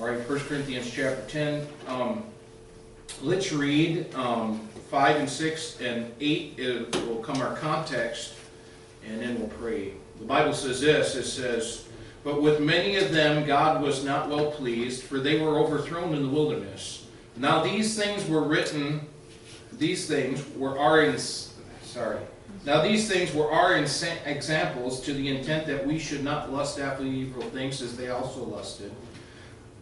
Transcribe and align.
All 0.00 0.08
right, 0.08 0.28
1 0.28 0.40
Corinthians 0.40 0.90
chapter 0.90 1.22
10. 1.28 1.66
Um, 1.86 2.24
let's 3.20 3.52
read 3.52 4.12
um, 4.14 4.66
5 4.90 5.16
and 5.16 5.28
6 5.28 5.80
and 5.82 6.10
8 6.18 6.54
it 6.56 7.06
will 7.06 7.16
come 7.16 7.42
our 7.42 7.54
context, 7.56 8.34
and 9.06 9.20
then 9.20 9.38
we'll 9.38 9.50
pray. 9.50 9.92
The 10.18 10.24
Bible 10.24 10.54
says 10.54 10.80
this 10.80 11.14
it 11.14 11.24
says, 11.24 11.88
But 12.24 12.40
with 12.40 12.58
many 12.58 12.96
of 12.96 13.12
them 13.12 13.46
God 13.46 13.82
was 13.82 14.02
not 14.02 14.30
well 14.30 14.50
pleased, 14.50 15.02
for 15.02 15.20
they 15.20 15.38
were 15.38 15.58
overthrown 15.58 16.14
in 16.14 16.22
the 16.22 16.28
wilderness. 16.28 17.06
Now 17.36 17.62
these 17.62 17.96
things 17.96 18.26
were 18.26 18.42
written, 18.42 19.06
these 19.74 20.08
things 20.08 20.42
were 20.56 20.78
our, 20.78 21.02
in, 21.02 21.18
sorry. 21.18 22.18
Now 22.64 22.80
these 22.80 23.10
things 23.10 23.34
were 23.34 23.52
our 23.52 23.76
examples 23.76 25.02
to 25.02 25.12
the 25.12 25.28
intent 25.28 25.66
that 25.66 25.86
we 25.86 25.98
should 25.98 26.24
not 26.24 26.50
lust 26.50 26.78
after 26.78 27.04
evil 27.04 27.42
things 27.42 27.82
as 27.82 27.94
they 27.96 28.08
also 28.08 28.42
lusted. 28.42 28.90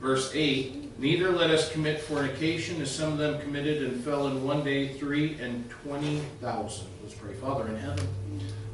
Verse 0.01 0.33
8 0.35 0.99
Neither 0.99 1.31
let 1.31 1.51
us 1.51 1.73
commit 1.73 2.01
fornication 2.01 2.83
as 2.83 2.91
some 2.91 3.13
of 3.13 3.19
them 3.19 3.41
committed 3.41 3.83
and 3.83 4.05
fell 4.05 4.27
in 4.27 4.45
one 4.45 4.63
day 4.63 4.89
three 4.89 5.39
and 5.41 5.69
twenty 5.71 6.21
thousand. 6.43 6.89
Let's 7.03 7.15
pray. 7.15 7.33
Father 7.33 7.69
in 7.69 7.77
heaven, 7.77 8.07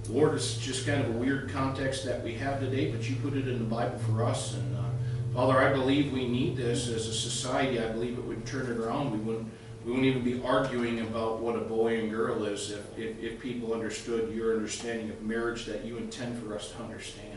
Lord, 0.08 0.34
it's 0.34 0.56
just 0.56 0.86
kind 0.86 1.04
of 1.04 1.14
a 1.14 1.18
weird 1.18 1.50
context 1.50 2.04
that 2.04 2.24
we 2.24 2.34
have 2.34 2.58
today, 2.58 2.90
but 2.90 3.08
you 3.08 3.14
put 3.16 3.34
it 3.34 3.46
in 3.46 3.60
the 3.60 3.64
Bible 3.64 3.98
for 3.98 4.24
us. 4.24 4.54
And 4.54 4.76
uh, 4.76 4.82
Father, 5.34 5.56
I 5.58 5.72
believe 5.72 6.12
we 6.12 6.26
need 6.26 6.56
this 6.56 6.88
as 6.88 7.06
a 7.06 7.14
society. 7.14 7.78
I 7.80 7.88
believe 7.90 8.18
it 8.18 8.24
would 8.24 8.44
turn 8.44 8.66
it 8.66 8.78
around. 8.78 9.12
We 9.12 9.18
wouldn't. 9.18 9.48
We 9.84 9.92
wouldn't 9.92 10.08
even 10.08 10.24
be 10.24 10.42
arguing 10.44 10.98
about 10.98 11.38
what 11.38 11.54
a 11.54 11.60
boy 11.60 12.00
and 12.00 12.10
girl 12.10 12.42
is 12.42 12.72
if, 12.72 12.98
if, 12.98 13.22
if 13.22 13.40
people 13.40 13.72
understood 13.72 14.34
your 14.34 14.52
understanding 14.52 15.10
of 15.10 15.22
marriage 15.22 15.64
that 15.66 15.84
you 15.84 15.96
intend 15.96 16.42
for 16.42 16.56
us 16.56 16.72
to 16.72 16.82
understand. 16.82 17.35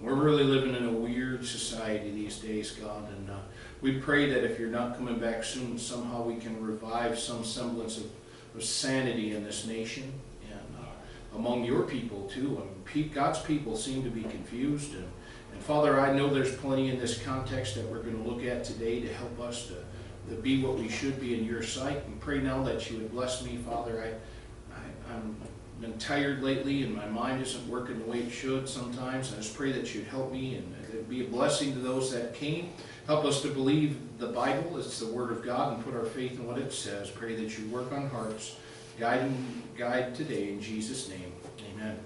We're 0.00 0.14
really 0.14 0.44
living 0.44 0.76
in 0.76 0.84
a 0.84 0.92
weird 0.92 1.44
society 1.44 2.12
these 2.12 2.38
days, 2.38 2.70
God, 2.70 3.08
and 3.10 3.30
uh, 3.30 3.38
we 3.80 3.98
pray 3.98 4.30
that 4.30 4.44
if 4.44 4.58
you're 4.58 4.70
not 4.70 4.96
coming 4.96 5.18
back 5.18 5.42
soon, 5.42 5.76
somehow 5.76 6.22
we 6.22 6.36
can 6.36 6.62
revive 6.62 7.18
some 7.18 7.44
semblance 7.44 7.98
of, 7.98 8.06
of 8.54 8.62
sanity 8.62 9.34
in 9.34 9.42
this 9.42 9.66
nation 9.66 10.12
and 10.48 10.76
uh, 10.78 11.36
among 11.36 11.64
your 11.64 11.82
people 11.82 12.28
too. 12.28 12.62
I 12.62 12.96
mean, 12.96 13.10
God's 13.12 13.40
people 13.40 13.76
seem 13.76 14.04
to 14.04 14.10
be 14.10 14.22
confused, 14.22 14.94
and, 14.94 15.08
and 15.52 15.62
Father, 15.62 15.98
I 15.98 16.12
know 16.12 16.32
there's 16.32 16.54
plenty 16.54 16.90
in 16.90 17.00
this 17.00 17.20
context 17.20 17.74
that 17.74 17.84
we're 17.86 18.02
going 18.02 18.22
to 18.22 18.28
look 18.28 18.44
at 18.44 18.62
today 18.62 19.00
to 19.00 19.12
help 19.14 19.40
us 19.40 19.66
to, 19.66 20.32
to 20.32 20.40
be 20.40 20.62
what 20.62 20.78
we 20.78 20.88
should 20.88 21.20
be 21.20 21.36
in 21.36 21.44
your 21.44 21.64
sight. 21.64 22.04
And 22.06 22.20
pray 22.20 22.38
now 22.38 22.62
that 22.62 22.88
you 22.88 22.98
would 22.98 23.10
bless 23.10 23.42
me, 23.42 23.56
Father. 23.56 24.00
I, 24.00 24.76
I 24.76 25.14
I'm 25.14 25.36
been 25.80 25.98
tired 25.98 26.42
lately 26.42 26.82
and 26.82 26.94
my 26.94 27.06
mind 27.06 27.40
isn't 27.42 27.68
working 27.68 27.98
the 27.98 28.10
way 28.10 28.18
it 28.18 28.30
should 28.30 28.68
sometimes. 28.68 29.32
I 29.32 29.36
just 29.36 29.54
pray 29.54 29.72
that 29.72 29.94
you'd 29.94 30.06
help 30.06 30.32
me 30.32 30.56
and 30.56 30.74
it'd 30.88 31.08
be 31.08 31.24
a 31.24 31.28
blessing 31.28 31.72
to 31.74 31.78
those 31.78 32.12
that 32.12 32.34
came. 32.34 32.70
Help 33.06 33.24
us 33.24 33.42
to 33.42 33.48
believe 33.48 33.96
the 34.18 34.26
Bible, 34.26 34.78
it's 34.78 34.98
the 34.98 35.06
Word 35.06 35.30
of 35.30 35.44
God, 35.44 35.74
and 35.74 35.84
put 35.84 35.94
our 35.94 36.04
faith 36.04 36.38
in 36.38 36.46
what 36.46 36.58
it 36.58 36.72
says. 36.72 37.10
Pray 37.10 37.34
that 37.36 37.58
you 37.58 37.66
work 37.68 37.92
on 37.92 38.10
hearts. 38.10 38.56
Guide 38.98 39.20
and 39.20 39.62
guide 39.76 40.14
today 40.14 40.48
in 40.48 40.60
Jesus' 40.60 41.08
name. 41.08 41.32
Amen. 41.72 41.98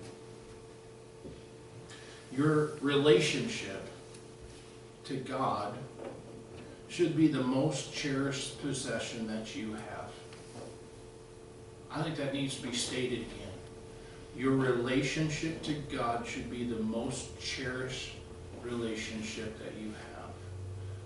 Your 2.31 2.73
relationship 2.81 3.89
to 5.05 5.17
God 5.17 5.75
should 6.89 7.17
be 7.17 7.27
the 7.27 7.43
most 7.43 7.93
cherished 7.95 8.61
possession 8.61 9.27
that 9.27 9.57
you 9.57 9.73
have. 9.73 10.11
I 11.91 12.03
think 12.03 12.17
that 12.17 12.33
needs 12.33 12.57
to 12.57 12.63
be 12.63 12.75
stated 12.75 13.21
again. 13.21 13.42
Your 14.37 14.53
relationship 14.53 15.63
to 15.63 15.75
God 15.95 16.27
should 16.27 16.51
be 16.51 16.65
the 16.65 16.83
most 16.83 17.39
cherished 17.39 18.13
relationship 18.63 19.59
that 19.59 19.81
you 19.81 19.89
have. 19.89 20.31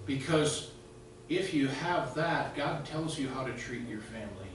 Because 0.07 0.71
if 1.29 1.53
you 1.53 1.67
have 1.67 2.15
that, 2.15 2.55
God 2.55 2.85
tells 2.85 3.19
you 3.19 3.29
how 3.29 3.45
to 3.45 3.53
treat 3.55 3.89
your 3.89 4.01
family, 4.01 4.51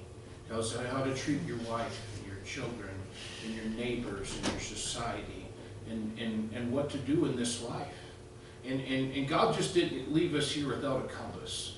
tells 0.47 0.73
you 0.73 0.79
how 0.87 1.03
to 1.03 1.13
treat 1.13 1.41
your 1.45 1.57
wife 1.69 1.99
and 2.17 2.27
your 2.27 2.41
children 2.45 2.93
and 3.45 3.55
your 3.55 3.65
neighbors 3.65 4.33
and 4.37 4.47
your 4.53 4.61
society 4.61 5.47
and, 5.89 6.17
and, 6.17 6.49
and 6.53 6.71
what 6.71 6.89
to 6.91 6.97
do 6.97 7.25
in 7.25 7.35
this 7.35 7.61
life. 7.61 7.87
And, 8.65 8.79
and, 8.81 9.11
and 9.13 9.27
God 9.27 9.55
just 9.55 9.73
didn't 9.73 10.13
leave 10.13 10.35
us 10.35 10.51
here 10.51 10.69
without 10.69 11.05
a 11.05 11.07
compass. 11.09 11.77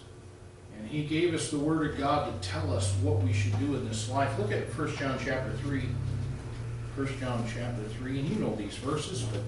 And 0.77 0.87
he 0.87 1.03
gave 1.03 1.33
us 1.33 1.49
the 1.49 1.57
word 1.57 1.91
of 1.91 1.97
God 1.97 2.41
to 2.41 2.47
tell 2.47 2.73
us 2.73 2.93
what 3.01 3.23
we 3.23 3.31
should 3.31 3.57
do 3.59 3.75
in 3.75 3.87
this 3.87 4.09
life. 4.09 4.37
Look 4.37 4.51
at 4.51 4.67
1 4.77 4.95
John 4.97 5.17
chapter 5.23 5.53
3. 5.57 5.83
1 6.95 7.07
John 7.19 7.43
chapter 7.51 7.81
3, 7.97 8.19
and 8.19 8.29
you 8.29 8.35
know 8.35 8.55
these 8.55 8.75
verses, 8.75 9.23
but 9.23 9.41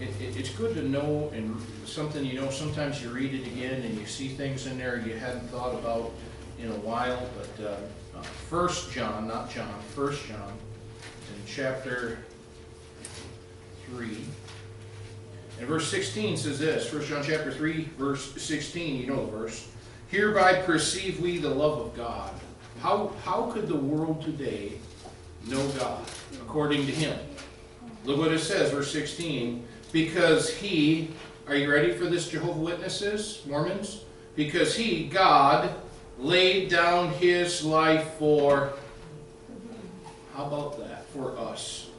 it, 0.00 0.08
it, 0.20 0.36
it's 0.36 0.50
good 0.50 0.74
to 0.74 0.82
know 0.82 1.30
and 1.32 1.56
something 1.84 2.24
you 2.24 2.40
know, 2.40 2.50
sometimes 2.50 3.00
you 3.00 3.10
read 3.10 3.34
it 3.34 3.46
again 3.46 3.82
and 3.82 3.96
you 3.96 4.04
see 4.04 4.28
things 4.28 4.66
in 4.66 4.76
there 4.76 4.98
you 4.98 5.16
hadn't 5.16 5.46
thought 5.48 5.74
about 5.74 6.10
in 6.58 6.68
a 6.72 6.76
while, 6.76 7.24
but 7.38 7.64
uh, 7.64 8.18
uh, 8.18 8.22
1 8.50 8.68
John, 8.90 9.28
not 9.28 9.48
John, 9.48 9.72
First 9.94 10.26
John, 10.26 10.52
in 11.34 11.42
chapter 11.46 12.18
3, 13.92 14.18
and 15.60 15.68
verse 15.68 15.88
16 15.88 16.36
says 16.36 16.58
this, 16.58 16.92
1 16.92 17.04
John 17.04 17.22
chapter 17.24 17.52
3, 17.52 17.84
verse 17.96 18.42
16, 18.42 19.00
you 19.00 19.06
know 19.06 19.24
the 19.24 19.30
verse. 19.30 19.68
Hereby 20.08 20.62
perceive 20.62 21.20
we 21.20 21.38
the 21.38 21.48
love 21.48 21.78
of 21.78 21.96
God. 21.96 22.32
How, 22.80 23.12
how 23.24 23.52
could 23.52 23.68
the 23.68 23.76
world 23.76 24.22
today 24.22 24.72
know 25.48 25.64
God 25.68 26.04
according 26.46 26.86
to 26.86 26.92
him. 26.92 27.18
Look 28.04 28.18
what 28.18 28.32
it 28.32 28.38
says, 28.38 28.70
verse 28.70 28.92
16. 28.92 29.66
Because 29.92 30.48
he, 30.48 31.10
are 31.48 31.56
you 31.56 31.70
ready 31.70 31.92
for 31.92 32.04
this, 32.04 32.28
Jehovah 32.28 32.60
Witnesses, 32.60 33.42
Mormons? 33.46 34.04
Because 34.36 34.76
he, 34.76 35.06
God, 35.06 35.74
laid 36.18 36.70
down 36.70 37.10
his 37.10 37.64
life 37.64 38.12
for, 38.18 38.72
how 40.34 40.46
about 40.46 40.78
that, 40.78 41.06
for 41.06 41.36
us. 41.36 41.90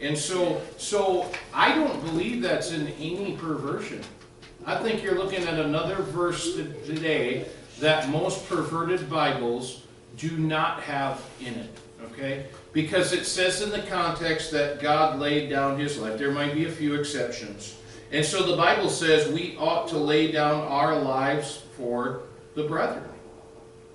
And 0.00 0.16
so, 0.16 0.62
so 0.78 1.30
I 1.52 1.74
don't 1.74 2.00
believe 2.06 2.40
that's 2.40 2.72
in 2.72 2.88
any 2.98 3.36
perversion. 3.36 4.00
I 4.64 4.76
think 4.76 5.02
you're 5.02 5.18
looking 5.18 5.44
at 5.44 5.58
another 5.58 5.96
verse 5.96 6.54
today 6.54 7.46
that 7.80 8.08
most 8.08 8.48
perverted 8.48 9.10
Bibles 9.10 9.82
do 10.16 10.38
not 10.38 10.80
have 10.82 11.22
in 11.40 11.54
it. 11.54 11.78
Okay? 12.06 12.46
Because 12.72 13.12
it 13.12 13.26
says 13.26 13.62
in 13.62 13.70
the 13.70 13.82
context 13.82 14.50
that 14.52 14.80
God 14.80 15.18
laid 15.18 15.50
down 15.50 15.78
his 15.78 15.98
life. 15.98 16.18
There 16.18 16.30
might 16.30 16.54
be 16.54 16.66
a 16.66 16.70
few 16.70 16.94
exceptions. 16.94 17.76
And 18.12 18.24
so 18.24 18.42
the 18.42 18.56
Bible 18.56 18.88
says 18.88 19.30
we 19.32 19.56
ought 19.56 19.88
to 19.88 19.98
lay 19.98 20.32
down 20.32 20.66
our 20.66 20.98
lives 20.98 21.62
for 21.76 22.22
the 22.54 22.64
brethren. 22.64 23.04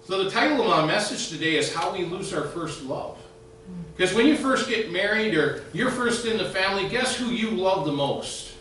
So 0.06 0.24
the 0.24 0.30
title 0.30 0.62
of 0.62 0.68
my 0.68 0.86
message 0.86 1.30
today 1.30 1.56
is 1.56 1.74
How 1.74 1.92
We 1.92 2.06
Lose 2.06 2.34
Our 2.34 2.44
First 2.44 2.84
Love. 2.84 3.18
Because 3.96 4.14
when 4.14 4.28
you 4.28 4.36
first 4.36 4.70
get 4.70 4.92
married 4.92 5.36
or 5.36 5.64
you're 5.74 5.90
first 5.90 6.26
in 6.26 6.38
the 6.38 6.46
family, 6.46 6.88
guess 6.90 7.16
who 7.16 7.28
you 7.28 7.52
love 7.52 7.86
the 7.86 7.92
most? 7.92 8.54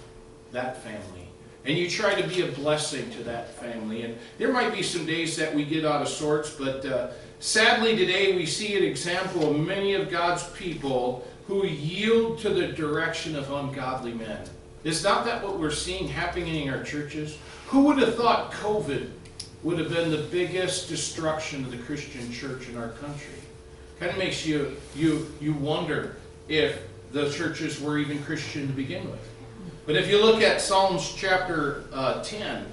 That 0.53 0.83
family. 0.83 1.29
And 1.67 1.77
you 1.77 1.89
try 1.89 2.21
to 2.21 2.27
be 2.29 2.43
a 2.43 2.53
blessing 2.53 3.11
to 3.13 3.25
that 3.25 3.49
family. 3.55 4.03
And 4.03 4.17
there 4.39 4.53
might 4.53 4.73
be 4.73 4.83
some 4.83 5.07
days 5.07 5.37
that 5.37 5.55
we 5.55 5.65
get 5.65 5.85
out 5.85 6.03
of 6.03 6.09
sorts, 6.09 6.51
but 6.51 6.85
uh, 6.87 7.09
Sadly, 7.45 7.95
today 7.95 8.35
we 8.35 8.47
see 8.47 8.75
an 8.75 8.85
example 8.85 9.51
of 9.51 9.61
many 9.61 9.93
of 9.93 10.11
God's 10.11 10.45
people 10.53 11.29
who 11.47 11.67
yield 11.67 12.39
to 12.39 12.49
the 12.49 12.69
direction 12.69 13.37
of 13.37 13.53
ungodly 13.53 14.15
men. 14.15 14.47
Is 14.83 15.05
not 15.05 15.27
that 15.27 15.45
what 15.45 15.59
we're 15.59 15.71
seeing 15.71 16.09
happening 16.09 16.65
in 16.65 16.73
our 16.73 16.83
churches? 16.83 17.37
Who 17.67 17.83
would 17.83 17.99
have 17.99 18.15
thought 18.15 18.51
COVID 18.53 19.11
would 19.63 19.79
have 19.79 19.91
been 19.91 20.11
the 20.11 20.27
biggest 20.33 20.89
destruction 20.89 21.67
of 21.67 21.71
the 21.71 21.77
Christian 21.77 22.33
church 22.33 22.71
in 22.71 22.79
our 22.79 22.89
country? 22.93 23.35
Kind 24.01 24.13
of 24.13 24.17
makes 24.17 24.47
you 24.47 24.79
you 24.97 25.31
you 25.39 25.53
wonder 25.53 26.17
if 26.49 26.81
the 27.13 27.29
churches 27.29 27.79
were 27.79 27.99
even 27.99 28.23
Christian 28.23 28.69
to 28.69 28.73
begin 28.73 29.11
with. 29.11 29.21
But 29.85 29.97
if 29.97 30.09
you 30.09 30.19
look 30.19 30.41
at 30.41 30.63
Psalms 30.63 31.13
chapter 31.15 31.85
uh, 31.93 32.25
10, 32.25 32.65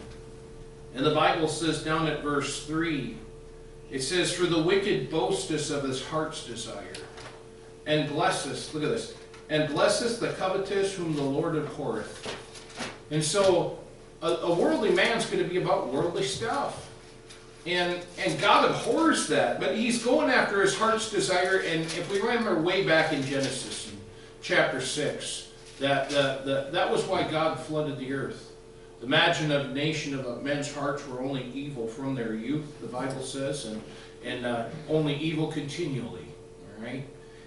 and 0.95 1.05
the 1.05 1.13
Bible 1.13 1.49
says 1.49 1.83
down 1.83 2.07
at 2.07 2.23
verse 2.23 2.65
3 2.65 3.17
it 3.91 4.01
says, 4.01 4.31
For 4.31 4.45
the 4.45 4.61
wicked 4.61 5.09
boasteth 5.09 5.69
of 5.69 5.83
his 5.83 6.03
heart's 6.03 6.45
desire, 6.45 6.93
and 7.85 8.09
blesseth, 8.09 8.73
look 8.73 8.83
at 8.83 8.89
this, 8.89 9.15
and 9.49 9.69
blesseth 9.69 10.19
the 10.19 10.29
covetous 10.33 10.95
whom 10.95 11.15
the 11.15 11.21
Lord 11.21 11.55
abhorreth. 11.55 12.35
And 13.11 13.23
so 13.23 13.79
a, 14.21 14.27
a 14.27 14.55
worldly 14.55 14.91
man's 14.91 15.25
going 15.25 15.43
to 15.43 15.49
be 15.49 15.61
about 15.61 15.89
worldly 15.89 16.23
stuff. 16.23 16.89
And, 17.65 17.99
and 18.17 18.39
God 18.39 18.71
abhors 18.71 19.27
that, 19.27 19.59
but 19.59 19.75
he's 19.75 20.03
going 20.03 20.31
after 20.31 20.61
his 20.61 20.75
heart's 20.75 21.11
desire. 21.11 21.57
And 21.59 21.81
if 21.81 22.09
we 22.09 22.19
remember 22.19 22.59
way 22.59 22.85
back 22.85 23.13
in 23.13 23.21
Genesis, 23.23 23.91
in 23.91 23.97
chapter 24.41 24.81
6, 24.81 25.49
that, 25.79 26.09
that, 26.09 26.45
that, 26.45 26.71
that 26.71 26.89
was 26.89 27.03
why 27.03 27.29
God 27.29 27.59
flooded 27.59 27.99
the 27.99 28.13
earth 28.13 28.50
Imagine 29.03 29.51
a 29.51 29.73
nation 29.73 30.13
of 30.13 30.43
men's 30.43 30.71
hearts 30.71 31.07
were 31.07 31.21
only 31.21 31.49
evil 31.53 31.87
from 31.87 32.13
their 32.13 32.35
youth, 32.35 32.79
the 32.81 32.87
Bible 32.87 33.23
says, 33.23 33.65
and, 33.65 33.81
and 34.23 34.45
uh, 34.45 34.65
only 34.89 35.15
evil 35.15 35.51
continually. 35.51 36.25
All 36.77 36.85
right? 36.85 37.03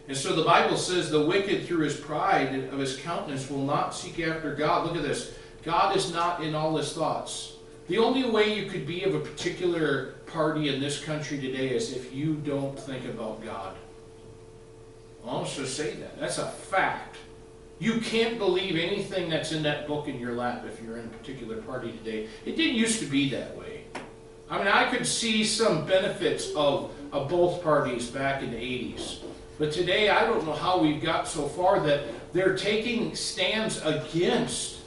And 0.08 0.16
so 0.16 0.34
the 0.34 0.44
Bible 0.44 0.76
says 0.76 1.10
the 1.10 1.24
wicked 1.24 1.66
through 1.66 1.84
his 1.84 1.96
pride 1.96 2.68
of 2.72 2.78
his 2.78 2.98
countenance 2.98 3.48
will 3.48 3.64
not 3.64 3.94
seek 3.94 4.20
after 4.20 4.54
God. 4.54 4.86
Look 4.86 4.96
at 4.96 5.02
this. 5.02 5.34
God 5.62 5.96
is 5.96 6.12
not 6.12 6.42
in 6.42 6.54
all 6.54 6.76
his 6.76 6.92
thoughts. 6.92 7.56
The 7.88 7.98
only 7.98 8.28
way 8.28 8.54
you 8.54 8.68
could 8.68 8.86
be 8.86 9.04
of 9.04 9.14
a 9.14 9.20
particular 9.20 10.14
party 10.26 10.74
in 10.74 10.80
this 10.80 11.02
country 11.02 11.38
today 11.38 11.70
is 11.70 11.92
if 11.92 12.12
you 12.12 12.34
don't 12.34 12.78
think 12.78 13.04
about 13.04 13.44
God. 13.44 13.76
I'll 15.26 15.44
just 15.44 15.76
say 15.76 15.94
that. 15.94 16.18
That's 16.18 16.38
a 16.38 16.46
fact. 16.46 17.16
You 17.78 18.00
can't 18.00 18.38
believe 18.38 18.76
anything 18.76 19.28
that's 19.28 19.52
in 19.52 19.62
that 19.64 19.86
book 19.86 20.08
in 20.08 20.18
your 20.20 20.32
lap 20.32 20.64
if 20.66 20.82
you're 20.82 20.96
in 20.96 21.06
a 21.06 21.08
particular 21.08 21.60
party 21.62 21.92
today. 21.92 22.28
It 22.44 22.56
didn't 22.56 22.76
used 22.76 23.00
to 23.00 23.06
be 23.06 23.28
that 23.30 23.56
way. 23.56 23.84
I 24.48 24.58
mean, 24.58 24.68
I 24.68 24.88
could 24.90 25.06
see 25.06 25.42
some 25.44 25.86
benefits 25.86 26.50
of, 26.54 26.92
of 27.12 27.28
both 27.28 27.62
parties 27.62 28.08
back 28.08 28.42
in 28.42 28.50
the 28.50 28.56
80s. 28.56 29.20
But 29.58 29.72
today, 29.72 30.10
I 30.10 30.24
don't 30.24 30.44
know 30.46 30.52
how 30.52 30.78
we've 30.78 31.02
got 31.02 31.26
so 31.26 31.48
far 31.48 31.80
that 31.80 32.04
they're 32.32 32.56
taking 32.56 33.14
stands 33.14 33.80
against 33.84 34.80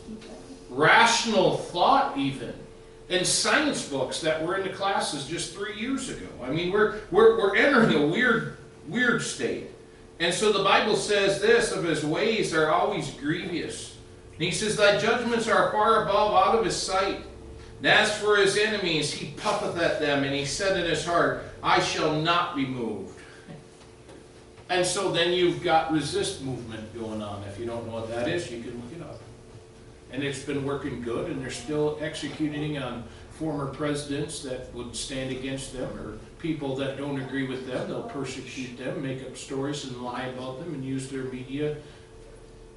rational 0.69 1.57
thought, 1.57 2.18
even 2.18 2.54
in 3.10 3.24
science 3.24 3.88
books 3.88 4.19
that 4.22 4.45
were 4.45 4.57
in 4.57 4.68
the 4.68 4.74
classes 4.74 5.25
just 5.25 5.54
three 5.54 5.80
years 5.80 6.10
ago. 6.10 6.28
I 6.44 6.50
mean, 6.50 6.72
we're, 6.72 7.00
we're, 7.12 7.38
we're 7.38 7.56
entering 7.56 7.95
a 7.95 8.06
weird, 8.06 8.57
weird 8.88 9.22
state. 9.22 9.72
And 10.19 10.34
so 10.34 10.52
the 10.52 10.64
Bible 10.64 10.96
says 10.96 11.40
this 11.42 11.72
of 11.72 11.84
his 11.84 12.04
ways 12.04 12.54
are 12.54 12.72
always 12.72 13.12
grievous. 13.12 13.98
And 14.34 14.44
he 14.44 14.52
says, 14.52 14.75
Thy 14.75 14.98
judgments 14.98 15.48
are 15.48 15.72
far 15.72 16.04
above 16.04 16.34
out 16.34 16.58
of 16.58 16.66
his 16.66 16.75
sight. 16.75 17.22
And 17.78 17.88
as 17.88 18.18
for 18.18 18.38
his 18.38 18.58
enemies, 18.58 19.14
he 19.14 19.31
puffeth 19.38 19.80
at 19.80 20.00
them, 20.00 20.24
and 20.24 20.34
he 20.34 20.46
said 20.46 20.78
in 20.78 20.90
his 20.90 21.06
heart, 21.06 21.44
I 21.62 21.80
shall 21.80 22.19
not 22.19 22.56
be 22.56 22.66
moved. 22.66 23.14
And 24.69 24.86
so 24.86 25.12
then 25.12 25.31
you've 25.31 25.64
got 25.64 25.92
resist 25.92 26.44
movement 26.44 26.94
going 26.98 27.22
on. 27.22 27.44
If 27.44 27.60
you 27.60 27.66
don't 27.66 27.86
know 27.86 27.94
what 27.94 28.10
that 28.10 28.28
is, 28.28 28.52
you 28.52 28.62
can 28.62 28.74
look 28.81 28.92
it 28.96 29.02
up. 29.02 29.20
And 30.12 30.24
it's 30.24 30.42
been 30.42 30.66
working 30.66 31.02
good, 31.02 31.30
and 31.30 31.42
they're 31.42 31.50
still 31.52 32.00
executing 32.02 32.78
on 32.80 33.04
former 33.31 33.68
presidents 33.68 34.42
that 34.42 34.74
would 34.74 34.96
stand 34.96 35.31
against 35.31 35.74
them 35.74 35.90
or 36.00 36.18
people 36.39 36.75
that 36.75 36.98
don't 36.98 37.19
agree 37.19 37.48
with 37.48 37.68
them. 37.68 37.88
They'll 37.88 38.04
persecute 38.04 38.78
them, 38.78 39.01
make 39.01 39.24
up 39.24 39.36
stories 39.36 39.86
and 39.86 40.01
lie 40.01 40.25
about 40.25 40.60
them 40.60 40.74
and 40.74 40.84
use 40.84 41.10
their 41.10 41.24
media 41.24 41.78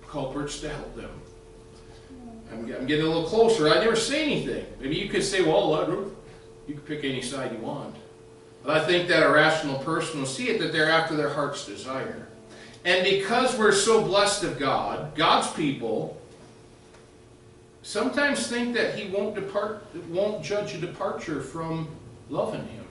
culprits 0.07 0.61
to 0.61 0.69
help 0.69 0.95
them. 0.97 1.11
I'm, 2.53 2.61
I'm 2.73 2.87
getting 2.87 3.05
a 3.05 3.09
little 3.09 3.29
closer. 3.29 3.69
I 3.69 3.75
never 3.75 3.97
say 3.97 4.25
anything. 4.25 4.67
Maybe 4.81 4.97
you 4.97 5.09
could 5.09 5.23
say, 5.23 5.43
well, 5.43 5.75
uh, 5.75 5.87
you 6.67 6.75
can 6.75 6.83
pick 6.83 7.05
any 7.05 7.23
side 7.23 7.53
you 7.53 7.59
want. 7.59 7.95
But 8.65 8.77
I 8.77 8.87
think 8.87 9.09
that 9.09 9.23
a 9.23 9.31
rational 9.31 9.79
person 9.79 10.21
will 10.21 10.27
see 10.27 10.49
it 10.49 10.61
that 10.61 10.73
they're 10.73 10.91
after 10.91 11.17
their 11.17 11.31
heart's 11.31 11.65
desire. 11.65 12.29
And 12.85 13.05
because 13.05 13.57
we're 13.59 13.73
so 13.73 14.03
blessed 14.03 14.45
of 14.45 14.59
God, 14.59 15.15
God's 15.15 15.51
people 15.53 16.21
sometimes 17.83 18.47
think 18.47 18.75
that 18.75 18.95
He 18.95 19.11
won't 19.11 19.35
depart, 19.35 19.87
won't 20.09 20.43
judge 20.43 20.75
a 20.75 20.79
departure 20.79 21.41
from 21.41 21.89
loving 22.29 22.67
Him. 22.67 22.85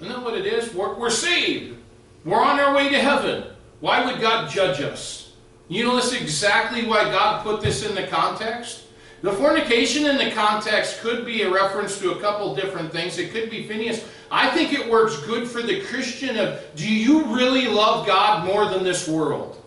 Isn't 0.00 0.12
that 0.12 0.22
what 0.22 0.34
it 0.34 0.46
is? 0.46 0.72
We're, 0.72 0.94
we're 0.94 1.10
saved. 1.10 1.76
We're 2.24 2.40
on 2.40 2.58
our 2.58 2.74
way 2.74 2.88
to 2.88 2.98
heaven. 2.98 3.44
Why 3.80 4.04
would 4.04 4.20
God 4.20 4.50
judge 4.50 4.80
us? 4.80 5.32
You 5.68 5.84
know, 5.84 5.94
that's 5.94 6.12
exactly 6.12 6.86
why 6.86 7.04
God 7.04 7.44
put 7.44 7.60
this 7.60 7.86
in 7.86 7.94
the 7.94 8.06
context. 8.06 8.84
The 9.22 9.32
fornication 9.32 10.06
in 10.06 10.16
the 10.16 10.30
context 10.30 11.00
could 11.00 11.26
be 11.26 11.42
a 11.42 11.50
reference 11.50 11.98
to 11.98 12.12
a 12.12 12.20
couple 12.20 12.54
different 12.54 12.90
things. 12.90 13.18
It 13.18 13.32
could 13.32 13.50
be 13.50 13.66
Phineas. 13.68 14.06
I 14.30 14.48
think 14.50 14.72
it 14.72 14.88
works 14.88 15.18
good 15.26 15.46
for 15.46 15.60
the 15.60 15.82
Christian 15.82 16.38
of, 16.38 16.60
do 16.74 16.90
you 16.90 17.24
really 17.34 17.66
love 17.66 18.06
God 18.06 18.46
more 18.46 18.66
than 18.66 18.82
this 18.82 19.06
world? 19.06 19.62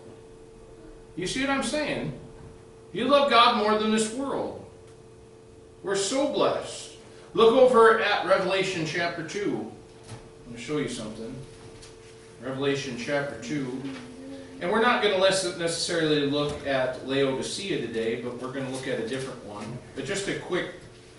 You 1.16 1.26
see 1.28 1.40
what 1.42 1.50
I'm 1.50 1.62
saying? 1.62 2.12
You 2.92 3.06
love 3.06 3.30
God 3.30 3.58
more 3.58 3.78
than 3.78 3.92
this 3.92 4.12
world. 4.12 4.64
We're 5.82 5.96
so 5.96 6.32
blessed. 6.32 6.92
Look 7.34 7.54
over 7.54 8.00
at 8.00 8.26
Revelation 8.26 8.86
chapter 8.86 9.26
2. 9.26 9.70
I'm 10.44 10.52
going 10.52 10.56
to 10.56 10.62
show 10.62 10.78
you 10.78 10.88
something. 10.88 11.34
Revelation 12.42 12.98
chapter 12.98 13.40
2. 13.42 13.82
And 14.60 14.70
we're 14.70 14.82
not 14.82 15.02
going 15.02 15.14
to 15.14 15.20
necessarily 15.58 16.26
look 16.26 16.66
at 16.66 17.08
Laodicea 17.08 17.86
today, 17.86 18.20
but 18.20 18.40
we're 18.40 18.52
going 18.52 18.66
to 18.66 18.72
look 18.72 18.86
at 18.86 19.00
a 19.00 19.08
different 19.08 19.42
one. 19.46 19.66
But 19.96 20.04
just 20.04 20.28
a 20.28 20.38
quick 20.40 20.74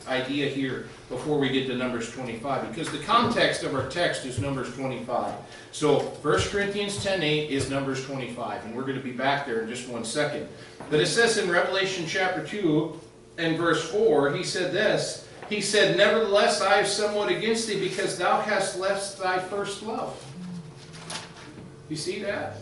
idea 0.08 0.48
here 0.48 0.88
before 1.10 1.40
we 1.40 1.50
get 1.50 1.66
to 1.68 1.76
Numbers 1.76 2.12
25, 2.12 2.70
because 2.70 2.92
the 2.92 3.00
context 3.00 3.64
of 3.64 3.74
our 3.74 3.88
text 3.90 4.26
is 4.26 4.40
Numbers 4.40 4.74
25. 4.76 5.34
So 5.72 6.00
1 6.00 6.40
Corinthians 6.50 7.04
10.8 7.04 7.50
is 7.50 7.70
Numbers 7.70 8.06
25, 8.06 8.66
and 8.66 8.76
we're 8.76 8.84
going 8.84 8.98
to 8.98 9.04
be 9.04 9.12
back 9.12 9.48
there 9.48 9.62
in 9.62 9.68
just 9.68 9.90
one 9.90 10.06
second. 10.06 10.48
But 10.92 11.00
it 11.00 11.08
says 11.08 11.40
in 11.40 11.50
Revelation 11.50 12.06
chapter 12.08 12.46
2 12.46 13.00
and 13.40 13.58
verse 13.58 13.90
4, 13.90 14.36
he 14.36 14.44
said 14.44 14.72
this, 14.72 15.25
he 15.50 15.62
said, 15.62 15.98
Nevertheless 15.98 16.62
I 16.62 16.78
have 16.78 16.88
somewhat 16.88 17.30
against 17.30 17.68
thee, 17.68 17.80
because 17.80 18.18
thou 18.18 18.42
hast 18.42 18.80
left 18.80 19.20
thy 19.20 19.40
first 19.40 19.84
love. 19.84 20.22
You 21.90 21.96
see 21.96 22.22
that? 22.24 22.58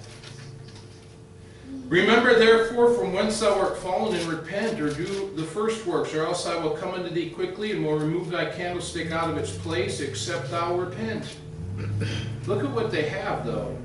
Remember 1.88 2.38
therefore 2.38 2.94
from 2.94 3.14
whence 3.14 3.40
thou 3.40 3.60
art 3.60 3.78
fallen, 3.78 4.16
and 4.16 4.26
repent, 4.28 4.80
or 4.80 4.94
do 4.94 5.32
the 5.36 5.44
first 5.44 5.86
works, 5.86 6.14
or 6.14 6.26
else 6.26 6.46
I 6.46 6.56
will 6.58 6.72
come 6.72 6.94
unto 6.94 7.10
thee 7.10 7.30
quickly, 7.30 7.72
and 7.72 7.86
will 7.86 7.98
remove 7.98 8.30
thy 8.30 8.46
candlestick 8.46 9.12
out 9.12 9.30
of 9.30 9.38
its 9.38 9.56
place, 9.58 10.00
except 10.00 10.52
thou 10.52 10.76
repent. 10.76 11.38
Look 12.48 12.64
at 12.64 12.70
what 12.72 12.92
they 12.92 13.04
have, 13.10 13.46
though. 13.46 13.78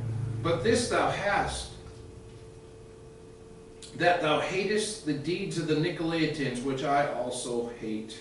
But 0.42 0.62
this 0.62 0.88
thou 0.88 1.10
hast, 1.10 1.70
that 3.96 4.22
thou 4.22 4.40
hatest 4.40 5.04
the 5.04 5.12
deeds 5.12 5.58
of 5.58 5.66
the 5.66 5.74
Nicolaitans, 5.74 6.62
which 6.62 6.84
I 6.84 7.12
also 7.12 7.70
hate. 7.80 8.20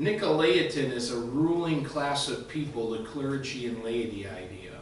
Nicolaitan 0.00 0.92
is 0.92 1.12
a 1.12 1.20
ruling 1.20 1.84
class 1.84 2.28
of 2.28 2.48
people, 2.48 2.90
the 2.90 3.04
clergy 3.04 3.66
and 3.66 3.84
laity 3.84 4.26
idea. 4.26 4.72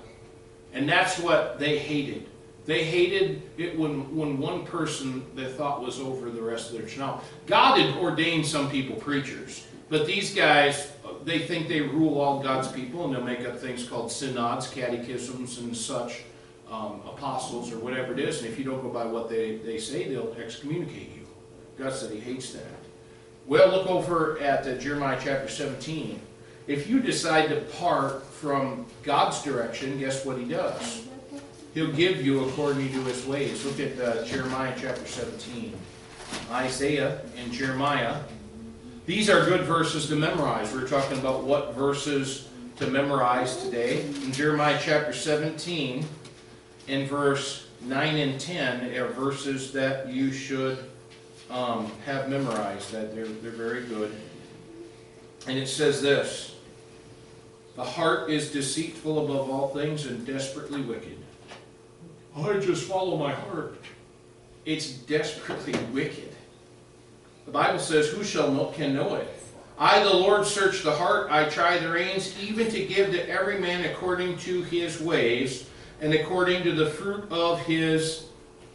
And 0.73 0.89
that's 0.89 1.19
what 1.19 1.59
they 1.59 1.77
hated. 1.77 2.27
They 2.67 2.85
hated 2.85 3.43
it 3.57 3.77
when, 3.77 4.15
when 4.15 4.39
one 4.39 4.65
person 4.65 5.25
they 5.35 5.47
thought 5.47 5.83
was 5.83 5.99
over 5.99 6.31
the 6.31 6.41
rest 6.41 6.71
of 6.71 6.75
their 6.75 6.83
church. 6.83 6.99
Now, 6.99 7.23
God 7.47 7.81
had 7.81 7.97
ordained 7.97 8.47
some 8.47 8.71
people 8.71 8.95
preachers, 8.95 9.67
but 9.89 10.07
these 10.07 10.35
guys, 10.35 10.93
they 11.25 11.41
think 11.41 11.67
they 11.67 11.81
rule 11.81 12.21
all 12.21 12.41
God's 12.41 12.69
people, 12.71 13.05
and 13.05 13.15
they'll 13.15 13.25
make 13.25 13.45
up 13.45 13.59
things 13.59 13.89
called 13.89 14.13
synods, 14.13 14.69
catechisms, 14.69 15.59
and 15.59 15.77
such, 15.77 16.23
um, 16.71 17.01
apostles, 17.07 17.73
or 17.73 17.79
whatever 17.79 18.13
it 18.13 18.21
is. 18.21 18.43
And 18.43 18.47
if 18.49 18.59
you 18.59 18.65
don't 18.65 18.83
go 18.83 18.91
by 18.91 19.07
what 19.07 19.29
they, 19.29 19.57
they 19.57 19.79
say, 19.79 20.07
they'll 20.07 20.37
excommunicate 20.39 21.11
you. 21.17 21.27
God 21.77 21.93
said 21.93 22.13
he 22.13 22.21
hates 22.21 22.53
that. 22.53 22.78
Well, 23.49 23.71
look 23.71 23.87
over 23.87 24.39
at 24.41 24.67
uh, 24.67 24.75
Jeremiah 24.75 25.19
chapter 25.19 25.49
17. 25.49 26.21
If 26.67 26.87
you 26.87 27.01
decide 27.01 27.49
to 27.49 27.57
part 27.79 28.23
from 28.27 28.85
God's 29.03 29.43
direction, 29.43 29.99
guess 29.99 30.23
what 30.27 30.37
he 30.37 30.45
does? 30.45 31.07
He'll 31.73 31.91
give 31.91 32.23
you 32.23 32.45
according 32.45 32.93
to 32.93 33.03
his 33.05 33.25
ways. 33.25 33.65
Look 33.65 33.81
at 33.81 33.99
uh, 33.99 34.23
Jeremiah 34.27 34.75
chapter 34.79 35.07
17. 35.07 35.73
Isaiah 36.51 37.23
and 37.39 37.51
Jeremiah. 37.51 38.21
These 39.07 39.31
are 39.31 39.43
good 39.47 39.63
verses 39.63 40.09
to 40.09 40.15
memorize. 40.15 40.71
We're 40.75 40.87
talking 40.87 41.19
about 41.19 41.45
what 41.45 41.75
verses 41.75 42.51
to 42.77 42.87
memorize 42.87 43.65
today. 43.65 44.03
In 44.03 44.31
Jeremiah 44.31 44.79
chapter 44.79 45.15
17, 45.15 46.05
in 46.87 47.07
verse 47.07 47.67
9 47.81 48.15
and 48.15 48.39
10, 48.39 48.95
are 48.95 49.09
verses 49.09 49.73
that 49.73 50.11
you 50.11 50.33
should 50.33 50.85
um, 51.51 51.91
have 52.05 52.29
memorized. 52.29 52.93
That 52.93 53.15
they're, 53.15 53.27
they're 53.27 53.51
very 53.51 53.85
good. 53.85 54.15
And 55.47 55.59
it 55.59 55.69
says 55.69 56.03
this 56.03 56.55
The 57.77 57.85
heart 57.85 58.31
is 58.31 58.51
deceitful 58.51 59.25
above 59.25 59.51
all 59.51 59.69
things 59.69 60.07
and 60.07 60.27
desperately 60.27 60.83
wicked. 60.83 61.19
I 62.37 62.59
just 62.59 62.85
follow 62.85 63.17
my 63.17 63.33
heart. 63.33 63.83
It's 64.65 64.91
desperately 64.91 65.75
wicked. 65.93 66.33
The 67.47 67.53
Bible 67.53 67.79
says, 67.79 68.09
Who 68.09 68.23
shall 68.23 68.53
know, 68.53 68.67
can 68.67 68.95
know 68.95 69.15
it? 69.17 69.29
I, 69.79 70.03
the 70.03 70.13
Lord, 70.13 70.45
search 70.45 70.83
the 70.83 70.93
heart, 70.93 71.31
I 71.31 71.49
try 71.49 71.79
the 71.79 71.91
reins, 71.91 72.35
even 72.43 72.69
to 72.71 72.85
give 72.85 73.13
to 73.13 73.29
every 73.29 73.61
man 73.61 73.85
according 73.85 74.37
to 74.39 74.63
his 74.63 75.01
ways 75.01 75.71
and 76.01 76.13
according 76.13 76.65
to 76.65 76.73
the 76.73 76.91
fruit 76.91 77.31
of 77.31 77.61
his 77.61 78.27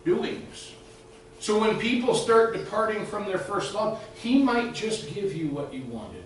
doings. 0.06 0.73
So 1.44 1.60
when 1.60 1.78
people 1.78 2.16
start 2.16 2.54
departing 2.54 3.06
from 3.06 3.26
their 3.26 3.38
first 3.38 3.74
love, 3.74 4.02
he 4.16 4.42
might 4.42 4.74
just 4.74 5.14
give 5.14 5.36
you 5.36 5.50
what 5.50 5.74
you 5.74 5.84
wanted 5.90 6.24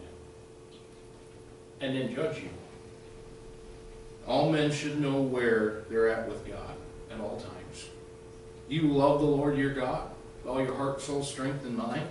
and 1.82 1.96
then 1.96 2.14
judge 2.14 2.38
you. 2.38 2.50
All 4.28 4.52
men 4.52 4.72
should 4.72 5.02
know 5.02 5.20
where 5.20 5.86
they're 5.90 6.08
at 6.10 6.30
with 6.30 6.46
God 6.46 6.76
at 7.10 7.20
all 7.20 7.38
times. 7.38 7.90
You 8.70 8.90
love 8.90 9.22
the 9.22 9.26
Lord 9.26 9.58
your 9.58 9.74
God 9.74 10.08
with 10.44 10.54
all 10.54 10.64
your 10.64 10.76
heart, 10.76 11.02
soul, 11.02 11.24
strength, 11.24 11.66
and 11.66 11.76
mind. 11.76 12.08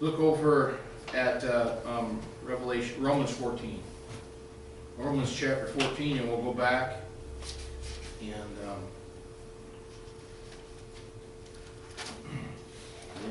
Look 0.00 0.18
over 0.18 0.78
at 1.14 1.44
uh, 1.44 1.76
um, 1.86 2.18
Revelation, 2.42 3.00
Romans 3.00 3.30
14. 3.30 3.80
Romans 4.98 5.32
chapter 5.32 5.66
14, 5.66 6.18
and 6.18 6.28
we'll 6.28 6.42
go 6.42 6.52
back 6.52 7.02
and 8.20 8.68
um, 8.68 8.80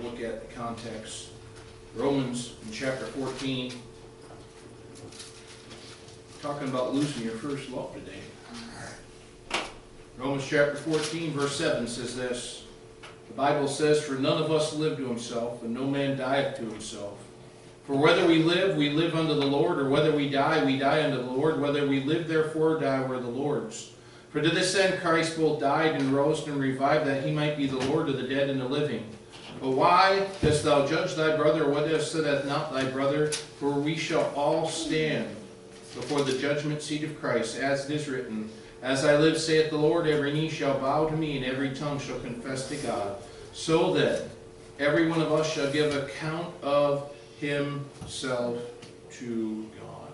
look 0.05 0.21
at 0.21 0.47
the 0.47 0.53
context 0.53 1.29
Romans 1.95 2.53
in 2.65 2.71
chapter 2.71 3.05
14, 3.05 3.71
talking 6.41 6.67
about 6.67 6.93
losing 6.93 7.23
your 7.23 7.35
first 7.35 7.69
love 7.69 7.93
today. 7.93 9.61
Romans 10.17 10.45
chapter 10.45 10.75
14, 10.75 11.31
verse 11.31 11.55
7 11.55 11.87
says 11.87 12.17
this 12.17 12.65
The 13.29 13.33
Bible 13.33 13.67
says, 13.67 14.03
For 14.03 14.15
none 14.15 14.43
of 14.43 14.51
us 14.51 14.75
live 14.75 14.97
to 14.97 15.07
himself, 15.07 15.63
and 15.63 15.73
no 15.73 15.85
man 15.85 16.17
dieth 16.17 16.57
to 16.57 16.65
himself. 16.65 17.17
For 17.87 17.95
whether 17.95 18.27
we 18.27 18.43
live, 18.43 18.75
we 18.75 18.89
live 18.89 19.15
unto 19.15 19.33
the 19.33 19.45
Lord, 19.45 19.79
or 19.79 19.89
whether 19.89 20.11
we 20.11 20.29
die, 20.29 20.65
we 20.65 20.77
die 20.77 21.03
unto 21.03 21.17
the 21.17 21.31
Lord. 21.31 21.61
Whether 21.61 21.87
we 21.87 22.03
live, 22.03 22.27
therefore, 22.27 22.79
die, 22.79 23.05
we're 23.07 23.21
the 23.21 23.27
Lord's. 23.27 23.91
For 24.31 24.41
to 24.41 24.49
this 24.49 24.75
end 24.75 24.99
Christ 24.99 25.37
both 25.37 25.61
died 25.61 25.95
and 25.95 26.13
rose 26.13 26.45
and 26.45 26.59
revived, 26.59 27.05
that 27.07 27.23
he 27.23 27.31
might 27.31 27.55
be 27.55 27.67
the 27.67 27.79
Lord 27.87 28.09
of 28.09 28.17
the 28.17 28.27
dead 28.27 28.49
and 28.49 28.59
the 28.59 28.67
living. 28.67 29.05
But 29.61 29.71
why 29.71 30.27
dost 30.41 30.63
thou 30.63 30.85
judge 30.85 31.15
thy 31.15 31.35
brother, 31.35 31.69
what 31.69 31.87
dost 31.87 32.11
said 32.11 32.45
not 32.45 32.73
thy 32.73 32.83
brother? 32.89 33.27
For 33.31 33.71
we 33.71 33.95
shall 33.95 34.31
all 34.35 34.67
stand 34.67 35.27
before 35.95 36.23
the 36.23 36.37
judgment 36.37 36.81
seat 36.81 37.03
of 37.03 37.19
Christ, 37.19 37.57
as 37.57 37.89
it 37.89 37.95
is 37.95 38.07
written, 38.07 38.49
As 38.81 39.05
I 39.05 39.17
live, 39.17 39.39
saith 39.39 39.69
the 39.69 39.77
Lord, 39.77 40.07
every 40.07 40.33
knee 40.33 40.49
shall 40.49 40.77
bow 40.79 41.07
to 41.07 41.15
me, 41.15 41.37
and 41.37 41.45
every 41.45 41.73
tongue 41.73 41.99
shall 41.99 42.19
confess 42.19 42.67
to 42.69 42.75
God. 42.77 43.17
So 43.53 43.93
that 43.93 44.23
every 44.79 45.07
one 45.07 45.21
of 45.21 45.31
us 45.31 45.51
shall 45.51 45.71
give 45.71 45.95
account 45.95 46.53
of 46.61 47.09
himself 47.39 48.59
to 49.11 49.69
God. 49.79 50.11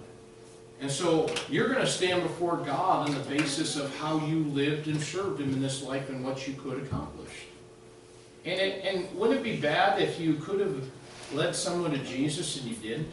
And 0.81 0.89
so 0.89 1.29
you're 1.49 1.67
going 1.67 1.81
to 1.81 1.87
stand 1.87 2.23
before 2.23 2.57
God 2.57 3.07
on 3.07 3.15
the 3.15 3.21
basis 3.21 3.75
of 3.75 3.95
how 3.97 4.23
you 4.25 4.43
lived 4.45 4.87
and 4.87 5.01
served 5.01 5.39
Him 5.39 5.53
in 5.53 5.61
this 5.61 5.83
life 5.83 6.09
and 6.09 6.23
what 6.25 6.47
you 6.47 6.55
could 6.55 6.83
accomplish. 6.83 7.31
And, 8.43 8.59
it, 8.59 8.85
and 8.85 9.15
wouldn't 9.15 9.39
it 9.39 9.43
be 9.43 9.57
bad 9.57 10.01
if 10.01 10.19
you 10.19 10.35
could 10.35 10.59
have 10.59 10.83
led 11.33 11.55
someone 11.55 11.91
to 11.91 11.99
Jesus 11.99 12.57
and 12.57 12.67
you 12.67 12.75
didn't? 12.75 13.09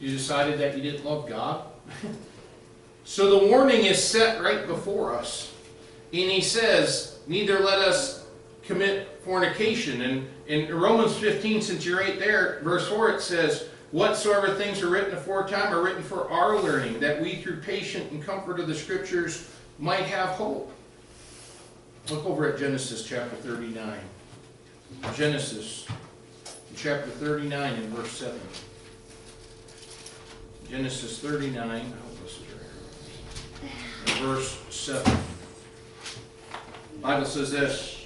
You 0.00 0.10
decided 0.10 0.60
that 0.60 0.76
you 0.76 0.82
didn't 0.82 1.04
love 1.04 1.28
God? 1.28 1.64
so 3.04 3.38
the 3.38 3.46
warning 3.48 3.84
is 3.84 4.02
set 4.02 4.40
right 4.42 4.66
before 4.66 5.14
us. 5.14 5.52
And 6.12 6.30
He 6.30 6.40
says, 6.40 7.18
Neither 7.26 7.58
let 7.58 7.78
us 7.78 8.26
commit 8.62 9.20
fornication. 9.24 10.02
And 10.02 10.28
in 10.46 10.74
Romans 10.74 11.16
15, 11.16 11.60
since 11.60 11.84
you're 11.84 11.98
right 11.98 12.18
there, 12.18 12.60
verse 12.62 12.88
4, 12.88 13.10
it 13.10 13.20
says, 13.20 13.68
Whatsoever 13.90 14.54
things 14.54 14.82
are 14.82 14.90
written 14.90 15.14
aforetime 15.14 15.72
are 15.72 15.82
written 15.82 16.02
for 16.02 16.30
our 16.30 16.60
learning, 16.60 17.00
that 17.00 17.20
we 17.20 17.36
through 17.36 17.60
patient 17.62 18.12
and 18.12 18.22
comfort 18.22 18.60
of 18.60 18.68
the 18.68 18.74
Scriptures 18.74 19.50
might 19.78 20.04
have 20.04 20.30
hope. 20.30 20.72
Look 22.10 22.24
over 22.24 22.50
at 22.50 22.58
Genesis 22.58 23.04
chapter 23.06 23.36
39. 23.36 23.98
Genesis 25.14 25.86
chapter 26.76 27.10
39 27.10 27.74
and 27.74 27.88
verse 27.88 28.10
7. 28.12 28.38
Genesis 30.70 31.18
39, 31.20 31.68
I 31.68 31.78
hope 31.78 31.92
this 32.22 32.32
is 32.32 32.42
right. 33.62 34.18
Verse 34.20 34.58
7. 34.70 35.18
The 36.92 36.98
Bible 37.00 37.26
says 37.26 37.50
this. 37.50 38.04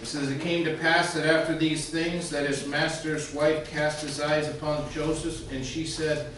It 0.00 0.06
says, 0.06 0.30
It 0.30 0.40
came 0.40 0.64
to 0.64 0.76
pass 0.76 1.14
that 1.14 1.26
after 1.26 1.56
these 1.56 1.90
things, 1.90 2.30
that 2.30 2.46
his 2.46 2.66
master's 2.66 3.34
wife 3.34 3.70
cast 3.70 4.02
his 4.02 4.20
eyes 4.20 4.48
upon 4.48 4.90
Joseph, 4.92 5.50
and 5.52 5.64
she 5.64 5.84
said, 5.84 6.32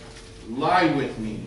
Lie 0.49 0.93
with 0.95 1.19
me. 1.19 1.41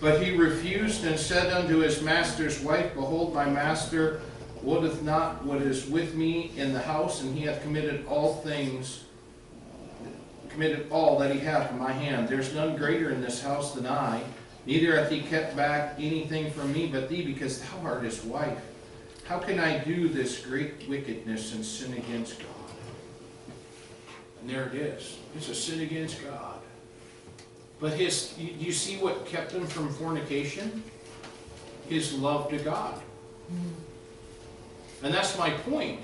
But 0.00 0.22
he 0.22 0.36
refused 0.36 1.04
and 1.04 1.18
said 1.18 1.52
unto 1.52 1.78
his 1.78 2.02
master's 2.02 2.60
wife, 2.60 2.94
Behold, 2.94 3.34
my 3.34 3.44
master 3.44 4.20
wotteth 4.62 5.02
not 5.02 5.44
what 5.44 5.62
is 5.62 5.86
with 5.86 6.14
me 6.14 6.52
in 6.56 6.72
the 6.72 6.80
house, 6.80 7.22
and 7.22 7.36
he 7.36 7.44
hath 7.44 7.62
committed 7.62 8.06
all 8.06 8.34
things, 8.36 9.04
committed 10.48 10.88
all 10.90 11.18
that 11.18 11.32
he 11.32 11.38
hath 11.38 11.70
in 11.70 11.78
my 11.78 11.92
hand. 11.92 12.28
There's 12.28 12.54
none 12.54 12.76
greater 12.76 13.10
in 13.10 13.20
this 13.20 13.42
house 13.42 13.74
than 13.74 13.86
I, 13.86 14.22
neither 14.66 14.96
hath 14.96 15.10
he 15.10 15.20
kept 15.20 15.56
back 15.56 15.94
anything 15.98 16.50
from 16.50 16.72
me 16.72 16.86
but 16.86 17.08
thee, 17.08 17.24
because 17.24 17.60
thou 17.60 17.80
art 17.84 18.02
his 18.02 18.24
wife. 18.24 18.60
How 19.24 19.38
can 19.38 19.58
I 19.60 19.78
do 19.78 20.08
this 20.08 20.44
great 20.44 20.88
wickedness 20.88 21.54
and 21.54 21.64
sin 21.64 21.92
against 21.92 22.38
God? 22.38 22.48
And 24.40 24.48
there 24.48 24.66
it 24.68 24.74
is. 24.74 25.18
It's 25.36 25.48
a 25.48 25.54
sin 25.54 25.80
against 25.80 26.24
God. 26.24 26.58
But 27.80 27.92
his, 27.92 28.34
you, 28.38 28.52
you 28.58 28.72
see 28.72 28.96
what 28.96 29.26
kept 29.26 29.52
him 29.52 29.66
from 29.66 29.92
fornication? 29.92 30.82
His 31.88 32.14
love 32.14 32.50
to 32.50 32.58
God. 32.58 32.94
Mm-hmm. 33.52 33.87
And 35.02 35.14
that's 35.14 35.38
my 35.38 35.50
point. 35.50 36.00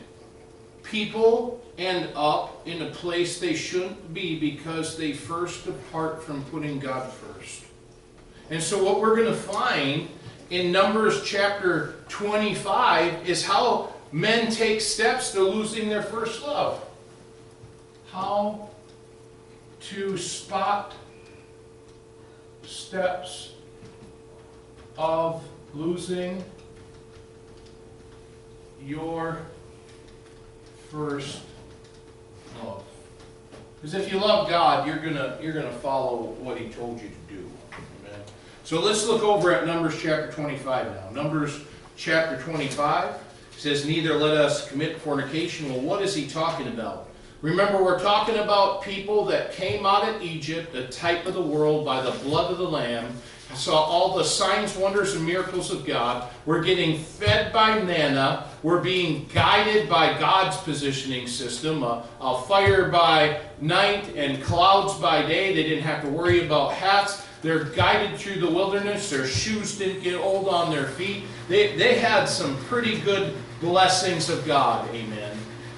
People 0.83 1.61
end 1.79 2.11
up 2.15 2.67
in 2.67 2.83
a 2.83 2.91
place 2.91 3.41
they 3.41 3.55
shouldn't 3.55 4.15
be 4.15 4.39
because 4.39 4.97
they 4.97 5.13
first 5.13 5.65
depart 5.65 6.23
from 6.23 6.45
putting 6.45 6.79
God 6.79 7.11
first. 7.13 7.65
And 8.51 8.63
so 8.63 8.85
what 8.85 9.01
we're 9.01 9.17
going 9.17 9.29
to 9.29 9.35
find 9.35 10.09
in 10.51 10.71
Numbers 10.71 11.25
chapter 11.25 11.97
25 12.09 13.29
is 13.29 13.45
how 13.45 13.93
men 14.13 14.51
take 14.53 14.81
steps 14.81 15.33
to 15.33 15.41
losing 15.41 15.89
their 15.89 16.03
first 16.03 16.43
love. 16.43 16.85
How 18.11 18.71
to 19.81 20.17
spot 20.17 20.95
steps 22.63 23.55
of 24.97 25.43
losing 25.73 26.45
your 28.85 29.39
first 30.91 31.41
love. 32.63 32.85
Because 33.77 33.95
if 33.95 34.13
you 34.13 34.19
love 34.19 34.49
God, 34.49 34.87
you're 34.87 34.99
gonna 34.99 35.39
you're 35.41 35.53
gonna 35.53 35.73
follow 35.73 36.35
what 36.41 36.59
He 36.59 36.69
told 36.69 37.01
you 37.01 37.09
to 37.09 37.35
do. 37.35 37.51
Amen. 37.73 38.21
So 38.65 38.81
let's 38.81 39.07
look 39.07 39.23
over 39.23 39.53
at 39.53 39.67
Numbers 39.67 40.01
chapter 40.01 40.31
25 40.33 40.87
now. 40.87 41.23
Numbers 41.23 41.61
chapter 41.97 42.41
25 42.43 43.15
says, 43.57 43.87
Neither 43.87 44.15
let 44.15 44.37
us 44.37 44.69
commit 44.69 45.01
fornication. 45.01 45.71
Well, 45.71 45.81
what 45.81 46.03
is 46.03 46.15
he 46.15 46.27
talking 46.27 46.69
about? 46.69 47.09
Remember, 47.43 47.83
we're 47.83 48.01
talking 48.01 48.37
about 48.37 48.83
people 48.83 49.27
that 49.27 49.53
came 49.53 49.85
out 49.85 50.09
of 50.09 50.23
Egypt, 50.23 50.73
the 50.73 50.89
type 50.89 51.27
of 51.27 51.35
the 51.35 51.43
world, 51.43 51.85
by 51.85 52.01
the 52.01 52.11
blood 52.25 52.51
of 52.51 52.59
the 52.59 52.69
Lamb, 52.69 53.07
saw 53.55 53.77
all 53.77 54.17
the 54.17 54.25
signs, 54.25 54.77
wonders, 54.77 55.15
and 55.15 55.25
miracles 55.25 55.71
of 55.71 55.85
God. 55.85 56.31
We're 56.47 56.63
getting 56.63 56.99
fed 56.99 57.53
by 57.53 57.81
manna. 57.83 58.49
We're 58.63 58.81
being 58.81 59.29
guided 59.33 59.89
by 59.89 60.19
God's 60.19 60.57
positioning 60.57 61.27
system. 61.27 61.83
A, 61.83 62.05
a 62.21 62.43
fire 62.43 62.89
by 62.91 63.41
night 63.61 64.15
and 64.17 64.43
clouds 64.43 64.95
by 64.95 65.23
day. 65.23 65.55
They 65.55 65.63
didn't 65.63 65.85
have 65.85 66.03
to 66.03 66.09
worry 66.09 66.45
about 66.45 66.73
hats. 66.73 67.25
They're 67.43 67.65
guided 67.65 68.19
through 68.19 68.41
the 68.41 68.51
wilderness. 68.51 69.11
Their 69.11 69.27
shoes 69.27 69.77
didn't 69.77 70.03
get 70.03 70.19
old 70.19 70.49
on 70.49 70.71
their 70.71 70.87
feet. 70.87 71.25
They, 71.49 71.77
they 71.77 71.99
had 71.99 72.25
some 72.25 72.57
pretty 72.65 72.99
good 73.01 73.35
blessings 73.61 74.31
of 74.31 74.47
God. 74.47 74.89
Amen. 74.95 75.37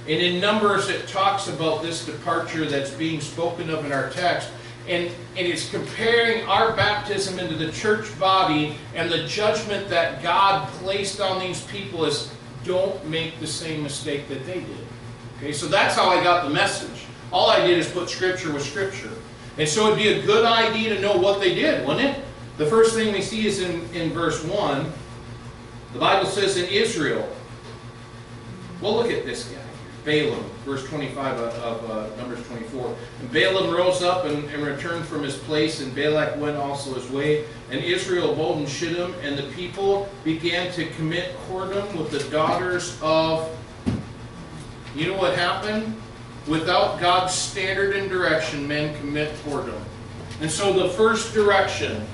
And 0.09 0.23
in 0.23 0.41
Numbers, 0.41 0.89
it 0.89 1.09
talks 1.09 1.49
about 1.49 1.83
this 1.83 2.07
departure 2.07 2.65
that's 2.65 2.93
being 2.93 3.21
spoken 3.21 3.69
of 3.71 3.85
in 3.85 3.91
our 3.91 4.11
text. 4.11 4.51
And, 4.89 5.11
and 5.37 5.47
it's 5.47 5.71
comparing 5.71 6.45
our 6.45 6.73
baptism 6.77 7.39
into 7.39 7.57
the 7.57 7.73
church 7.73 8.19
body 8.21 8.77
and 8.95 9.11
the 9.11 9.27
judgment 9.27 9.89
that 9.89 10.23
God 10.23 10.69
placed 10.75 11.21
on 11.21 11.41
these 11.41 11.65
people 11.65 12.05
is 12.05 12.33
don't 12.65 13.05
make 13.09 13.41
the 13.41 13.47
same 13.47 13.83
mistake 13.83 14.29
that 14.29 14.47
they 14.47 14.61
did. 14.61 14.87
Okay, 15.39 15.53
so 15.53 15.67
that's 15.67 15.95
how 15.95 16.09
I 16.09 16.23
got 16.23 16.45
the 16.45 16.51
message. 16.51 17.07
All 17.33 17.51
I 17.51 17.67
did 17.67 17.79
is 17.79 17.91
put 17.91 18.09
scripture 18.09 18.53
with 18.53 18.63
scripture. 18.63 19.11
And 19.59 19.69
so 19.69 19.87
it'd 19.87 19.99
be 19.99 20.09
a 20.09 20.23
good 20.23 20.45
idea 20.45 20.95
to 20.95 21.01
know 21.01 21.17
what 21.17 21.41
they 21.41 21.55
did, 21.55 21.87
wouldn't 21.87 22.17
it? 22.17 22.25
The 22.59 22.67
first 22.67 22.95
thing 22.95 23.13
we 23.13 23.23
see 23.23 23.47
is 23.47 23.61
in, 23.61 23.89
in 23.95 24.13
verse 24.13 24.43
1. 24.45 24.93
The 25.93 25.99
Bible 25.99 26.29
says 26.29 26.57
in 26.57 26.67
Israel. 26.69 27.29
Well, 28.81 28.95
look 28.95 29.11
at 29.11 29.25
this 29.25 29.45
guy. 29.49 29.66
Balaam, 30.07 30.45
verse 30.65 30.87
25 30.87 31.41
of, 31.41 31.55
of 31.57 31.91
uh, 31.91 32.17
Numbers 32.17 32.47
24. 32.47 32.97
And 33.21 33.33
Balaam 33.33 33.75
rose 33.75 34.03
up 34.03 34.25
and, 34.25 34.45
and, 34.51 34.65
returned 34.65 35.05
from 35.05 35.25
his 35.25 35.37
place, 35.37 35.81
and 35.81 35.93
Balak 35.95 36.37
went 36.41 36.57
also 36.57 36.95
his 36.95 37.11
way. 37.11 37.45
And 37.73 37.83
Israel 37.83 38.33
abode 38.33 38.59
in 38.59 38.67
Shittim, 38.67 39.13
and 39.23 39.37
the 39.37 39.43
people 39.55 40.09
began 40.23 40.73
to 40.75 40.87
commit 40.91 41.37
whoredom 41.49 41.93
with 41.97 42.13
the 42.13 42.21
daughters 42.31 42.97
of. 43.03 43.51
You 44.95 45.09
know 45.09 45.19
what 45.19 45.37
happened? 45.37 46.01
Without 46.47 47.01
God's 47.01 47.35
standard 47.35 47.97
and 47.97 48.09
direction, 48.09 48.67
men 48.67 48.97
commit 49.01 49.35
whoredom. 49.45 49.81
And 50.41 50.49
so 50.49 50.73
the 50.73 50.91
first 50.91 51.35
direction, 51.35 52.07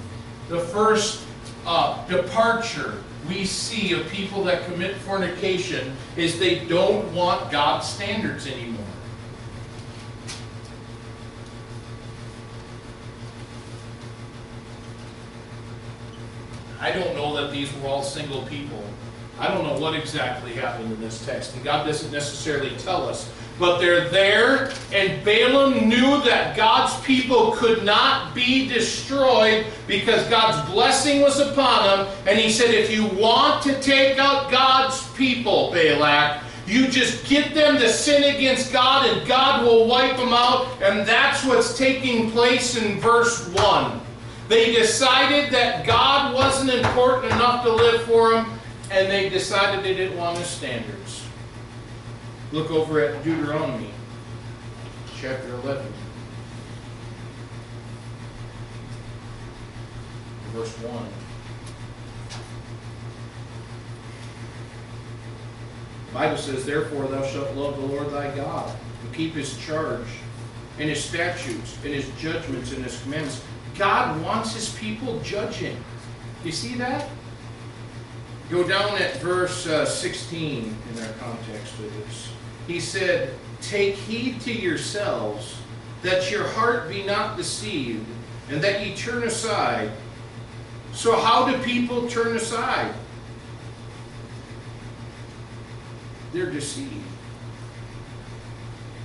the 0.49 0.61
first 0.61 1.23
uh, 1.67 2.05
departure 2.07 3.03
we 3.29 3.45
see 3.45 3.93
of 3.93 4.09
people 4.09 4.45
that 4.45 4.65
commit 4.65 4.97
fornication 4.97 5.97
is 6.17 6.39
they 6.39 6.65
don't 6.67 7.13
want 7.15 7.51
God's 7.51 7.87
standards 7.87 8.47
anymore. 8.47 8.85
I 16.81 16.91
don't 16.91 17.15
know 17.15 17.37
that 17.37 17.53
these 17.53 17.73
were 17.77 17.89
all 17.89 18.03
single 18.03 18.43
people. 18.43 18.83
I 19.39 19.47
don't 19.49 19.65
know 19.65 19.79
what 19.79 19.95
exactly 19.95 20.53
happened 20.53 20.93
in 20.93 21.01
this 21.01 21.25
text, 21.25 21.55
and 21.55 21.65
God 21.65 21.87
doesn't 21.87 22.11
necessarily 22.11 22.77
tell 22.77 23.09
us. 23.09 23.31
But 23.63 23.79
they're 23.79 24.09
there, 24.09 24.73
and 24.93 25.25
Balaam 25.25 25.89
knew 25.89 26.21
that 26.25 26.57
God's 26.57 27.01
people 27.05 27.53
could 27.53 27.85
not 27.85 28.35
be 28.35 28.67
destroyed 28.67 29.67
because 29.87 30.29
God's 30.29 30.69
blessing 30.69 31.23
was 31.23 31.39
upon 31.39 31.85
them. 31.85 32.15
And 32.27 32.41
he 32.41 32.51
said, 32.51 32.75
If 32.75 32.91
you 32.91 33.07
want 33.07 33.63
to 33.63 33.81
take 33.81 34.19
out 34.19 34.51
God's 34.51 35.09
people, 35.13 35.71
Balak, 35.71 36.43
you 36.67 36.89
just 36.89 37.25
get 37.29 37.55
them 37.55 37.79
to 37.79 37.89
sin 37.89 38.35
against 38.35 38.73
God, 38.73 39.09
and 39.09 39.25
God 39.29 39.65
will 39.65 39.87
wipe 39.87 40.17
them 40.17 40.33
out. 40.33 40.67
And 40.83 41.07
that's 41.07 41.45
what's 41.45 41.79
taking 41.79 42.33
place 42.33 42.77
in 42.77 42.99
verse 42.99 43.49
1. 43.51 44.01
They 44.49 44.75
decided 44.75 45.53
that 45.53 45.87
God 45.87 46.35
wasn't 46.35 46.71
important 46.85 47.33
enough 47.33 47.63
to 47.63 47.73
live 47.73 48.03
for 48.03 48.33
them, 48.33 48.59
and 48.91 49.09
they 49.09 49.29
decided 49.29 49.85
they 49.85 49.95
didn't 49.95 50.19
want 50.19 50.37
his 50.37 50.49
standards. 50.49 51.22
Look 52.53 52.71
over 52.71 53.01
at 53.01 53.25
Deuteronomy 53.25 53.89
chapter 55.19 55.55
11. 55.63 55.91
Verse 60.53 60.79
1. 60.81 61.09
The 66.09 66.13
Bible 66.13 66.37
says, 66.37 66.67
Therefore 66.67 67.07
thou 67.07 67.25
shalt 67.25 67.57
love 67.57 67.81
the 67.81 67.87
Lord 67.87 68.11
thy 68.11 68.37
God, 68.37 68.71
and 69.03 69.15
keep 69.15 69.33
his 69.33 69.57
charge, 69.57 70.09
and 70.79 70.91
his 70.91 71.03
statutes, 71.03 71.79
and 71.85 71.95
his 71.95 72.11
judgments, 72.21 72.73
and 72.73 72.85
his 72.85 73.01
commandments. 73.01 73.43
God 73.79 74.23
wants 74.23 74.53
his 74.53 74.75
people 74.75 75.19
judging. 75.21 75.83
You 76.45 76.53
see 76.53 76.75
that? 76.75 77.09
Go 78.51 78.69
down 78.69 79.01
at 79.01 79.17
verse 79.17 79.67
uh, 79.67 79.87
16 79.87 80.65
in 80.65 81.03
our 81.03 81.13
context 81.15 81.79
of 81.79 82.07
this 82.07 82.32
he 82.67 82.81
said, 82.81 83.35
Take 83.61 83.95
heed 83.95 84.41
to 84.43 84.53
yourselves 84.53 85.57
that 86.03 86.31
your 86.31 86.47
heart 86.49 86.89
be 86.89 87.05
not 87.05 87.37
deceived, 87.37 88.07
and 88.51 88.61
that 88.63 88.85
ye 88.85 88.95
turn 88.95 89.23
aside. 89.23 89.91
So, 90.93 91.19
how 91.19 91.51
do 91.51 91.63
people 91.63 92.09
turn 92.09 92.37
aside? 92.37 92.93
They're 96.33 96.51
deceived. 96.51 96.93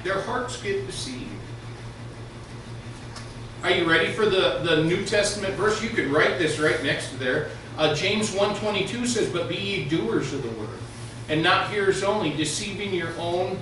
Their 0.04 0.22
hearts 0.22 0.62
get 0.62 0.86
deceived. 0.88 1.30
Are 3.64 3.72
you 3.72 3.90
ready 3.90 4.12
for 4.12 4.26
the, 4.26 4.60
the 4.64 4.84
New 4.84 5.06
Testament 5.06 5.54
verse? 5.56 5.82
You 5.84 5.90
could 5.90 6.08
write 6.08 6.38
this 6.40 6.60
right 6.60 6.82
next 6.84 7.10
to 7.12 7.18
there. 7.18 7.50
Uh, 7.78 7.94
James 7.94 8.32
1.22 8.32 9.06
says, 9.08 9.32
But 9.32 9.50
be 9.50 9.56
ye 9.56 9.86
doers 9.86 10.34
of 10.34 10.44
the 10.44 10.50
word 10.50 10.80
and 11.30 11.44
not 11.44 11.70
hearers 11.70 12.04
only, 12.04 12.32
deceiving 12.32 12.94
your 12.94 13.16
own 13.18 13.58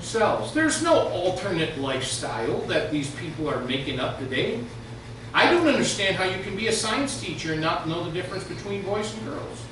selves. 0.00 0.52
There's 0.52 0.82
no 0.82 1.08
alternate 1.08 1.78
lifestyle 1.78 2.58
that 2.62 2.90
these 2.90 3.10
people 3.16 3.48
are 3.48 3.60
making 3.64 4.00
up 4.00 4.18
today. 4.18 4.60
I 5.32 5.50
don't 5.50 5.68
understand 5.68 6.16
how 6.16 6.24
you 6.24 6.42
can 6.42 6.56
be 6.56 6.66
a 6.66 6.72
science 6.72 7.20
teacher 7.20 7.52
and 7.52 7.60
not 7.60 7.86
know 7.86 8.04
the 8.04 8.10
difference 8.10 8.44
between 8.44 8.82
boys 8.82 9.12
and 9.14 9.26
girls. 9.26 9.62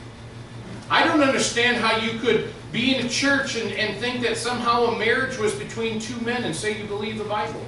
I 0.90 1.04
don't 1.04 1.22
understand 1.22 1.76
how 1.78 1.96
you 1.98 2.18
could 2.20 2.52
be 2.72 2.94
in 2.94 3.04
a 3.04 3.08
church 3.08 3.56
and, 3.56 3.72
and 3.72 3.98
think 3.98 4.22
that 4.22 4.36
somehow 4.36 4.84
a 4.84 4.98
marriage 4.98 5.36
was 5.38 5.54
between 5.54 5.98
two 5.98 6.18
men 6.20 6.44
and 6.44 6.54
say 6.54 6.80
you 6.80 6.86
believe 6.86 7.18
the 7.18 7.24
Bible. 7.24 7.60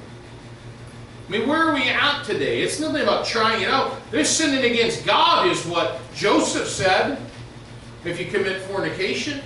I 1.26 1.30
mean, 1.30 1.49
where 1.49 1.62
are 1.62 1.75
we 1.75 1.88
at 1.88 2.23
today? 2.25 2.62
It's 2.62 2.80
nothing 2.80 3.02
about 3.02 3.26
trying 3.26 3.62
it 3.62 3.69
out. 3.69 4.00
They're 4.11 4.25
sinning 4.25 4.71
against 4.71 5.04
God, 5.04 5.49
is 5.49 5.64
what 5.66 6.00
Joseph 6.14 6.69
said 6.69 7.19
if 8.04 8.19
you 8.19 8.26
commit 8.26 8.62
fornication. 8.62 9.40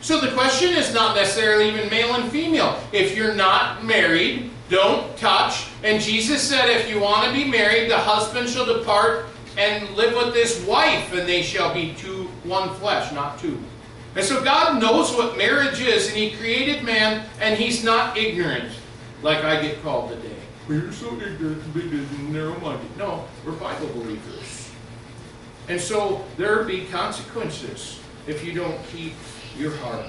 So 0.00 0.20
the 0.20 0.32
question 0.32 0.70
is 0.70 0.92
not 0.92 1.16
necessarily 1.16 1.68
even 1.68 1.88
male 1.88 2.14
and 2.14 2.30
female. 2.30 2.78
If 2.92 3.16
you're 3.16 3.34
not 3.34 3.84
married, 3.84 4.50
don't 4.68 5.16
touch. 5.16 5.68
And 5.82 6.02
Jesus 6.02 6.42
said, 6.42 6.68
if 6.68 6.88
you 6.88 7.00
want 7.00 7.26
to 7.26 7.32
be 7.32 7.44
married, 7.44 7.90
the 7.90 7.98
husband 7.98 8.48
shall 8.48 8.66
depart 8.66 9.26
and 9.56 9.88
live 9.96 10.14
with 10.14 10.34
his 10.34 10.64
wife, 10.66 11.12
and 11.12 11.28
they 11.28 11.42
shall 11.42 11.72
be 11.72 11.94
two, 11.94 12.24
one 12.44 12.68
flesh, 12.74 13.12
not 13.12 13.38
two. 13.38 13.58
And 14.16 14.24
so 14.24 14.44
God 14.44 14.80
knows 14.80 15.12
what 15.12 15.36
marriage 15.36 15.80
is, 15.80 16.08
and 16.08 16.16
He 16.16 16.30
created 16.36 16.84
man, 16.84 17.26
and 17.40 17.58
He's 17.58 17.82
not 17.82 18.16
ignorant, 18.16 18.70
like 19.22 19.44
I 19.44 19.60
get 19.60 19.82
called 19.82 20.10
today. 20.10 20.36
Well, 20.68 20.78
you're 20.78 20.92
so 20.92 21.12
ignorant 21.20 21.62
and 21.64 22.32
narrow-minded. 22.32 22.96
No, 22.96 23.24
we're 23.44 23.52
Bible 23.52 23.88
believers. 23.88 24.43
And 25.68 25.80
so 25.80 26.24
there 26.36 26.62
be 26.64 26.84
consequences 26.86 28.00
if 28.26 28.44
you 28.44 28.52
don't 28.52 28.78
keep 28.88 29.14
your 29.58 29.74
heart. 29.76 30.06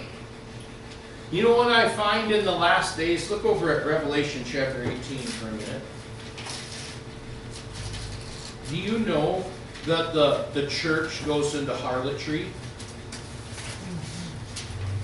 You 1.31 1.43
know 1.43 1.55
what 1.55 1.71
I 1.71 1.89
find 1.89 2.31
in 2.31 2.45
the 2.45 2.51
last 2.51 2.97
days? 2.97 3.31
Look 3.31 3.45
over 3.45 3.71
at 3.71 3.85
Revelation 3.85 4.43
chapter 4.45 4.83
18 4.83 4.99
for 4.99 5.47
a 5.47 5.51
minute. 5.51 5.81
Do 8.69 8.77
you 8.77 8.99
know 8.99 9.43
that 9.85 10.13
the, 10.13 10.45
the 10.53 10.67
church 10.67 11.25
goes 11.25 11.55
into 11.55 11.75
harlotry? 11.75 12.47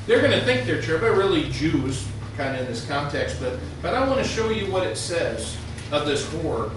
They're 0.08 0.20
going 0.20 0.32
to 0.32 0.44
think 0.44 0.66
they're 0.66 0.82
church, 0.82 1.02
but 1.02 1.12
really 1.16 1.50
Jews, 1.50 2.08
kind 2.38 2.56
of 2.56 2.62
in 2.62 2.68
this 2.68 2.86
context. 2.88 3.40
But, 3.40 3.60
but 3.82 3.94
I 3.94 4.08
want 4.08 4.22
to 4.22 4.28
show 4.28 4.50
you 4.50 4.72
what 4.72 4.86
it 4.86 4.98
says 4.98 5.58
of 5.92 6.06
this 6.06 6.26
whore. 6.28 6.72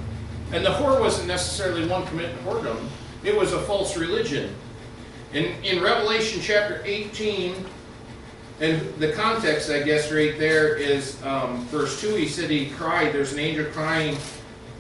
And 0.53 0.65
the 0.65 0.71
whore 0.71 1.01
wasn't 1.01 1.29
necessarily 1.29 1.87
one 1.87 2.07
committing 2.07 2.37
whoredom. 2.39 2.79
It 3.25 3.35
was 3.35 3.53
a 3.53 3.61
false 3.61 3.97
religion. 3.97 4.55
In, 5.33 5.47
in 5.65 5.83
Revelation 5.83 6.41
chapter 6.43 6.83
18, 6.85 7.55
and 8.61 8.81
the 8.99 9.13
context, 9.13 9.71
I 9.71 9.83
guess, 9.83 10.13
right 10.13 10.39
there 10.39 10.77
is 10.77 11.21
um, 11.25 11.65
verse 11.67 12.01
2. 12.01 12.15
He 12.15 12.29
said 12.29 12.51
he 12.51 12.71
cried, 12.71 13.13
there's 13.13 13.33
an 13.33 13.41
angel 13.41 13.65
crying 13.73 14.17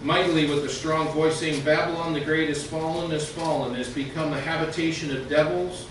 mightily 0.03 0.47
with 0.49 0.65
a 0.65 0.69
strong 0.69 1.09
voice, 1.09 1.41
saying, 1.41 1.65
Babylon 1.65 2.13
the 2.13 2.21
great 2.21 2.51
is 2.51 2.65
fallen, 2.65 3.11
is 3.11 3.29
fallen, 3.29 3.75
is 3.75 3.89
become 3.89 4.31
the 4.31 4.41
habitation 4.41 5.17
of 5.17 5.29
devils, 5.29 5.87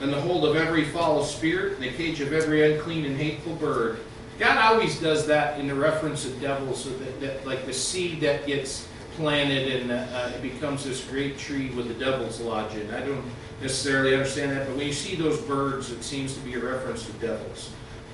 and 0.00 0.12
the 0.12 0.20
hold 0.20 0.44
of 0.44 0.56
every 0.56 0.84
foul 0.84 1.22
spirit, 1.22 1.74
and 1.74 1.82
the 1.82 1.92
cage 1.92 2.20
of 2.20 2.32
every 2.32 2.72
unclean 2.72 3.04
and 3.04 3.16
hateful 3.16 3.54
bird. 3.56 4.00
God 4.38 4.56
always 4.56 4.98
does 4.98 5.26
that 5.26 5.60
in 5.60 5.68
the 5.68 5.74
reference 5.74 6.24
of 6.24 6.40
devils, 6.40 6.82
so 6.82 6.90
that, 6.90 7.20
that 7.20 7.46
like 7.46 7.66
the 7.66 7.72
seed 7.72 8.20
that 8.22 8.46
gets 8.46 8.88
planted 9.16 9.82
and 9.82 9.92
uh, 9.92 10.32
it 10.34 10.42
becomes 10.42 10.84
this 10.84 11.04
great 11.04 11.38
tree 11.38 11.70
with 11.70 11.88
the 11.88 11.94
devil's 11.94 12.40
lodge 12.40 12.74
in. 12.74 12.92
I 12.92 13.00
don't 13.00 13.24
necessarily 13.60 14.14
understand 14.14 14.52
that, 14.52 14.66
but 14.66 14.76
when 14.76 14.86
you 14.86 14.92
see 14.92 15.14
those 15.14 15.40
birds, 15.42 15.90
it 15.90 16.02
seems 16.02 16.34
to 16.34 16.40
be 16.40 16.54
a 16.54 16.58
reference 16.58 17.06
to 17.06 17.12
devils. 17.14 17.70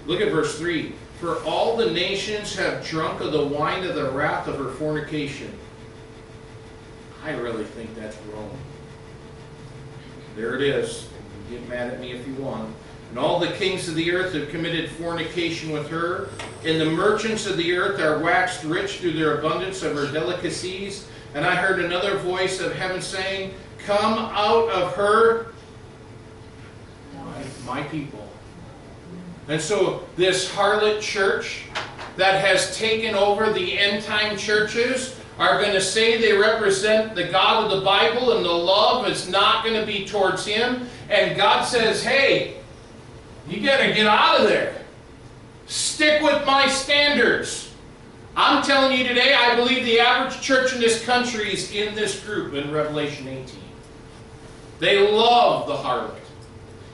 Look 0.06 0.20
at 0.20 0.30
verse 0.30 0.58
3. 0.58 0.92
For 1.20 1.42
all 1.44 1.76
the 1.76 1.90
nations 1.90 2.54
have 2.56 2.84
drunk 2.84 3.20
of 3.20 3.32
the 3.32 3.44
wine 3.44 3.84
of 3.84 3.94
the 3.94 4.10
wrath 4.10 4.46
of 4.46 4.56
her 4.58 4.70
fornication. 4.72 5.52
I 7.22 7.32
really 7.32 7.64
think 7.64 7.94
that's 7.94 8.16
wrong. 8.32 8.56
There 10.36 10.54
it 10.54 10.62
is. 10.62 11.08
You 11.50 11.58
can 11.58 11.60
get 11.60 11.68
mad 11.68 11.92
at 11.92 12.00
me 12.00 12.12
if 12.12 12.26
you 12.26 12.34
want. 12.34 12.74
And 13.11 13.18
all 13.18 13.40
the 13.40 13.51
kings 13.53 13.88
of 13.88 13.96
the 13.96 14.12
earth 14.12 14.35
have 14.35 14.49
committed 14.51 14.88
fornication 14.90 15.73
with 15.73 15.88
her. 15.88 16.29
And 16.64 16.81
the 16.81 16.90
merchants 16.90 17.46
of 17.46 17.57
the 17.57 17.77
earth 17.77 18.01
are 18.01 18.20
waxed 18.20 18.62
rich 18.62 18.99
through 18.99 19.14
their 19.14 19.38
abundance 19.38 19.83
of 19.83 19.96
her 19.96 20.11
delicacies. 20.11 21.09
And 21.35 21.44
I 21.44 21.57
heard 21.57 21.81
another 21.81 22.18
voice 22.18 22.61
of 22.61 22.73
heaven 22.73 23.03
saying, 23.03 23.53
Come 23.85 24.18
out 24.18 24.68
of 24.70 24.94
her, 24.94 25.53
my, 27.16 27.42
my 27.66 27.83
people. 27.85 28.29
And 29.49 29.61
so 29.61 30.07
this 30.16 30.49
harlot 30.49 31.01
church 31.01 31.62
that 32.16 32.44
has 32.44 32.77
taken 32.77 33.16
over 33.16 33.53
the 33.53 33.77
end 33.79 34.05
time 34.05 34.37
churches 34.37 35.18
are 35.38 35.61
going 35.61 35.73
to 35.73 35.81
say 35.81 36.20
they 36.20 36.37
represent 36.37 37.14
the 37.14 37.25
God 37.25 37.64
of 37.64 37.79
the 37.79 37.85
Bible 37.85 38.37
and 38.37 38.44
the 38.44 38.53
love 38.53 39.09
is 39.09 39.29
not 39.29 39.64
going 39.64 39.81
to 39.81 39.87
be 39.87 40.05
towards 40.05 40.46
Him. 40.46 40.87
And 41.09 41.37
God 41.37 41.64
says, 41.64 42.05
hey, 42.05 42.60
you 43.48 43.64
got 43.64 43.79
to 43.79 43.92
get 43.92 44.07
out 44.07 44.40
of 44.40 44.48
there. 44.48 44.74
Stick 45.66 46.22
with 46.22 46.44
my 46.46 46.66
standards. 46.66 47.72
I'm 48.37 48.62
telling 48.62 48.96
you 48.96 49.07
today, 49.07 49.35
I 49.35 49.55
believe 49.57 49.85
the 49.85 50.00
average 50.00 50.40
church 50.40 50.72
in 50.72 50.81
this 50.81 51.05
country 51.05 51.53
is 51.53 51.72
in 51.72 51.94
this 51.94 52.24
group 52.24 52.55
in 52.55 52.72
Revelation 52.72 53.29
18. 53.29 53.46
They 54.79 55.11
love 55.11 55.66
the 55.66 55.74
harlot. 55.74 56.16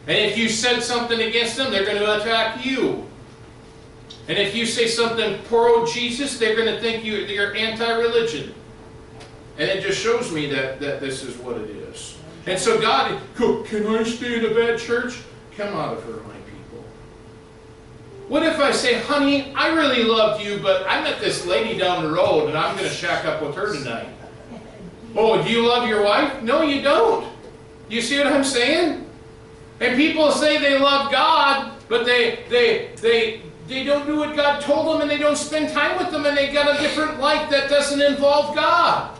And 0.06 0.18
if 0.18 0.36
you 0.36 0.48
said 0.48 0.82
something 0.82 1.20
against 1.20 1.56
them, 1.56 1.70
they're 1.70 1.84
going 1.84 1.98
to 1.98 2.20
attack 2.20 2.64
you. 2.64 3.06
And 4.28 4.38
if 4.38 4.54
you 4.54 4.66
say 4.66 4.88
something 4.88 5.40
pro 5.44 5.86
Jesus, 5.86 6.38
they're 6.38 6.56
going 6.56 6.72
to 6.74 6.80
think 6.80 7.04
you, 7.04 7.16
you're 7.16 7.54
anti-religion. 7.54 8.54
And 9.58 9.70
it 9.70 9.82
just 9.82 10.00
shows 10.00 10.32
me 10.32 10.50
that, 10.50 10.80
that 10.80 11.00
this 11.00 11.22
is 11.22 11.36
what 11.38 11.56
it 11.56 11.70
is. 11.70 12.18
And 12.46 12.58
so 12.58 12.80
God, 12.80 13.20
can 13.36 13.86
I 13.86 14.02
stay 14.02 14.38
in 14.38 14.44
a 14.44 14.54
bad 14.54 14.78
church? 14.78 15.22
Come 15.56 15.74
out 15.74 15.96
of 15.96 16.04
her. 16.04 16.20
What 18.28 18.42
if 18.42 18.58
I 18.58 18.72
say, 18.72 18.94
honey, 18.94 19.54
I 19.54 19.68
really 19.68 20.02
loved 20.02 20.42
you, 20.42 20.58
but 20.58 20.84
I 20.88 21.00
met 21.02 21.20
this 21.20 21.46
lady 21.46 21.78
down 21.78 22.02
the 22.02 22.10
road 22.10 22.48
and 22.48 22.58
I'm 22.58 22.76
going 22.76 22.88
to 22.88 22.94
shack 22.94 23.24
up 23.24 23.40
with 23.40 23.54
her 23.54 23.72
tonight. 23.72 24.08
Oh, 25.14 25.42
do 25.42 25.48
you 25.48 25.66
love 25.66 25.88
your 25.88 26.02
wife? 26.02 26.42
No, 26.42 26.62
you 26.62 26.82
don't. 26.82 27.26
You 27.88 28.00
see 28.00 28.18
what 28.18 28.26
I'm 28.26 28.44
saying? 28.44 29.08
And 29.78 29.96
people 29.96 30.32
say 30.32 30.58
they 30.58 30.78
love 30.78 31.12
God, 31.12 31.72
but 31.88 32.04
they 32.04 32.44
they 32.48 32.90
they 33.00 33.42
they 33.68 33.84
don't 33.84 34.06
do 34.06 34.16
what 34.16 34.34
God 34.34 34.60
told 34.60 34.94
them 34.94 35.02
and 35.02 35.10
they 35.10 35.18
don't 35.18 35.36
spend 35.36 35.72
time 35.72 35.98
with 35.98 36.10
them 36.10 36.26
and 36.26 36.36
they 36.36 36.52
got 36.52 36.74
a 36.74 36.80
different 36.82 37.20
life 37.20 37.48
that 37.50 37.68
doesn't 37.68 38.00
involve 38.00 38.54
God. 38.54 39.18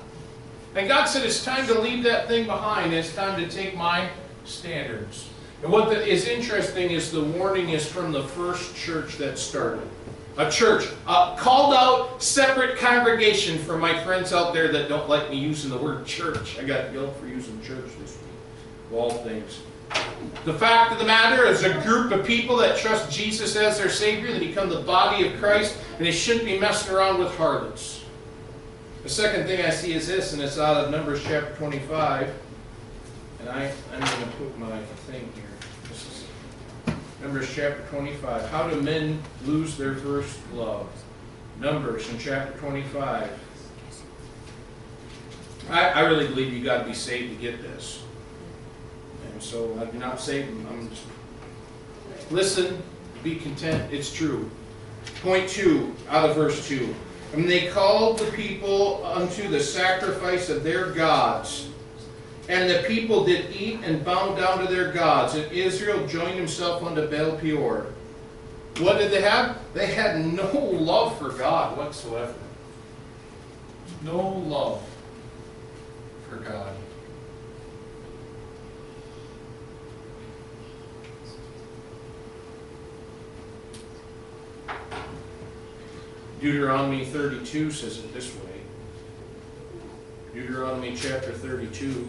And 0.75 0.88
God 0.88 1.07
said 1.07 1.25
it's 1.25 1.45
time 1.45 1.66
to 1.69 1.81
leave 1.81 2.03
that 2.05 2.27
thing 2.29 2.47
behind. 2.47 2.92
It's 2.92 3.14
time 3.14 3.40
to 3.40 3.49
take 3.49 3.77
my 3.77 4.09
standards. 4.45 5.29
And 5.62 5.73
what 5.73 5.88
the, 5.88 6.07
is 6.07 6.27
interesting 6.27 6.90
is 6.90 7.11
the 7.11 7.23
warning 7.23 7.71
is 7.71 7.87
from 7.87 8.12
the 8.12 8.23
first 8.23 8.77
church 8.77 9.16
that 9.19 9.38
started. 9.38 9.88
A 10.38 10.51
church, 10.51 10.87
a 11.09 11.35
called 11.38 11.73
out, 11.73 12.23
separate 12.23 12.79
congregation 12.79 13.59
for 13.59 13.79
my 13.79 14.03
friends 14.05 14.35
out 14.35 14.53
there 14.53 14.71
that 14.71 14.88
don't 14.88 15.09
like 15.09 15.31
me 15.31 15.38
using 15.38 15.71
the 15.71 15.79
word 15.79 16.05
church. 16.05 16.59
I 16.59 16.64
got 16.64 16.92
yelled 16.92 17.16
for 17.16 17.27
using 17.27 17.59
church 17.62 17.87
this 17.99 18.19
week, 18.19 18.90
of 18.90 18.99
all 18.99 19.11
things. 19.11 19.61
The 20.45 20.53
fact 20.53 20.92
of 20.92 20.99
the 20.99 21.07
matter 21.07 21.47
is 21.47 21.62
a 21.62 21.81
group 21.81 22.12
of 22.12 22.27
people 22.27 22.57
that 22.59 22.77
trust 22.77 23.11
Jesus 23.11 23.57
as 23.57 23.79
their 23.79 23.88
Savior, 23.88 24.31
they 24.33 24.47
become 24.47 24.69
the 24.69 24.81
body 24.81 25.27
of 25.27 25.38
Christ, 25.40 25.79
and 25.97 26.07
they 26.07 26.12
shouldn't 26.12 26.45
be 26.45 26.59
messing 26.59 26.95
around 26.95 27.19
with 27.19 27.35
harlots. 27.37 28.05
The 29.03 29.09
second 29.09 29.47
thing 29.47 29.64
I 29.64 29.71
see 29.71 29.92
is 29.92 30.07
this, 30.07 30.33
and 30.33 30.42
it's 30.42 30.59
out 30.59 30.85
of 30.85 30.90
Numbers 30.90 31.23
chapter 31.25 31.55
25. 31.55 32.29
And 33.40 33.49
I, 33.49 33.73
I'm 33.92 34.01
going 34.01 34.31
to 34.31 34.37
put 34.37 34.59
my 34.59 34.79
thing 35.07 35.33
here. 35.35 35.46
Numbers 37.27 37.53
chapter 37.53 37.83
25. 37.91 38.49
How 38.51 38.71
do 38.71 38.81
men 38.81 39.21
lose 39.47 39.77
their 39.77 39.97
first 39.97 40.39
love? 40.53 40.87
Numbers 41.59 42.09
in 42.09 42.21
chapter 42.21 42.57
25. 42.61 43.29
I, 45.69 45.89
I 45.89 46.01
really 46.03 46.29
believe 46.29 46.53
you 46.53 46.62
got 46.62 46.83
to 46.83 46.85
be 46.85 46.95
saved 46.95 47.35
to 47.35 47.43
get 47.43 47.61
this. 47.62 48.05
And 49.33 49.43
so 49.43 49.77
I'm 49.81 49.99
not 49.99 50.21
saved. 50.21 50.51
I'm 50.69 50.89
just 50.89 51.03
listen, 52.31 52.81
be 53.25 53.35
content. 53.35 53.93
It's 53.93 54.15
true. 54.15 54.49
Point 55.21 55.49
two, 55.49 55.97
out 56.09 56.31
of 56.31 56.37
verse 56.37 56.69
two. 56.69 56.95
And 57.33 57.51
they 57.51 57.67
called 57.67 58.21
the 58.21 58.31
people 58.31 59.05
unto 59.05 59.49
the 59.49 59.59
sacrifice 59.59 60.49
of 60.49 60.62
their 60.62 60.93
gods. 60.93 61.71
And 62.49 62.71
the 62.71 62.85
people 62.87 63.25
did 63.25 63.55
eat 63.55 63.81
and 63.83 64.05
bow 64.05 64.35
down 64.37 64.65
to 64.65 64.73
their 64.73 64.93
gods. 64.93 65.35
And 65.35 65.51
Israel 65.51 66.07
joined 66.07 66.37
himself 66.37 66.83
unto 66.83 67.07
Baal 67.09 67.37
Peor. 67.37 67.87
What 68.79 68.99
did 68.99 69.11
they 69.11 69.23
have? 69.23 69.59
They 69.75 69.87
had 69.87 70.25
no 70.25 70.53
love 70.53 71.19
for 71.19 71.31
God 71.31 71.77
whatsoever. 71.77 72.35
No 74.05 74.21
love 74.21 74.83
for 76.29 76.37
God. 76.37 76.77
Deuteronomy 86.41 87.05
32 87.05 87.71
says 87.71 87.99
it 87.99 88.13
this 88.13 88.33
way. 88.35 88.61
Deuteronomy 90.35 90.95
chapter 90.95 91.33
32, 91.33 92.09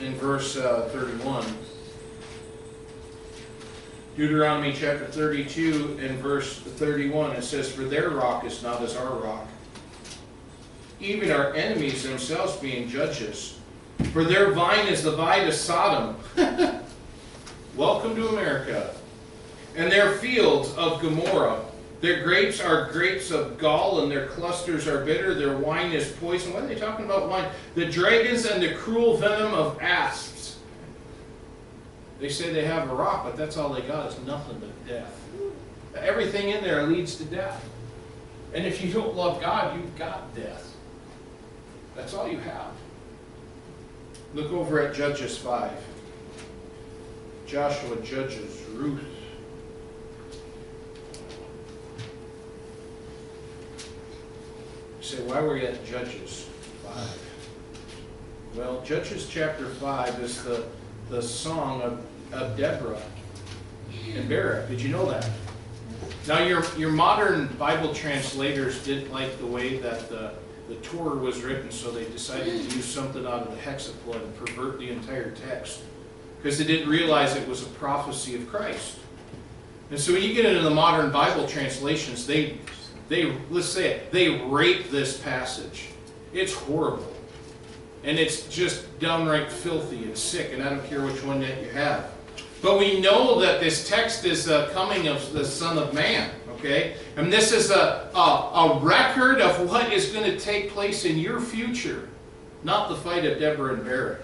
in 0.00 0.14
verse 0.14 0.56
uh, 0.56 0.88
31. 0.92 1.44
Deuteronomy 4.16 4.72
chapter 4.72 5.06
32 5.06 5.98
and 6.00 6.18
verse 6.18 6.58
31, 6.58 7.32
it 7.32 7.42
says, 7.42 7.70
For 7.70 7.82
their 7.84 8.10
rock 8.10 8.44
is 8.44 8.62
not 8.62 8.82
as 8.82 8.96
our 8.96 9.14
rock, 9.16 9.46
even 11.00 11.30
our 11.30 11.54
enemies 11.54 12.02
themselves 12.02 12.56
being 12.56 12.88
judges. 12.88 13.58
For 14.12 14.24
their 14.24 14.52
vine 14.52 14.88
is 14.88 15.02
the 15.02 15.12
vine 15.12 15.46
of 15.46 15.54
Sodom. 15.54 16.16
Welcome 17.76 18.16
to 18.16 18.28
America 18.28 18.94
and 19.76 19.90
their 19.90 20.12
fields 20.16 20.74
of 20.74 21.00
Gomorrah. 21.00 21.64
Their 22.00 22.22
grapes 22.22 22.60
are 22.60 22.90
grapes 22.90 23.30
of 23.30 23.58
gall, 23.58 24.00
and 24.00 24.10
their 24.10 24.26
clusters 24.28 24.88
are 24.88 25.04
bitter. 25.04 25.34
Their 25.34 25.56
wine 25.56 25.92
is 25.92 26.10
poison. 26.12 26.54
What 26.54 26.62
are 26.62 26.66
they 26.66 26.74
talking 26.74 27.04
about 27.04 27.28
wine? 27.28 27.50
The 27.74 27.86
dragons 27.86 28.46
and 28.46 28.62
the 28.62 28.74
cruel 28.74 29.18
venom 29.18 29.52
of 29.52 29.78
asps. 29.82 30.58
They 32.18 32.30
say 32.30 32.52
they 32.52 32.64
have 32.64 32.90
a 32.90 32.94
rock, 32.94 33.24
but 33.24 33.36
that's 33.36 33.56
all 33.56 33.70
they 33.70 33.82
got 33.82 34.10
is 34.10 34.18
nothing 34.26 34.58
but 34.58 34.86
death. 34.86 35.14
Everything 35.96 36.50
in 36.50 36.62
there 36.62 36.84
leads 36.84 37.16
to 37.16 37.24
death. 37.24 37.68
And 38.54 38.66
if 38.66 38.82
you 38.82 38.92
don't 38.92 39.14
love 39.14 39.40
God, 39.40 39.76
you've 39.76 39.96
got 39.96 40.34
death. 40.34 40.74
That's 41.94 42.14
all 42.14 42.28
you 42.28 42.38
have. 42.38 42.72
Look 44.34 44.52
over 44.52 44.80
at 44.80 44.94
Judges 44.94 45.36
5. 45.36 45.70
Joshua 47.46 47.96
judges 47.96 48.62
Ruth. 48.74 49.02
Say, 55.00 55.22
why 55.22 55.40
were 55.40 55.54
we 55.54 55.66
at 55.66 55.84
Judges 55.86 56.46
5? 56.84 57.30
Well, 58.54 58.82
Judges 58.82 59.28
chapter 59.28 59.66
5 59.66 60.20
is 60.20 60.42
the, 60.42 60.64
the 61.08 61.22
song 61.22 61.82
of, 61.82 62.04
of 62.32 62.56
Deborah 62.56 63.00
and 64.14 64.28
Barak. 64.28 64.68
Did 64.68 64.80
you 64.80 64.90
know 64.90 65.08
that? 65.10 65.28
Now, 66.28 66.42
your, 66.42 66.64
your 66.76 66.90
modern 66.90 67.46
Bible 67.58 67.94
translators 67.94 68.84
didn't 68.84 69.12
like 69.12 69.38
the 69.38 69.46
way 69.46 69.78
that 69.78 70.08
the, 70.08 70.32
the 70.68 70.74
Torah 70.76 71.16
was 71.16 71.42
written, 71.42 71.70
so 71.70 71.90
they 71.90 72.04
decided 72.04 72.46
to 72.46 72.76
use 72.76 72.84
something 72.84 73.26
out 73.26 73.46
of 73.46 73.50
the 73.50 73.60
hexapla 73.60 74.22
and 74.22 74.36
pervert 74.36 74.78
the 74.78 74.90
entire 74.90 75.30
text. 75.30 75.82
Because 76.42 76.58
they 76.58 76.64
didn't 76.64 76.88
realize 76.88 77.36
it 77.36 77.48
was 77.48 77.62
a 77.62 77.70
prophecy 77.70 78.34
of 78.34 78.48
Christ. 78.48 78.98
And 79.90 79.98
so 79.98 80.12
when 80.12 80.22
you 80.22 80.32
get 80.34 80.46
into 80.46 80.62
the 80.62 80.70
modern 80.70 81.10
Bible 81.10 81.46
translations, 81.46 82.26
they 82.26 82.58
they, 83.10 83.36
let's 83.50 83.66
say 83.66 83.90
it, 83.90 84.12
they 84.12 84.40
rape 84.44 84.90
this 84.90 85.18
passage. 85.18 85.88
It's 86.32 86.54
horrible. 86.54 87.12
And 88.04 88.18
it's 88.18 88.46
just 88.46 88.98
downright 89.00 89.50
filthy 89.50 90.04
and 90.04 90.16
sick, 90.16 90.52
and 90.54 90.62
I 90.62 90.70
don't 90.70 90.86
care 90.86 91.04
which 91.04 91.22
one 91.24 91.40
that 91.40 91.60
you 91.60 91.70
have. 91.70 92.12
But 92.62 92.78
we 92.78 93.00
know 93.00 93.40
that 93.40 93.60
this 93.60 93.88
text 93.88 94.24
is 94.24 94.44
the 94.44 94.70
coming 94.72 95.08
of 95.08 95.32
the 95.32 95.44
Son 95.44 95.76
of 95.76 95.92
Man, 95.92 96.30
okay? 96.52 96.94
And 97.16 97.32
this 97.32 97.52
is 97.52 97.72
a, 97.72 98.08
a, 98.14 98.18
a 98.18 98.78
record 98.80 99.40
of 99.40 99.68
what 99.68 99.92
is 99.92 100.12
going 100.12 100.30
to 100.30 100.38
take 100.38 100.70
place 100.70 101.04
in 101.04 101.18
your 101.18 101.40
future, 101.40 102.08
not 102.62 102.90
the 102.90 102.96
fight 102.96 103.24
of 103.24 103.40
Deborah 103.40 103.74
and 103.74 103.84
Barak. 103.84 104.20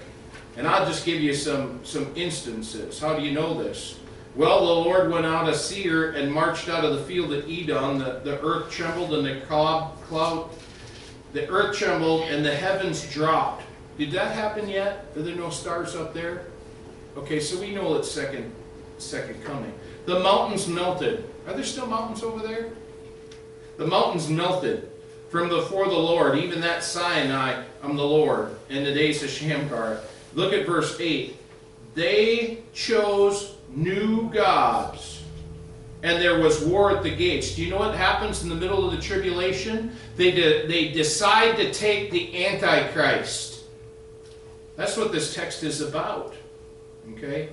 And 0.57 0.67
I'll 0.67 0.87
just 0.87 1.05
give 1.05 1.21
you 1.21 1.35
some, 1.35 1.81
some 1.83 2.13
instances. 2.15 3.01
How 3.01 3.17
do 3.17 3.23
you 3.23 3.33
know 3.33 3.61
this? 3.61 3.99
Well, 4.37 4.67
the 4.67 4.91
Lord 4.91 5.11
went 5.11 5.25
out 5.25 5.49
a 5.49 5.57
seer 5.57 6.13
and 6.13 6.31
marched 6.31 6.69
out 6.69 6.85
of 6.85 6.93
the 6.93 7.03
field 7.05 7.33
at 7.33 7.49
Edom. 7.49 7.99
The, 7.99 8.21
the 8.23 8.39
earth 8.43 8.71
trembled 8.71 9.15
and 9.15 9.27
the 9.27 9.41
cloud, 9.47 9.97
cloud, 10.03 10.51
the 11.33 11.49
earth 11.49 11.75
trembled 11.75 12.21
and 12.25 12.45
the 12.45 12.55
heavens 12.55 13.11
dropped. 13.11 13.63
Did 13.97 14.11
that 14.13 14.33
happen 14.33 14.69
yet? 14.69 15.07
Are 15.17 15.23
there 15.23 15.35
no 15.35 15.49
stars 15.49 15.97
up 15.97 16.13
there? 16.13 16.49
Okay, 17.17 17.41
so 17.41 17.59
we 17.59 17.75
know 17.75 17.97
it's 17.97 18.11
second, 18.11 18.53
second 18.99 19.43
coming. 19.43 19.73
The 20.05 20.21
mountains 20.21 20.69
melted. 20.69 21.25
Are 21.47 21.55
there 21.55 21.65
still 21.65 21.87
mountains 21.87 22.23
over 22.23 22.47
there? 22.47 22.73
The 23.79 23.87
mountains 23.87 24.29
melted 24.29 24.91
from 25.31 25.49
before 25.49 25.87
the 25.87 25.97
Lord, 25.97 26.37
even 26.37 26.61
that 26.61 26.85
Sinai, 26.85 27.65
I'm 27.83 27.97
the 27.97 28.05
Lord, 28.05 28.55
in 28.69 28.85
the 28.85 28.93
days 28.93 29.23
of 29.23 29.31
Shamgar. 29.31 30.01
Look 30.35 30.53
at 30.53 30.67
verse 30.67 31.01
8. 31.01 31.39
They 31.95 32.59
chose 32.75 33.56
new 33.77 34.31
gods. 34.31 35.23
And 36.03 36.21
there 36.21 36.41
was 36.41 36.65
war 36.65 36.97
at 36.97 37.03
the 37.03 37.15
gates. 37.15 37.55
Do 37.55 37.65
you 37.65 37.71
know 37.71 37.79
what 37.79 37.95
happens 37.95 38.43
in 38.43 38.49
the 38.49 38.55
middle 38.55 38.85
of 38.85 38.95
the 38.95 39.01
tribulation? 39.01 39.93
They, 40.17 40.31
de 40.31 40.67
they 40.67 40.89
decide 40.93 41.57
to 41.57 41.73
take 41.73 42.11
the 42.11 42.47
Antichrist. 42.47 43.65
That's 44.77 44.97
what 44.97 45.13
this 45.13 45.35
text 45.35 45.63
is 45.63 45.81
about. 45.81 46.35
Okay? 47.13 47.51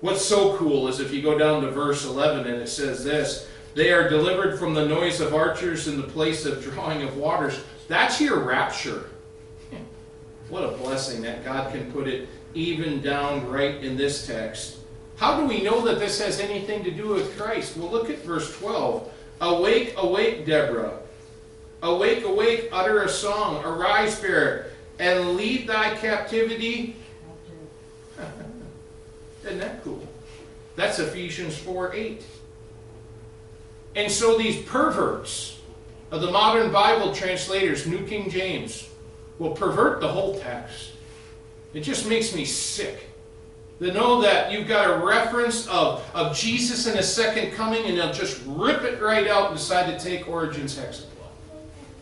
What's 0.00 0.24
so 0.24 0.56
cool 0.56 0.88
is 0.88 1.00
if 1.00 1.12
you 1.12 1.22
go 1.22 1.38
down 1.38 1.62
to 1.62 1.70
verse 1.70 2.04
11 2.04 2.46
and 2.46 2.62
it 2.62 2.68
says 2.68 3.02
this 3.02 3.48
They 3.74 3.92
are 3.92 4.08
delivered 4.08 4.58
from 4.58 4.74
the 4.74 4.86
noise 4.86 5.20
of 5.20 5.34
archers 5.34 5.88
in 5.88 5.96
the 5.96 6.06
place 6.06 6.44
of 6.44 6.62
drawing 6.62 7.02
of 7.02 7.16
waters. 7.16 7.62
That's 7.88 8.20
your 8.20 8.40
rapture. 8.40 9.10
What 10.48 10.62
a 10.62 10.76
blessing 10.76 11.22
that 11.22 11.44
God 11.44 11.72
can 11.72 11.90
put 11.90 12.06
it 12.06 12.28
even 12.54 13.02
down 13.02 13.48
right 13.48 13.82
in 13.82 13.96
this 13.96 14.26
text. 14.28 14.78
How 15.16 15.40
do 15.40 15.46
we 15.46 15.62
know 15.62 15.80
that 15.82 15.98
this 15.98 16.20
has 16.20 16.40
anything 16.40 16.84
to 16.84 16.90
do 16.90 17.08
with 17.08 17.36
Christ? 17.38 17.76
Well, 17.76 17.90
look 17.90 18.10
at 18.10 18.18
verse 18.18 18.54
12. 18.58 19.12
Awake, 19.40 19.94
awake, 19.96 20.46
Deborah. 20.46 20.98
Awake, 21.82 22.24
awake, 22.24 22.68
utter 22.72 23.02
a 23.02 23.08
song. 23.08 23.64
Arise, 23.64 24.16
Spirit, 24.16 24.72
and 24.98 25.36
lead 25.36 25.66
thy 25.66 25.94
captivity. 25.96 26.96
Isn't 29.44 29.58
that 29.58 29.82
cool? 29.84 30.06
That's 30.74 30.98
Ephesians 30.98 31.56
4 31.56 31.94
8. 31.94 32.24
And 33.94 34.12
so 34.12 34.36
these 34.36 34.62
perverts 34.64 35.58
of 36.10 36.20
the 36.20 36.30
modern 36.30 36.70
Bible 36.70 37.14
translators, 37.14 37.86
New 37.86 38.06
King 38.06 38.28
James, 38.30 38.88
will 39.38 39.52
pervert 39.52 40.00
the 40.00 40.08
whole 40.08 40.38
text. 40.38 40.92
It 41.72 41.80
just 41.80 42.06
makes 42.06 42.34
me 42.34 42.44
sick. 42.44 43.08
That 43.78 43.94
know 43.94 44.22
that 44.22 44.50
you've 44.50 44.66
got 44.66 44.88
a 44.88 45.04
reference 45.04 45.66
of, 45.66 46.02
of 46.14 46.34
Jesus 46.34 46.86
and 46.86 46.96
his 46.96 47.12
second 47.12 47.52
coming, 47.52 47.84
and 47.84 47.98
they'll 47.98 48.12
just 48.12 48.42
rip 48.46 48.82
it 48.84 49.02
right 49.02 49.26
out 49.26 49.50
and 49.50 49.58
decide 49.58 49.86
to 49.86 50.02
take 50.02 50.28
Origen's 50.28 50.78
hexapla. 50.78 51.06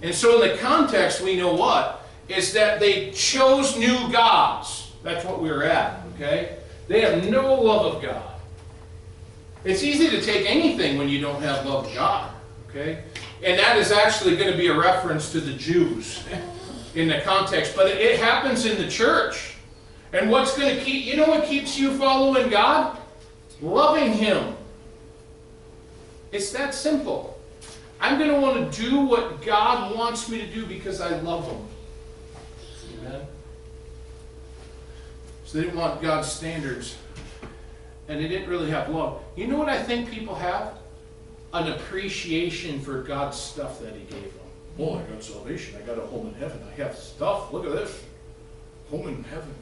And 0.03 0.15
so 0.15 0.41
in 0.41 0.51
the 0.51 0.57
context, 0.59 1.21
we 1.21 1.37
know 1.37 1.55
what? 1.55 2.07
Is 2.29 2.53
that 2.53 2.79
they 2.79 3.11
chose 3.11 3.77
new 3.77 4.13
gods. 4.13 4.93
That's 5.03 5.25
what 5.25 5.43
we 5.43 5.51
we're 5.51 5.65
at, 5.65 6.01
okay? 6.15 6.59
They 6.89 7.01
have 7.01 7.29
no 7.29 7.55
love 7.55 7.97
of 7.97 8.03
God. 8.03 8.23
It's 9.65 9.83
easy 9.83 10.11
to 10.11 10.21
take 10.21 10.49
anything 10.49 10.99
when 10.99 11.09
you 11.09 11.21
don't 11.21 11.43
have 11.43 11.65
love 11.67 11.87
of 11.87 11.95
God, 11.95 12.31
okay? 12.69 13.03
And 13.43 13.59
that 13.59 13.79
is 13.79 13.93
actually 13.93 14.37
going 14.37 14.51
to 14.51 14.57
be 14.57 14.69
a 14.69 14.79
reference 14.79 15.33
to 15.33 15.41
the 15.41 15.53
Jews 15.55 16.23
in 16.95 17.09
the 17.09 17.21
context, 17.21 17.75
but 17.75 17.87
it 17.87 18.21
happens 18.21 18.67
in 18.67 18.77
the 18.79 18.89
church. 18.89 19.54
And 20.15 20.31
what's 20.31 20.57
going 20.57 20.77
to 20.77 20.81
keep, 20.81 21.05
you 21.05 21.17
know 21.17 21.27
what 21.27 21.45
keeps 21.45 21.77
you 21.77 21.93
following 21.99 22.49
God? 22.49 22.97
Loving 23.61 24.13
Him. 24.13 24.55
It's 26.31 26.53
that 26.53 26.73
simple. 26.73 27.37
I'm 28.01 28.17
going 28.17 28.31
to 28.31 28.41
want 28.41 28.73
to 28.73 28.81
do 28.81 29.01
what 29.01 29.43
God 29.43 29.95
wants 29.95 30.29
me 30.29 30.39
to 30.39 30.47
do 30.47 30.67
because 30.67 31.01
I 31.01 31.19
love 31.21 31.51
Him. 31.51 31.67
Amen? 33.01 33.27
So 35.47 35.59
they 35.59 35.65
didn't 35.65 35.81
want 35.81 36.01
God's 36.01 36.31
standards. 36.31 36.97
And 38.07 38.21
they 38.21 38.29
didn't 38.29 38.49
really 38.49 38.71
have 38.71 38.91
love. 38.91 39.21
You 39.35 39.49
know 39.49 39.59
what 39.59 39.69
I 39.69 39.83
think 39.83 40.13
people 40.13 40.37
have? 40.37 40.75
An 41.53 41.73
appreciation 41.73 42.79
for 42.79 43.03
God's 43.03 43.37
stuff 43.37 43.81
that 43.81 43.95
He 43.95 44.05
gave 44.05 44.33
them. 44.33 44.47
Oh, 44.79 44.97
I 44.97 45.03
got 45.03 45.25
salvation. 45.25 45.77
I 45.83 45.85
got 45.85 45.99
a 45.99 46.03
home 46.03 46.29
in 46.29 46.35
heaven. 46.35 46.61
I 46.71 46.75
have 46.83 46.97
stuff. 46.97 47.53
Look 47.53 47.67
at 47.67 47.73
this. 47.73 48.01
Home 48.91 49.09
in 49.09 49.25
heaven. 49.25 49.55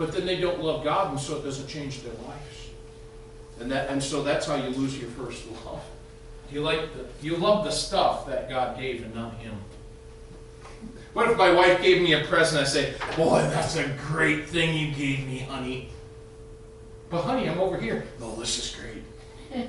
But 0.00 0.12
then 0.12 0.24
they 0.24 0.40
don't 0.40 0.62
love 0.62 0.82
God, 0.82 1.10
and 1.10 1.20
so 1.20 1.36
it 1.36 1.44
doesn't 1.44 1.68
change 1.68 2.02
their 2.02 2.14
lives. 2.26 2.70
And 3.60 3.70
that, 3.70 3.90
and 3.90 4.02
so 4.02 4.22
that's 4.22 4.46
how 4.46 4.54
you 4.54 4.70
lose 4.70 4.98
your 4.98 5.10
first 5.10 5.44
love. 5.66 5.82
You 6.50 6.62
like 6.62 6.94
the, 6.94 7.04
you 7.20 7.36
love 7.36 7.66
the 7.66 7.70
stuff 7.70 8.26
that 8.26 8.48
God 8.48 8.78
gave, 8.78 9.02
and 9.02 9.14
not 9.14 9.34
Him. 9.34 9.52
What 11.12 11.30
if 11.30 11.36
my 11.36 11.52
wife 11.52 11.82
gave 11.82 12.00
me 12.00 12.14
a 12.14 12.24
present? 12.24 12.62
I 12.62 12.64
say, 12.64 12.94
"Boy, 13.14 13.42
that's 13.42 13.76
a 13.76 13.88
great 14.06 14.48
thing 14.48 14.74
you 14.74 14.94
gave 14.94 15.26
me, 15.26 15.40
honey." 15.40 15.90
But 17.10 17.20
honey, 17.24 17.46
I'm 17.46 17.60
over 17.60 17.78
here. 17.78 18.06
No, 18.20 18.34
this 18.36 18.56
is 18.56 18.74
great. 18.74 19.68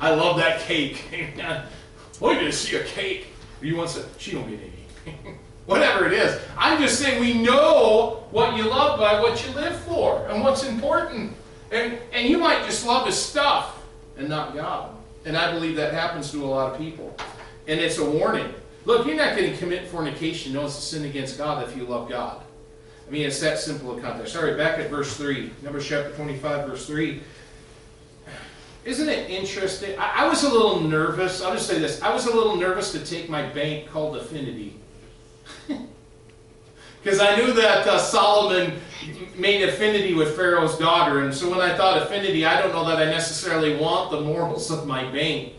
I 0.00 0.14
love 0.14 0.36
that 0.36 0.60
cake. 0.60 1.04
oh, 2.22 2.30
you 2.30 2.38
didn't 2.38 2.54
see 2.54 2.76
a 2.76 2.84
cake. 2.84 3.26
You 3.60 3.74
want 3.74 3.90
some? 3.90 4.04
She 4.18 4.30
don't 4.30 4.48
get 4.48 4.60
any. 4.60 5.34
Whatever 5.66 6.06
it 6.06 6.12
is. 6.12 6.40
I'm 6.58 6.80
just 6.80 6.98
saying 6.98 7.20
we 7.20 7.34
know 7.34 8.26
what 8.30 8.56
you 8.56 8.68
love 8.68 8.98
by 8.98 9.20
what 9.20 9.46
you 9.46 9.54
live 9.54 9.76
for 9.80 10.26
and 10.28 10.42
what's 10.42 10.64
important. 10.64 11.32
And, 11.72 11.98
and 12.12 12.28
you 12.28 12.38
might 12.38 12.64
just 12.66 12.86
love 12.86 13.06
his 13.06 13.16
stuff 13.16 13.82
and 14.16 14.28
not 14.28 14.54
God. 14.54 14.94
And 15.24 15.36
I 15.36 15.52
believe 15.52 15.76
that 15.76 15.94
happens 15.94 16.30
to 16.32 16.44
a 16.44 16.46
lot 16.46 16.72
of 16.72 16.78
people. 16.78 17.16
And 17.66 17.80
it's 17.80 17.98
a 17.98 18.08
warning. 18.08 18.52
Look, 18.84 19.06
you're 19.06 19.16
not 19.16 19.36
going 19.36 19.50
to 19.50 19.56
commit 19.56 19.88
fornication. 19.88 20.52
No, 20.52 20.66
it's 20.66 20.76
a 20.78 20.82
sin 20.82 21.04
against 21.04 21.38
God 21.38 21.66
if 21.66 21.74
you 21.74 21.84
love 21.84 22.10
God. 22.10 22.42
I 23.06 23.10
mean, 23.10 23.26
it's 23.26 23.40
that 23.40 23.58
simple 23.58 23.98
a 23.98 24.00
context. 24.00 24.34
Right, 24.34 24.56
back 24.56 24.78
at 24.78 24.90
verse 24.90 25.16
3. 25.16 25.50
Numbers 25.62 25.86
chapter 25.86 26.10
25, 26.12 26.68
verse 26.68 26.86
3. 26.86 27.22
Isn't 28.84 29.08
it 29.08 29.30
interesting? 29.30 29.98
I, 29.98 30.24
I, 30.24 30.28
was 30.28 30.44
a 30.44 30.50
little 30.50 30.80
nervous. 30.80 31.42
I'll 31.42 31.54
just 31.54 31.66
say 31.66 31.78
this. 31.78 32.02
I 32.02 32.12
was 32.12 32.26
a 32.26 32.34
little 32.34 32.56
nervous 32.56 32.92
to 32.92 33.04
take 33.04 33.30
my 33.30 33.42
bank 33.42 33.88
called 33.88 34.16
Affinity. 34.16 34.78
Because 37.04 37.20
I 37.20 37.36
knew 37.36 37.52
that 37.52 37.86
uh, 37.86 37.98
Solomon 37.98 38.80
made 39.36 39.62
affinity 39.62 40.14
with 40.14 40.34
Pharaoh's 40.34 40.78
daughter. 40.78 41.20
And 41.20 41.34
so 41.34 41.50
when 41.50 41.60
I 41.60 41.76
thought 41.76 42.00
affinity, 42.00 42.46
I 42.46 42.62
don't 42.62 42.72
know 42.72 42.86
that 42.86 42.96
I 42.96 43.04
necessarily 43.04 43.76
want 43.76 44.10
the 44.10 44.22
morals 44.22 44.70
of 44.70 44.86
my 44.86 45.04
bank. 45.12 45.52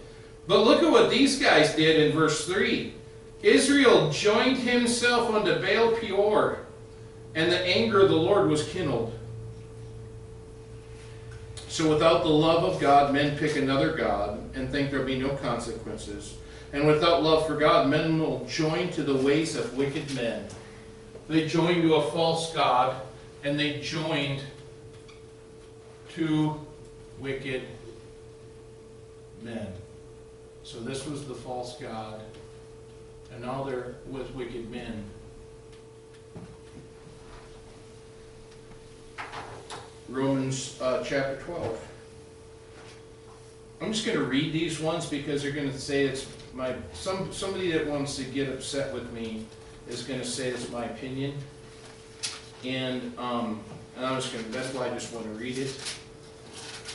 But 0.47 0.61
look 0.61 0.81
at 0.81 0.91
what 0.91 1.11
these 1.11 1.39
guys 1.39 1.75
did 1.75 2.01
in 2.01 2.17
verse 2.17 2.47
3. 2.47 2.95
Israel 3.43 4.09
joined 4.09 4.57
himself 4.57 5.29
unto 5.29 5.61
Baal 5.61 5.91
Peor, 5.97 6.65
and 7.35 7.51
the 7.51 7.59
anger 7.59 8.01
of 8.01 8.09
the 8.09 8.15
Lord 8.15 8.49
was 8.49 8.67
kindled. 8.69 9.13
So 11.67 11.87
without 11.91 12.23
the 12.23 12.29
love 12.29 12.63
of 12.63 12.81
God, 12.81 13.13
men 13.13 13.37
pick 13.37 13.55
another 13.55 13.93
God 13.93 14.39
and 14.55 14.71
think 14.71 14.89
there'll 14.89 15.05
be 15.05 15.19
no 15.19 15.35
consequences. 15.35 16.37
And 16.73 16.87
without 16.87 17.21
love 17.21 17.45
for 17.45 17.55
God, 17.55 17.87
men 17.87 18.17
will 18.17 18.45
join 18.45 18.89
to 18.93 19.03
the 19.03 19.15
ways 19.15 19.55
of 19.55 19.77
wicked 19.77 20.11
men. 20.15 20.47
They 21.27 21.47
joined 21.47 21.81
to 21.81 21.95
a 21.95 22.11
false 22.11 22.53
God, 22.53 23.01
and 23.43 23.59
they 23.59 23.79
joined 23.79 24.41
to 26.13 26.59
wicked 27.19 27.63
men. 29.41 29.67
So 30.63 30.79
this 30.79 31.07
was 31.07 31.27
the 31.27 31.33
false 31.33 31.77
God, 31.77 32.21
and 33.33 33.41
now 33.43 33.63
they're 33.63 33.95
with 34.07 34.33
wicked 34.35 34.69
men. 34.69 35.03
Romans 40.09 40.79
uh, 40.79 41.03
chapter 41.03 41.37
12. 41.43 41.87
I'm 43.81 43.91
just 43.91 44.05
going 44.05 44.17
to 44.17 44.23
read 44.23 44.53
these 44.53 44.79
ones 44.79 45.07
because 45.07 45.41
they're 45.41 45.51
going 45.51 45.71
to 45.71 45.79
say 45.79 46.05
it's 46.05 46.27
my 46.53 46.75
some 46.93 47.33
somebody 47.33 47.71
that 47.71 47.87
wants 47.87 48.15
to 48.17 48.23
get 48.23 48.47
upset 48.49 48.93
with 48.93 49.11
me 49.11 49.45
is 49.87 50.03
going 50.03 50.19
to 50.19 50.25
say 50.25 50.49
it's 50.49 50.69
my 50.69 50.85
opinion, 50.85 51.33
and 52.63 53.17
um, 53.17 53.61
and 53.95 54.05
I'm 54.05 54.15
just 54.15 54.33
going 54.33 54.43
to. 54.45 54.51
That's 54.51 54.73
why 54.73 54.87
I 54.87 54.89
just 54.89 55.13
want 55.13 55.25
to 55.25 55.31
read 55.31 55.57
it. 55.57 55.79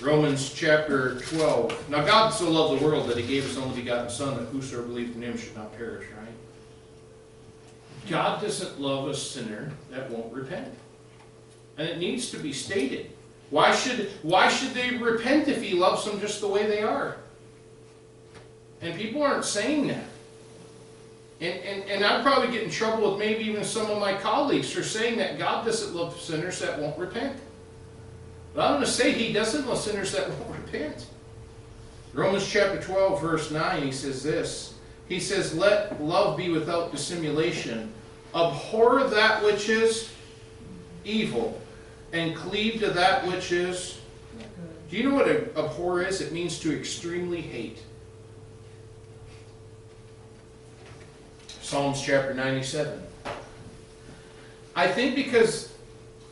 Romans 0.00 0.52
chapter 0.54 1.20
12. 1.20 1.90
Now 1.90 2.04
God 2.04 2.30
so 2.30 2.50
loved 2.50 2.80
the 2.80 2.84
world 2.84 3.08
that 3.08 3.18
He 3.18 3.26
gave 3.26 3.44
His 3.44 3.58
only 3.58 3.80
begotten 3.80 4.10
Son, 4.10 4.36
that 4.36 4.46
whosoever 4.46 4.86
believes 4.86 5.14
in 5.14 5.22
Him 5.22 5.36
should 5.36 5.54
not 5.54 5.76
perish. 5.76 6.06
Right? 6.18 8.08
God 8.08 8.40
doesn't 8.40 8.80
love 8.80 9.08
a 9.08 9.14
sinner 9.14 9.70
that 9.90 10.10
won't 10.10 10.32
repent 10.32 10.74
and 11.80 11.88
it 11.88 11.98
needs 11.98 12.30
to 12.30 12.38
be 12.38 12.52
stated. 12.52 13.10
Why 13.48 13.74
should, 13.74 14.10
why 14.22 14.48
should 14.48 14.74
they 14.74 14.98
repent 14.98 15.48
if 15.48 15.62
he 15.62 15.72
loves 15.72 16.04
them 16.04 16.20
just 16.20 16.42
the 16.42 16.46
way 16.46 16.66
they 16.66 16.82
are? 16.82 17.16
And 18.82 18.94
people 18.94 19.22
aren't 19.22 19.46
saying 19.46 19.88
that. 19.88 20.04
And, 21.40 21.58
and, 21.60 21.90
and 21.90 22.04
I'd 22.04 22.22
probably 22.22 22.52
get 22.52 22.64
in 22.64 22.70
trouble 22.70 23.10
with 23.10 23.18
maybe 23.18 23.44
even 23.44 23.64
some 23.64 23.90
of 23.90 23.98
my 23.98 24.12
colleagues 24.14 24.70
for 24.70 24.82
saying 24.82 25.16
that 25.18 25.38
God 25.38 25.64
doesn't 25.64 25.94
love 25.94 26.20
sinners 26.20 26.58
that 26.58 26.78
won't 26.78 26.98
repent. 26.98 27.38
But 28.54 28.66
I'm 28.66 28.74
going 28.74 28.84
to 28.84 28.90
say 28.90 29.12
he 29.12 29.32
doesn't 29.32 29.66
love 29.66 29.78
sinners 29.78 30.12
that 30.12 30.28
won't 30.38 30.50
repent. 30.50 31.06
Romans 32.12 32.46
chapter 32.46 32.80
12, 32.82 33.20
verse 33.20 33.50
9, 33.50 33.82
he 33.82 33.92
says 33.92 34.22
this. 34.22 34.74
He 35.08 35.18
says, 35.18 35.56
Let 35.56 36.02
love 36.02 36.36
be 36.36 36.50
without 36.50 36.92
dissimulation. 36.92 37.92
Abhor 38.34 39.04
that 39.04 39.42
which 39.42 39.68
is 39.68 40.12
evil 41.04 41.60
and 42.12 42.36
cleave 42.36 42.80
to 42.80 42.90
that 42.90 43.26
which 43.26 43.50
is. 43.50 43.98
Do 44.90 44.96
you 44.96 45.08
know 45.08 45.14
what 45.14 45.28
abhor 45.28 46.02
is? 46.02 46.20
It 46.20 46.32
means 46.32 46.58
to 46.60 46.76
extremely 46.76 47.40
hate. 47.40 47.82
Psalms 51.70 52.02
chapter 52.02 52.34
97. 52.34 53.00
I 54.74 54.88
think 54.88 55.14
because 55.14 55.72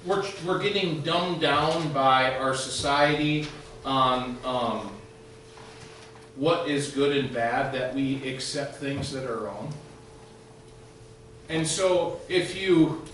we're, 0.05 0.25
we're 0.45 0.61
getting 0.61 1.01
dumbed 1.03 1.41
down 1.41 1.93
by 1.93 2.37
our 2.39 2.57
society 2.57 3.47
on 3.85 4.37
um, 4.45 4.91
what 6.35 6.69
is 6.69 6.91
good 6.91 7.17
and 7.17 7.33
bad, 7.33 7.73
that 7.73 7.95
we 7.95 8.29
accept 8.29 8.79
things 8.79 9.13
that 9.13 9.31
are 9.31 9.39
wrong. 9.45 9.73
And 11.49 11.65
so 11.65 12.21
if 12.29 12.61
you 12.61 13.05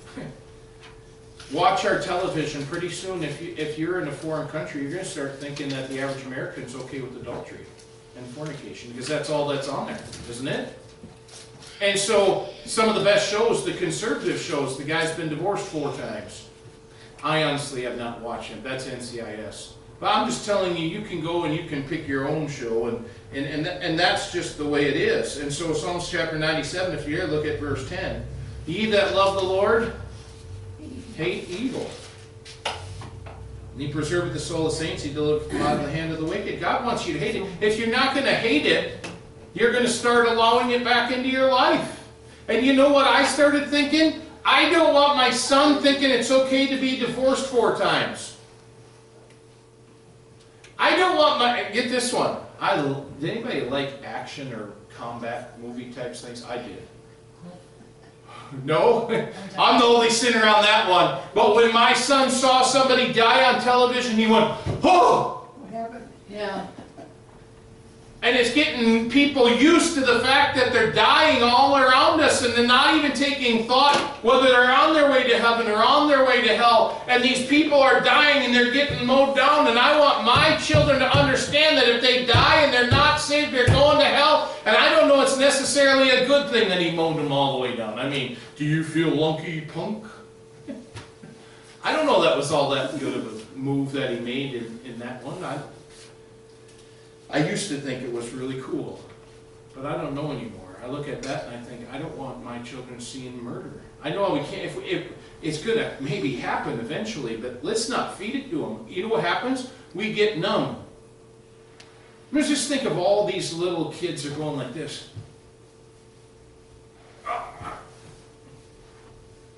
watch 1.52 1.84
our 1.84 2.00
television, 2.00 2.64
pretty 2.64 2.88
soon, 2.88 3.22
if, 3.22 3.42
you, 3.42 3.54
if 3.58 3.78
you're 3.78 4.00
in 4.00 4.08
a 4.08 4.12
foreign 4.12 4.48
country, 4.48 4.80
you're 4.80 4.92
going 4.92 5.04
to 5.04 5.10
start 5.10 5.40
thinking 5.40 5.68
that 5.68 5.90
the 5.90 6.00
average 6.00 6.24
American's 6.24 6.74
okay 6.74 7.02
with 7.02 7.20
adultery 7.20 7.66
and 8.16 8.26
fornication, 8.28 8.92
because 8.92 9.08
that's 9.08 9.28
all 9.28 9.46
that's 9.46 9.68
on 9.68 9.88
there, 9.88 10.02
isn't 10.30 10.48
it? 10.48 10.78
And 11.84 11.98
so, 11.98 12.48
some 12.64 12.88
of 12.88 12.94
the 12.94 13.04
best 13.04 13.30
shows, 13.30 13.62
the 13.62 13.74
conservative 13.74 14.40
shows, 14.40 14.78
the 14.78 14.84
guy's 14.84 15.14
been 15.14 15.28
divorced 15.28 15.66
four 15.66 15.92
times. 15.92 16.48
I 17.22 17.44
honestly 17.44 17.82
have 17.82 17.98
not 17.98 18.22
watched 18.22 18.48
him. 18.48 18.62
That's 18.62 18.86
NCIS. 18.86 19.72
But 20.00 20.16
I'm 20.16 20.26
just 20.26 20.46
telling 20.46 20.78
you, 20.78 20.88
you 20.88 21.02
can 21.02 21.20
go 21.20 21.44
and 21.44 21.54
you 21.54 21.68
can 21.68 21.82
pick 21.82 22.08
your 22.08 22.26
own 22.26 22.48
show, 22.48 22.86
and, 22.86 23.04
and, 23.34 23.44
and, 23.44 23.66
and 23.66 23.98
that's 23.98 24.32
just 24.32 24.56
the 24.56 24.64
way 24.64 24.86
it 24.86 24.96
is. 24.96 25.36
And 25.36 25.52
so, 25.52 25.74
Psalms 25.74 26.08
chapter 26.08 26.38
97, 26.38 26.94
if 26.98 27.06
you 27.06 27.16
here, 27.16 27.26
look 27.26 27.44
at 27.44 27.60
verse 27.60 27.86
10. 27.90 28.24
Ye 28.64 28.86
that 28.86 29.14
love 29.14 29.34
the 29.34 29.46
Lord, 29.46 29.92
hate 31.16 31.50
evil. 31.50 31.90
And 32.64 33.82
he 33.82 33.92
preserved 33.92 34.32
the 34.32 34.40
soul 34.40 34.68
of 34.68 34.72
saints. 34.72 35.02
He 35.02 35.12
delivered 35.12 35.50
from 35.50 35.60
out 35.60 35.76
of 35.76 35.82
the 35.82 35.90
hand 35.90 36.12
of 36.12 36.18
the 36.18 36.24
wicked. 36.24 36.60
God 36.60 36.86
wants 36.86 37.06
you 37.06 37.12
to 37.12 37.20
hate 37.20 37.36
it. 37.36 37.46
If 37.60 37.78
you're 37.78 37.90
not 37.90 38.14
going 38.14 38.24
to 38.24 38.34
hate 38.34 38.64
it, 38.64 39.06
you're 39.54 39.70
going 39.70 39.84
to 39.84 39.90
start 39.90 40.26
allowing 40.26 40.72
it 40.72 40.84
back 40.84 41.12
into 41.12 41.28
your 41.28 41.50
life. 41.50 42.08
And 42.48 42.66
you 42.66 42.74
know 42.74 42.92
what 42.92 43.06
I 43.06 43.24
started 43.24 43.68
thinking? 43.68 44.20
I 44.44 44.68
don't 44.68 44.92
want 44.92 45.16
my 45.16 45.30
son 45.30 45.82
thinking 45.82 46.10
it's 46.10 46.30
okay 46.30 46.66
to 46.66 46.76
be 46.76 46.98
divorced 46.98 47.46
four 47.46 47.76
times. 47.76 48.36
I 50.78 50.96
don't 50.96 51.16
want 51.16 51.38
my, 51.38 51.70
get 51.72 51.88
this 51.88 52.12
one. 52.12 52.36
I, 52.60 52.76
did 53.20 53.30
anybody 53.30 53.60
like 53.62 54.02
action 54.04 54.52
or 54.52 54.72
combat 54.94 55.58
movie 55.60 55.92
types 55.92 56.20
things? 56.20 56.44
I 56.44 56.58
did. 56.58 56.82
No? 58.62 59.08
I'm 59.58 59.80
the 59.80 59.86
only 59.86 60.10
sinner 60.10 60.46
on 60.46 60.62
that 60.62 60.88
one. 60.88 61.20
But 61.34 61.56
when 61.56 61.72
my 61.72 61.92
son 61.92 62.30
saw 62.30 62.62
somebody 62.62 63.12
die 63.12 63.52
on 63.52 63.60
television, 63.60 64.16
he 64.16 64.26
went, 64.26 64.44
oh! 64.84 65.48
What 65.56 65.72
happened? 65.72 66.06
Yeah. 66.28 66.66
And 68.24 68.38
it's 68.38 68.54
getting 68.54 69.10
people 69.10 69.52
used 69.52 69.92
to 69.96 70.00
the 70.00 70.20
fact 70.20 70.56
that 70.56 70.72
they're 70.72 70.90
dying 70.90 71.42
all 71.42 71.76
around 71.76 72.20
us 72.20 72.42
and 72.42 72.54
they're 72.54 72.66
not 72.66 72.94
even 72.96 73.12
taking 73.12 73.66
thought 73.66 73.98
whether 74.22 74.48
they're 74.48 74.72
on 74.72 74.94
their 74.94 75.10
way 75.10 75.28
to 75.28 75.38
heaven 75.38 75.70
or 75.70 75.84
on 75.84 76.08
their 76.08 76.24
way 76.24 76.40
to 76.40 76.56
hell. 76.56 77.04
And 77.06 77.22
these 77.22 77.46
people 77.46 77.78
are 77.78 78.00
dying 78.00 78.46
and 78.46 78.54
they're 78.54 78.72
getting 78.72 79.06
mowed 79.06 79.36
down. 79.36 79.66
And 79.66 79.78
I 79.78 80.00
want 80.00 80.24
my 80.24 80.56
children 80.56 81.00
to 81.00 81.18
understand 81.18 81.76
that 81.76 81.86
if 81.86 82.00
they 82.00 82.24
die 82.24 82.62
and 82.62 82.72
they're 82.72 82.90
not 82.90 83.20
saved, 83.20 83.52
they're 83.52 83.66
going 83.66 83.98
to 83.98 84.06
hell. 84.06 84.56
And 84.64 84.74
I 84.74 84.88
don't 84.88 85.06
know 85.06 85.20
it's 85.20 85.36
necessarily 85.36 86.08
a 86.08 86.26
good 86.26 86.50
thing 86.50 86.70
that 86.70 86.80
he 86.80 86.92
mowed 86.92 87.18
them 87.18 87.30
all 87.30 87.58
the 87.58 87.58
way 87.58 87.76
down. 87.76 87.98
I 87.98 88.08
mean, 88.08 88.38
do 88.56 88.64
you 88.64 88.84
feel 88.84 89.10
lunky 89.10 89.60
punk? 89.60 90.02
I 91.84 91.92
don't 91.92 92.06
know 92.06 92.22
that 92.22 92.38
was 92.38 92.50
all 92.50 92.70
that 92.70 92.98
good 92.98 93.18
of 93.18 93.54
a 93.54 93.58
move 93.58 93.92
that 93.92 94.12
he 94.12 94.18
made 94.20 94.54
in, 94.54 94.80
in 94.86 94.98
that 95.00 95.22
one. 95.22 95.44
I, 95.44 95.58
I 97.34 97.38
used 97.38 97.68
to 97.70 97.80
think 97.80 98.04
it 98.04 98.12
was 98.12 98.30
really 98.30 98.60
cool, 98.62 99.02
but 99.74 99.84
I 99.84 100.00
don't 100.00 100.14
know 100.14 100.30
anymore. 100.30 100.78
I 100.80 100.86
look 100.86 101.08
at 101.08 101.20
that 101.24 101.46
and 101.46 101.56
I 101.56 101.58
think, 101.58 101.92
I 101.92 101.98
don't 101.98 102.16
want 102.16 102.44
my 102.44 102.60
children 102.60 103.00
seeing 103.00 103.42
murder. 103.42 103.82
I 104.04 104.10
know 104.10 104.34
we 104.34 104.38
can't, 104.38 104.64
if, 104.64 104.78
if, 104.84 105.12
it's 105.42 105.58
gonna 105.58 105.96
maybe 105.98 106.36
happen 106.36 106.78
eventually, 106.78 107.36
but 107.36 107.64
let's 107.64 107.88
not 107.88 108.16
feed 108.16 108.36
it 108.36 108.50
to 108.50 108.60
them. 108.60 108.86
You 108.88 109.02
know 109.02 109.08
what 109.08 109.24
happens? 109.24 109.68
We 109.94 110.12
get 110.12 110.38
numb. 110.38 110.76
Let's 112.30 112.48
just 112.48 112.68
think 112.68 112.84
of 112.84 112.98
all 112.98 113.26
these 113.26 113.52
little 113.52 113.90
kids 113.90 114.24
are 114.24 114.30
going 114.36 114.56
like 114.56 114.72
this. 114.72 115.08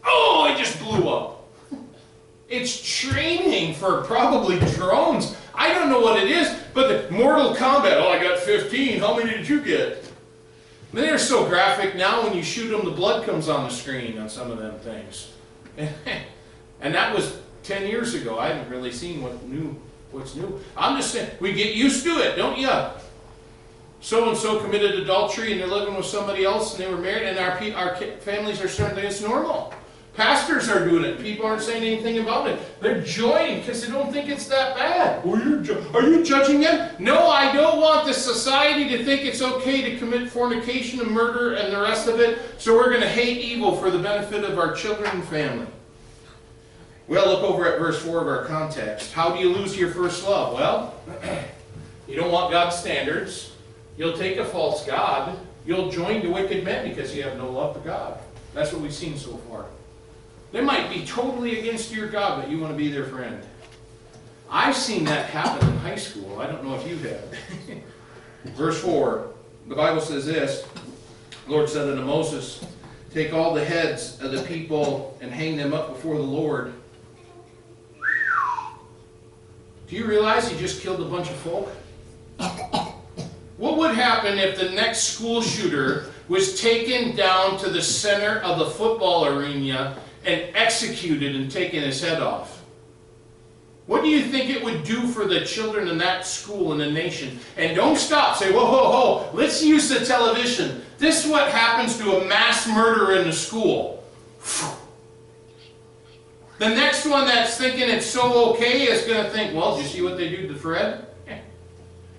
Oh, 0.02 0.50
it 0.50 0.56
just 0.56 0.80
blew 0.80 1.10
up. 1.10 1.46
It's 2.48 2.80
training 3.00 3.74
for 3.74 4.02
probably 4.04 4.60
drones. 4.60 5.36
I 5.54 5.74
don't 5.74 5.90
know 5.90 6.00
what 6.00 6.18
it 6.18 6.30
is, 6.30 6.48
but 6.76 7.08
the 7.08 7.10
Mortal 7.10 7.54
Kombat, 7.54 7.96
oh, 7.96 8.10
I 8.10 8.22
got 8.22 8.38
15. 8.38 9.00
How 9.00 9.16
many 9.16 9.30
did 9.30 9.48
you 9.48 9.62
get? 9.62 10.12
They're 10.92 11.18
so 11.18 11.48
graphic 11.48 11.96
now, 11.96 12.22
when 12.22 12.36
you 12.36 12.42
shoot 12.42 12.68
them, 12.68 12.84
the 12.84 12.90
blood 12.90 13.24
comes 13.24 13.48
on 13.48 13.64
the 13.64 13.70
screen 13.70 14.18
on 14.18 14.28
some 14.28 14.50
of 14.50 14.58
them 14.58 14.78
things. 14.80 15.32
and 16.80 16.94
that 16.94 17.14
was 17.14 17.38
10 17.62 17.86
years 17.86 18.12
ago. 18.14 18.38
I 18.38 18.48
haven't 18.48 18.68
really 18.68 18.92
seen 18.92 19.22
what 19.22 19.42
new, 19.48 19.74
what's 20.10 20.36
new. 20.36 20.60
I'm 20.76 20.98
just 20.98 21.12
saying, 21.12 21.30
we 21.40 21.54
get 21.54 21.74
used 21.74 22.04
to 22.04 22.10
it, 22.18 22.36
don't 22.36 22.58
you? 22.58 22.70
So 24.02 24.28
and 24.28 24.36
so 24.36 24.60
committed 24.60 25.00
adultery 25.00 25.52
and 25.52 25.60
they're 25.60 25.66
living 25.66 25.94
with 25.94 26.06
somebody 26.06 26.44
else 26.44 26.76
and 26.76 26.84
they 26.84 26.92
were 26.92 27.00
married, 27.00 27.26
and 27.26 27.38
our, 27.38 27.58
our 27.74 27.96
families 28.20 28.60
are 28.60 28.68
starting 28.68 28.96
to 28.96 29.06
it's 29.06 29.22
normal. 29.22 29.72
Pastors 30.16 30.70
are 30.70 30.88
doing 30.88 31.04
it. 31.04 31.20
People 31.20 31.44
aren't 31.44 31.60
saying 31.60 31.84
anything 31.84 32.18
about 32.18 32.48
it. 32.48 32.58
They're 32.80 33.02
joining 33.02 33.60
because 33.60 33.84
they 33.84 33.92
don't 33.92 34.10
think 34.10 34.30
it's 34.30 34.46
that 34.46 34.74
bad. 34.74 35.22
Are 35.26 35.36
you, 35.36 35.86
are 35.92 36.02
you 36.08 36.24
judging 36.24 36.60
them? 36.60 36.90
No, 36.98 37.28
I 37.28 37.52
don't 37.54 37.82
want 37.82 38.06
the 38.06 38.14
society 38.14 38.88
to 38.96 39.04
think 39.04 39.26
it's 39.26 39.42
okay 39.42 39.90
to 39.90 39.98
commit 39.98 40.30
fornication 40.30 41.00
and 41.00 41.10
murder 41.10 41.56
and 41.56 41.70
the 41.70 41.78
rest 41.78 42.08
of 42.08 42.18
it, 42.18 42.38
so 42.56 42.74
we're 42.74 42.88
going 42.88 43.02
to 43.02 43.08
hate 43.08 43.44
evil 43.44 43.76
for 43.76 43.90
the 43.90 43.98
benefit 43.98 44.42
of 44.42 44.58
our 44.58 44.74
children 44.74 45.10
and 45.10 45.22
family. 45.24 45.66
Well, 47.08 47.26
look 47.26 47.42
over 47.42 47.70
at 47.70 47.78
verse 47.78 48.02
4 48.02 48.22
of 48.22 48.26
our 48.26 48.46
context. 48.46 49.12
How 49.12 49.34
do 49.34 49.38
you 49.38 49.50
lose 49.50 49.76
your 49.76 49.90
first 49.90 50.26
love? 50.26 50.54
Well, 50.54 50.94
you 52.08 52.16
don't 52.16 52.32
want 52.32 52.50
God's 52.50 52.76
standards. 52.76 53.52
You'll 53.98 54.16
take 54.16 54.38
a 54.38 54.46
false 54.46 54.86
God. 54.86 55.38
You'll 55.66 55.90
join 55.90 56.22
the 56.22 56.30
wicked 56.30 56.64
men 56.64 56.88
because 56.88 57.14
you 57.14 57.22
have 57.22 57.36
no 57.36 57.50
love 57.50 57.74
for 57.76 57.80
God. 57.80 58.18
That's 58.54 58.72
what 58.72 58.80
we've 58.80 58.94
seen 58.94 59.18
so 59.18 59.36
far. 59.48 59.66
They 60.52 60.60
might 60.60 60.90
be 60.90 61.04
totally 61.04 61.58
against 61.60 61.92
your 61.92 62.08
God, 62.08 62.40
but 62.40 62.50
you 62.50 62.58
want 62.58 62.72
to 62.72 62.76
be 62.76 62.88
their 62.88 63.04
friend. 63.04 63.40
I've 64.50 64.76
seen 64.76 65.04
that 65.04 65.26
happen 65.26 65.68
in 65.68 65.76
high 65.78 65.96
school. 65.96 66.40
I 66.40 66.46
don't 66.46 66.64
know 66.64 66.76
if 66.76 66.88
you 66.88 66.96
have. 66.98 67.84
Verse 68.54 68.80
4, 68.80 69.28
the 69.68 69.74
Bible 69.74 70.00
says 70.00 70.26
this 70.26 70.64
the 71.46 71.52
Lord 71.52 71.68
said 71.68 71.88
unto 71.88 72.02
Moses, 72.02 72.64
Take 73.12 73.32
all 73.32 73.54
the 73.54 73.64
heads 73.64 74.20
of 74.20 74.32
the 74.32 74.42
people 74.42 75.16
and 75.20 75.30
hang 75.30 75.56
them 75.56 75.72
up 75.72 75.94
before 75.94 76.16
the 76.16 76.22
Lord. 76.22 76.74
Do 79.88 79.96
you 79.96 80.04
realize 80.04 80.48
he 80.48 80.58
just 80.58 80.82
killed 80.82 81.00
a 81.00 81.04
bunch 81.04 81.30
of 81.30 81.36
folk? 81.36 81.72
What 83.56 83.78
would 83.78 83.94
happen 83.94 84.38
if 84.38 84.58
the 84.58 84.70
next 84.70 85.14
school 85.14 85.40
shooter 85.40 86.10
was 86.28 86.60
taken 86.60 87.16
down 87.16 87.58
to 87.58 87.70
the 87.70 87.80
center 87.80 88.40
of 88.40 88.58
the 88.58 88.66
football 88.66 89.26
arena 89.26 89.96
and 90.26 90.54
executed 90.54 91.36
and 91.36 91.50
taken 91.50 91.82
his 91.82 92.00
head 92.00 92.20
off. 92.20 92.64
What 93.86 94.02
do 94.02 94.08
you 94.08 94.24
think 94.24 94.50
it 94.50 94.64
would 94.64 94.82
do 94.82 95.06
for 95.06 95.26
the 95.26 95.44
children 95.44 95.86
in 95.86 95.96
that 95.98 96.26
school 96.26 96.72
and 96.72 96.80
the 96.80 96.90
nation? 96.90 97.38
And 97.56 97.76
don't 97.76 97.96
stop. 97.96 98.36
Say, 98.36 98.52
whoa, 98.52 98.64
whoa, 98.64 98.90
whoa. 98.90 99.30
Let's 99.32 99.62
use 99.62 99.88
the 99.88 100.04
television. 100.04 100.82
This 100.98 101.24
is 101.24 101.30
what 101.30 101.50
happens 101.50 101.96
to 101.98 102.16
a 102.16 102.24
mass 102.26 102.66
murderer 102.66 103.16
in 103.16 103.26
the 103.26 103.32
school. 103.32 104.04
The 106.58 106.68
next 106.70 107.06
one 107.06 107.26
that's 107.26 107.56
thinking 107.56 107.88
it's 107.88 108.06
so 108.06 108.50
okay 108.54 108.84
is 108.84 109.06
going 109.06 109.22
to 109.24 109.30
think, 109.30 109.54
well, 109.54 109.76
did 109.76 109.84
you 109.84 109.88
see 109.88 110.02
what 110.02 110.16
they 110.16 110.30
do 110.30 110.48
to 110.48 110.54
Fred? 110.54 111.05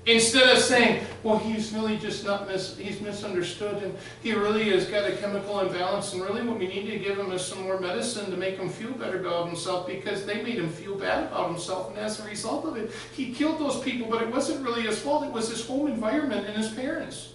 Instead 0.07 0.55
of 0.55 0.63
saying, 0.63 1.05
well, 1.21 1.37
he's 1.37 1.73
really 1.73 1.97
just 1.97 2.23
not 2.23 2.47
mis 2.47 2.77
he's 2.77 3.01
misunderstood 3.01 3.83
and 3.83 3.93
he 4.23 4.33
really 4.33 4.69
has 4.69 4.85
got 4.85 5.09
a 5.09 5.11
chemical 5.17 5.59
imbalance 5.59 6.13
and 6.13 6.21
really 6.21 6.41
what 6.47 6.57
we 6.57 6.65
need 6.65 6.89
to 6.89 6.97
give 6.97 7.19
him 7.19 7.29
is 7.33 7.43
some 7.45 7.61
more 7.63 7.77
medicine 7.77 8.31
to 8.31 8.37
make 8.37 8.57
him 8.57 8.69
feel 8.69 8.91
better 8.91 9.19
about 9.19 9.47
himself 9.47 9.85
because 9.85 10.25
they 10.25 10.41
made 10.41 10.55
him 10.55 10.69
feel 10.69 10.95
bad 10.95 11.25
about 11.25 11.49
himself 11.49 11.89
and 11.89 11.99
as 11.99 12.21
a 12.21 12.23
result 12.23 12.65
of 12.65 12.77
it, 12.77 12.89
he 13.13 13.33
killed 13.33 13.59
those 13.59 13.81
people, 13.81 14.07
but 14.09 14.21
it 14.21 14.31
wasn't 14.31 14.65
really 14.65 14.83
his 14.83 14.97
fault, 14.97 15.25
it 15.25 15.31
was 15.31 15.49
his 15.49 15.67
home 15.67 15.87
environment 15.87 16.47
and 16.47 16.55
his 16.55 16.69
parents. 16.69 17.33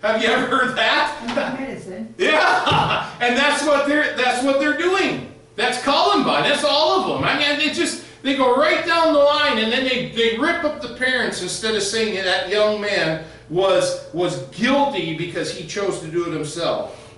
Have 0.00 0.22
you 0.22 0.28
ever 0.28 0.46
heard 0.46 0.76
that? 0.76 1.56
Medicine. 1.60 2.14
Yeah, 2.18 3.14
and 3.20 3.36
that's 3.36 3.64
what 3.64 3.86
they're 3.86 4.16
that's 4.16 4.42
what 4.42 4.58
they're 4.58 4.76
doing. 4.76 5.32
That's 5.54 5.80
Columbine. 5.82 6.42
That's 6.44 6.64
all 6.64 7.00
of 7.00 7.20
them. 7.20 7.28
I 7.28 7.38
mean, 7.38 7.60
it 7.60 7.74
just 7.74 8.04
they 8.22 8.36
go 8.36 8.56
right 8.56 8.86
down 8.86 9.12
the 9.12 9.18
line 9.18 9.58
and 9.58 9.72
then 9.72 9.84
they, 9.84 10.10
they 10.10 10.38
rip 10.38 10.64
up 10.64 10.80
the 10.80 10.94
parents 10.94 11.42
instead 11.42 11.74
of 11.74 11.82
saying 11.82 12.14
that 12.14 12.48
young 12.48 12.80
man 12.80 13.24
was, 13.50 14.08
was 14.12 14.42
guilty 14.48 15.16
because 15.16 15.56
he 15.56 15.66
chose 15.66 16.00
to 16.00 16.08
do 16.08 16.26
it 16.26 16.32
himself. 16.32 17.16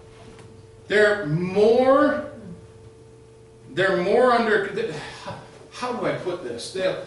They're 0.89 1.27
more, 1.27 2.31
they're 3.71 4.03
more 4.03 4.33
under, 4.33 4.95
how 5.71 5.93
do 5.93 6.07
I 6.07 6.15
put 6.15 6.43
this? 6.43 6.73
They're, 6.73 7.05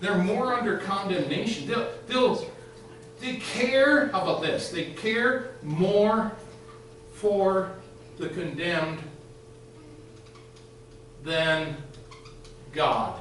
they're 0.00 0.18
more 0.18 0.54
under 0.54 0.78
condemnation. 0.78 1.66
They'll, 1.68 1.90
they'll, 2.06 2.46
they 3.20 3.36
care, 3.36 4.08
how 4.08 4.22
about 4.22 4.42
this? 4.42 4.70
They 4.70 4.86
care 4.92 5.50
more 5.62 6.32
for 7.12 7.72
the 8.18 8.28
condemned 8.28 8.98
than 11.24 11.76
God. 12.72 13.18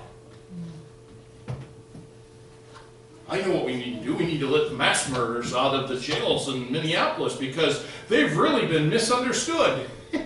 I 3.31 3.39
know 3.41 3.51
what 3.51 3.65
we 3.65 3.75
need 3.75 3.99
to 3.99 4.03
do. 4.03 4.15
We 4.15 4.25
need 4.25 4.41
to 4.41 4.47
let 4.47 4.73
mass 4.73 5.09
murderers 5.09 5.53
out 5.53 5.73
of 5.73 5.87
the 5.87 5.97
jails 5.97 6.49
in 6.49 6.69
Minneapolis 6.69 7.35
because 7.35 7.85
they've 8.09 8.35
really 8.35 8.67
been 8.67 8.89
misunderstood. 8.89 9.89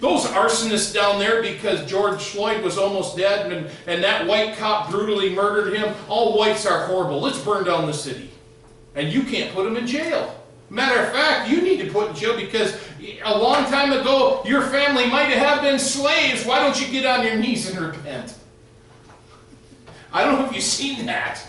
Those 0.00 0.26
arsonists 0.26 0.92
down 0.92 1.18
there 1.18 1.40
because 1.40 1.88
George 1.88 2.22
Floyd 2.22 2.62
was 2.62 2.76
almost 2.76 3.16
dead 3.16 3.50
and, 3.50 3.70
and 3.86 4.04
that 4.04 4.26
white 4.26 4.56
cop 4.58 4.90
brutally 4.90 5.34
murdered 5.34 5.74
him. 5.74 5.94
All 6.08 6.36
whites 6.36 6.66
are 6.66 6.86
horrible. 6.86 7.20
Let's 7.20 7.42
burn 7.42 7.64
down 7.64 7.86
the 7.86 7.94
city. 7.94 8.30
And 8.94 9.10
you 9.10 9.22
can't 9.22 9.54
put 9.54 9.64
them 9.64 9.76
in 9.76 9.86
jail. 9.86 10.41
Matter 10.72 11.02
of 11.02 11.12
fact, 11.12 11.50
you 11.50 11.60
need 11.60 11.84
to 11.84 11.92
put 11.92 12.08
in 12.08 12.16
jail 12.16 12.34
because 12.34 12.74
a 13.26 13.38
long 13.38 13.66
time 13.66 13.92
ago 13.92 14.40
your 14.46 14.62
family 14.62 15.06
might 15.06 15.24
have 15.24 15.60
been 15.60 15.78
slaves. 15.78 16.46
Why 16.46 16.60
don't 16.60 16.80
you 16.80 16.90
get 16.90 17.04
on 17.04 17.26
your 17.26 17.36
knees 17.36 17.68
and 17.68 17.78
repent? 17.78 18.34
I 20.14 20.24
don't 20.24 20.38
know 20.38 20.46
if 20.46 20.54
you've 20.54 20.64
seen 20.64 21.04
that. 21.04 21.46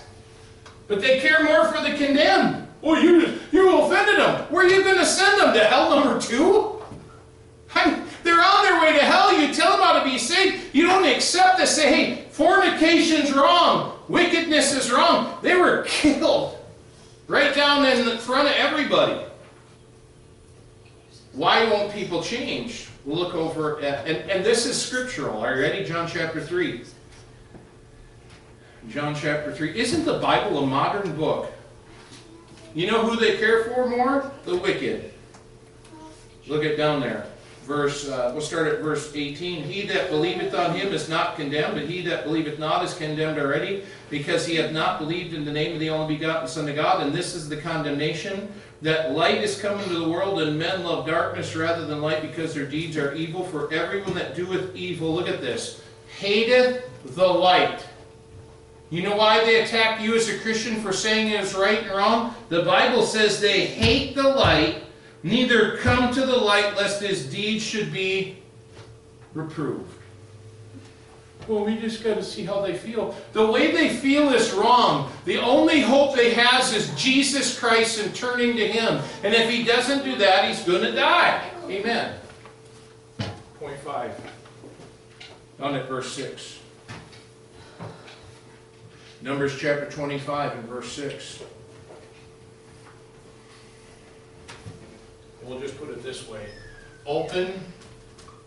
But 0.90 1.00
they 1.00 1.22
care 1.22 1.42
more 1.46 1.66
for 1.72 1.82
the 1.82 1.96
condemned. 1.96 2.68
Oh, 2.84 3.00
you 3.00 3.40
you 3.54 3.80
offended 3.80 4.18
them. 4.18 4.42
Where 4.52 4.66
are 4.66 4.70
you 4.70 4.84
going 4.84 4.98
to 4.98 5.06
send 5.06 5.40
them? 5.40 5.54
To 5.54 5.64
hell 5.64 5.90
number 5.96 6.20
two? 6.20 6.82
I, 7.76 8.04
they're 8.24 8.44
on 8.44 8.64
their 8.66 8.82
way 8.82 9.00
to 9.00 9.06
hell. 9.06 9.40
You 9.40 9.54
tell 9.54 9.72
them 9.72 9.80
how 9.80 10.00
to 10.00 10.04
be 10.04 10.18
saved. 10.18 10.76
You 10.76 10.88
don't 10.88 11.06
accept 11.06 11.60
to 11.60 11.66
say, 11.66 11.94
hey, 11.94 12.26
fornication's 12.32 13.32
wrong. 13.32 13.98
Wickedness 14.10 14.74
is 14.74 14.92
wrong. 14.92 15.38
They 15.42 15.56
were 15.56 15.84
killed. 15.88 16.58
Right 17.28 17.56
down 17.56 17.86
in 17.86 18.18
front 18.18 18.48
of 18.50 18.56
everybody. 18.56 19.26
Why 21.34 21.66
won't 21.70 21.94
people 21.94 22.22
change? 22.22 22.90
We'll 23.06 23.18
look 23.18 23.34
over 23.34 23.82
at, 23.82 24.08
and, 24.08 24.30
and 24.30 24.46
this 24.46 24.66
is 24.66 24.80
scriptural. 24.80 25.40
Are 25.40 25.56
you 25.56 25.62
ready? 25.62 25.84
John 25.84 26.08
chapter 26.08 26.40
3. 26.42 26.84
John 28.90 29.16
chapter 29.16 29.54
3. 29.54 29.78
Isn't 29.78 30.06
the 30.06 30.20
Bible 30.20 30.60
a 30.60 30.68
modern 30.68 31.16
book? 31.16 31.52
You 32.76 32.88
know 32.88 33.08
who 33.08 33.16
they 33.16 33.38
care 33.38 33.66
for 33.66 33.88
more? 33.88 34.32
The 34.46 34.58
wicked. 34.58 35.14
Look 36.48 36.66
at 36.66 36.78
down 36.78 37.00
there. 37.00 37.28
Verse, 37.64 38.10
uh, 38.10 38.30
we'll 38.34 38.42
start 38.42 38.68
at 38.68 38.82
verse 38.82 39.16
18. 39.16 39.64
He 39.64 39.84
that 39.84 40.10
believeth 40.10 40.54
on 40.54 40.76
him 40.76 40.92
is 40.92 41.08
not 41.08 41.38
condemned, 41.38 41.76
but 41.76 41.86
he 41.86 42.02
that 42.02 42.26
believeth 42.26 42.60
not 42.60 42.84
is 42.84 42.94
condemned 42.94 43.40
already, 43.40 43.84
because 44.10 44.46
he 44.46 44.56
hath 44.56 44.74
not 44.74 45.00
believed 45.00 45.34
in 45.34 45.46
the 45.46 45.52
name 45.52 45.74
of 45.74 45.80
the 45.80 45.90
only 45.90 46.16
begotten 46.16 46.48
Son 46.48 46.68
of 46.68 46.76
God. 46.76 47.02
And 47.02 47.14
this 47.14 47.34
is 47.34 47.48
the 47.48 47.56
condemnation, 47.56 48.52
that 48.82 49.14
light 49.14 49.42
is 49.42 49.62
come 49.62 49.80
into 49.80 49.98
the 49.98 50.10
world, 50.10 50.42
and 50.42 50.60
men 50.60 50.84
love 50.84 51.08
darkness 51.08 51.56
rather 51.56 51.86
than 51.86 52.02
light, 52.02 52.22
because 52.22 52.54
their 52.54 52.66
deeds 52.66 52.98
are 52.98 53.14
evil. 53.14 53.46
For 53.46 53.74
everyone 53.74 54.14
that 54.16 54.36
doeth 54.36 54.76
evil, 54.76 55.14
look 55.14 55.30
at 55.30 55.40
this, 55.40 55.82
hateth 56.18 56.84
the 57.16 57.26
light. 57.26 57.88
You 58.90 59.04
know 59.04 59.16
why 59.16 59.44
they 59.46 59.62
attack 59.62 60.02
you 60.02 60.16
as 60.16 60.28
a 60.28 60.38
Christian 60.40 60.82
for 60.82 60.92
saying 60.92 61.30
it 61.30 61.40
is 61.40 61.56
right 61.56 61.82
and 61.82 61.92
wrong? 61.92 62.36
The 62.50 62.64
Bible 62.64 63.04
says 63.04 63.40
they 63.40 63.66
hate 63.66 64.16
the 64.16 64.28
light 64.28 64.84
neither 65.24 65.78
come 65.78 66.14
to 66.14 66.26
the 66.26 66.38
light 66.38 66.76
lest 66.76 67.02
his 67.02 67.26
deeds 67.26 67.64
should 67.64 67.92
be 67.92 68.38
reproved. 69.34 69.90
Well, 71.48 71.66
we 71.66 71.76
just 71.78 72.04
got 72.04 72.16
to 72.16 72.24
see 72.24 72.46
how 72.46 72.62
they 72.62 72.74
feel. 72.74 73.16
The 73.34 73.46
way 73.46 73.72
they 73.72 73.90
feel 73.90 74.30
is 74.30 74.54
wrong. 74.54 75.12
The 75.26 75.38
only 75.38 75.82
hope 75.82 76.16
they 76.16 76.34
have 76.34 76.74
is 76.74 76.94
Jesus 76.96 77.60
Christ 77.60 78.00
and 78.00 78.16
turning 78.16 78.56
to 78.56 78.68
Him. 78.68 79.02
And 79.24 79.34
if 79.34 79.50
He 79.50 79.64
doesn't 79.64 80.06
do 80.06 80.16
that, 80.18 80.48
He's 80.48 80.64
going 80.64 80.84
to 80.84 80.94
die. 80.94 81.50
Amen. 81.70 82.16
Point 83.60 83.78
five. 83.80 84.16
On 85.60 85.76
at 85.76 85.88
verse 85.88 86.12
6. 86.14 86.60
Numbers 89.22 89.58
chapter 89.58 89.90
25 89.90 90.58
and 90.58 90.64
verse 90.66 90.92
6. 90.94 91.44
We'll 95.46 95.60
just 95.60 95.78
put 95.78 95.90
it 95.90 96.02
this 96.04 96.28
way. 96.28 96.46
Open 97.06 97.54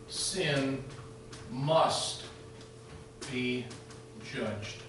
sin 0.08 0.82
must 1.50 2.24
be 3.30 3.66
judged. 4.32 4.82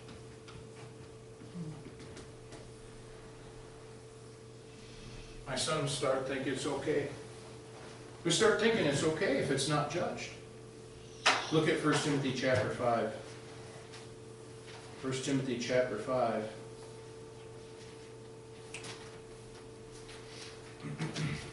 My 5.47 5.55
sons 5.55 5.91
start 5.91 6.27
thinking 6.27 6.53
it's 6.53 6.65
okay. 6.65 7.07
We 8.23 8.31
start 8.31 8.59
thinking 8.59 8.85
it's 8.85 9.03
okay 9.03 9.37
if 9.37 9.51
it's 9.51 9.69
not 9.69 9.89
judged. 9.89 10.29
Look 11.51 11.69
at 11.69 11.83
1 11.83 11.93
Timothy 11.95 12.33
chapter 12.33 12.69
5. 12.69 13.13
1 15.01 15.13
Timothy 15.23 15.57
chapter 15.59 15.97
5. 15.97 16.49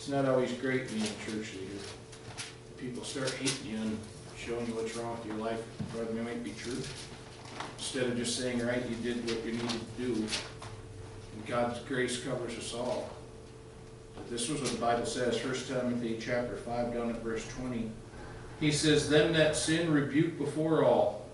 It's 0.00 0.08
not 0.08 0.24
always 0.24 0.50
great 0.52 0.88
being 0.88 1.02
a 1.02 1.30
church 1.30 1.52
leader. 1.52 1.84
People 2.78 3.04
start 3.04 3.32
hating 3.32 3.70
you 3.70 3.76
and 3.76 3.98
showing 4.34 4.66
you 4.66 4.72
what's 4.72 4.96
wrong 4.96 5.14
with 5.18 5.26
your 5.26 5.36
life, 5.36 5.60
whether 5.92 6.08
it 6.08 6.24
might 6.24 6.42
be 6.42 6.52
true. 6.52 6.78
Instead 7.76 8.04
of 8.04 8.16
just 8.16 8.40
saying, 8.40 8.64
right, 8.64 8.82
you 8.88 8.96
did 9.02 9.22
what 9.26 9.44
you 9.44 9.52
needed 9.52 9.68
to 9.68 10.02
do. 10.02 10.14
And 10.14 11.46
God's 11.46 11.80
grace 11.80 12.24
covers 12.24 12.56
us 12.56 12.72
all. 12.72 13.10
But 14.14 14.30
this 14.30 14.48
was 14.48 14.62
what 14.62 14.70
the 14.70 14.78
Bible 14.78 15.04
says, 15.04 15.38
1 15.44 15.80
Timothy 15.82 16.16
chapter 16.18 16.56
5, 16.56 16.94
down 16.94 17.10
at 17.10 17.20
verse 17.20 17.46
20. 17.58 17.90
He 18.58 18.72
says, 18.72 19.06
Them 19.06 19.34
that 19.34 19.54
sin 19.54 19.92
rebuke 19.92 20.38
before 20.38 20.82
all. 20.82 21.26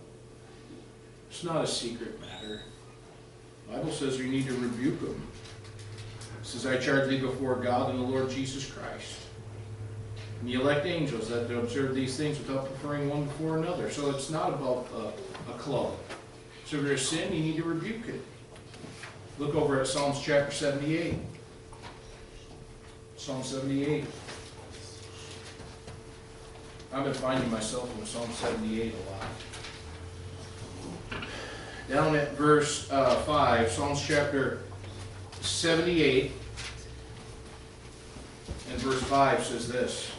It's 1.30 1.44
not 1.44 1.62
a 1.62 1.68
secret 1.68 2.20
matter. 2.20 2.62
The 3.68 3.76
Bible 3.76 3.92
says 3.92 4.18
you 4.18 4.26
need 4.26 4.48
to 4.48 4.54
rebuke 4.54 5.00
them. 5.00 5.22
Says, 6.46 6.64
I 6.64 6.76
charge 6.76 7.08
thee 7.08 7.18
before 7.18 7.56
God 7.56 7.90
and 7.90 7.98
the 7.98 8.04
Lord 8.04 8.30
Jesus 8.30 8.70
Christ. 8.70 9.18
And 10.38 10.48
the 10.48 10.54
elect 10.54 10.86
angels 10.86 11.28
that 11.28 11.52
observe 11.52 11.92
these 11.92 12.16
things 12.16 12.38
without 12.38 12.66
preferring 12.66 13.10
one 13.10 13.24
before 13.24 13.58
another. 13.58 13.90
So 13.90 14.10
it's 14.10 14.30
not 14.30 14.50
about 14.50 14.86
a, 14.94 15.50
a 15.50 15.54
club. 15.58 15.96
So 16.64 16.76
if 16.76 16.84
there's 16.84 17.08
sin, 17.08 17.32
you 17.32 17.40
need 17.40 17.56
to 17.56 17.64
rebuke 17.64 18.06
it. 18.06 18.20
Look 19.40 19.56
over 19.56 19.80
at 19.80 19.88
Psalms 19.88 20.22
chapter 20.22 20.52
78. 20.52 21.16
Psalm 23.16 23.42
78. 23.42 24.04
I've 26.92 27.02
been 27.02 27.12
finding 27.12 27.50
myself 27.50 27.92
in 27.98 28.06
Psalm 28.06 28.30
78 28.30 28.94
a 28.94 29.10
lot. 29.10 29.26
Down 31.88 32.14
at 32.14 32.34
verse 32.34 32.88
uh, 32.92 33.16
5, 33.16 33.68
Psalms 33.68 34.00
chapter 34.00 34.60
78 35.56 36.32
and 38.70 38.78
verse 38.78 39.02
5 39.04 39.42
says 39.42 39.68
this. 39.68 40.10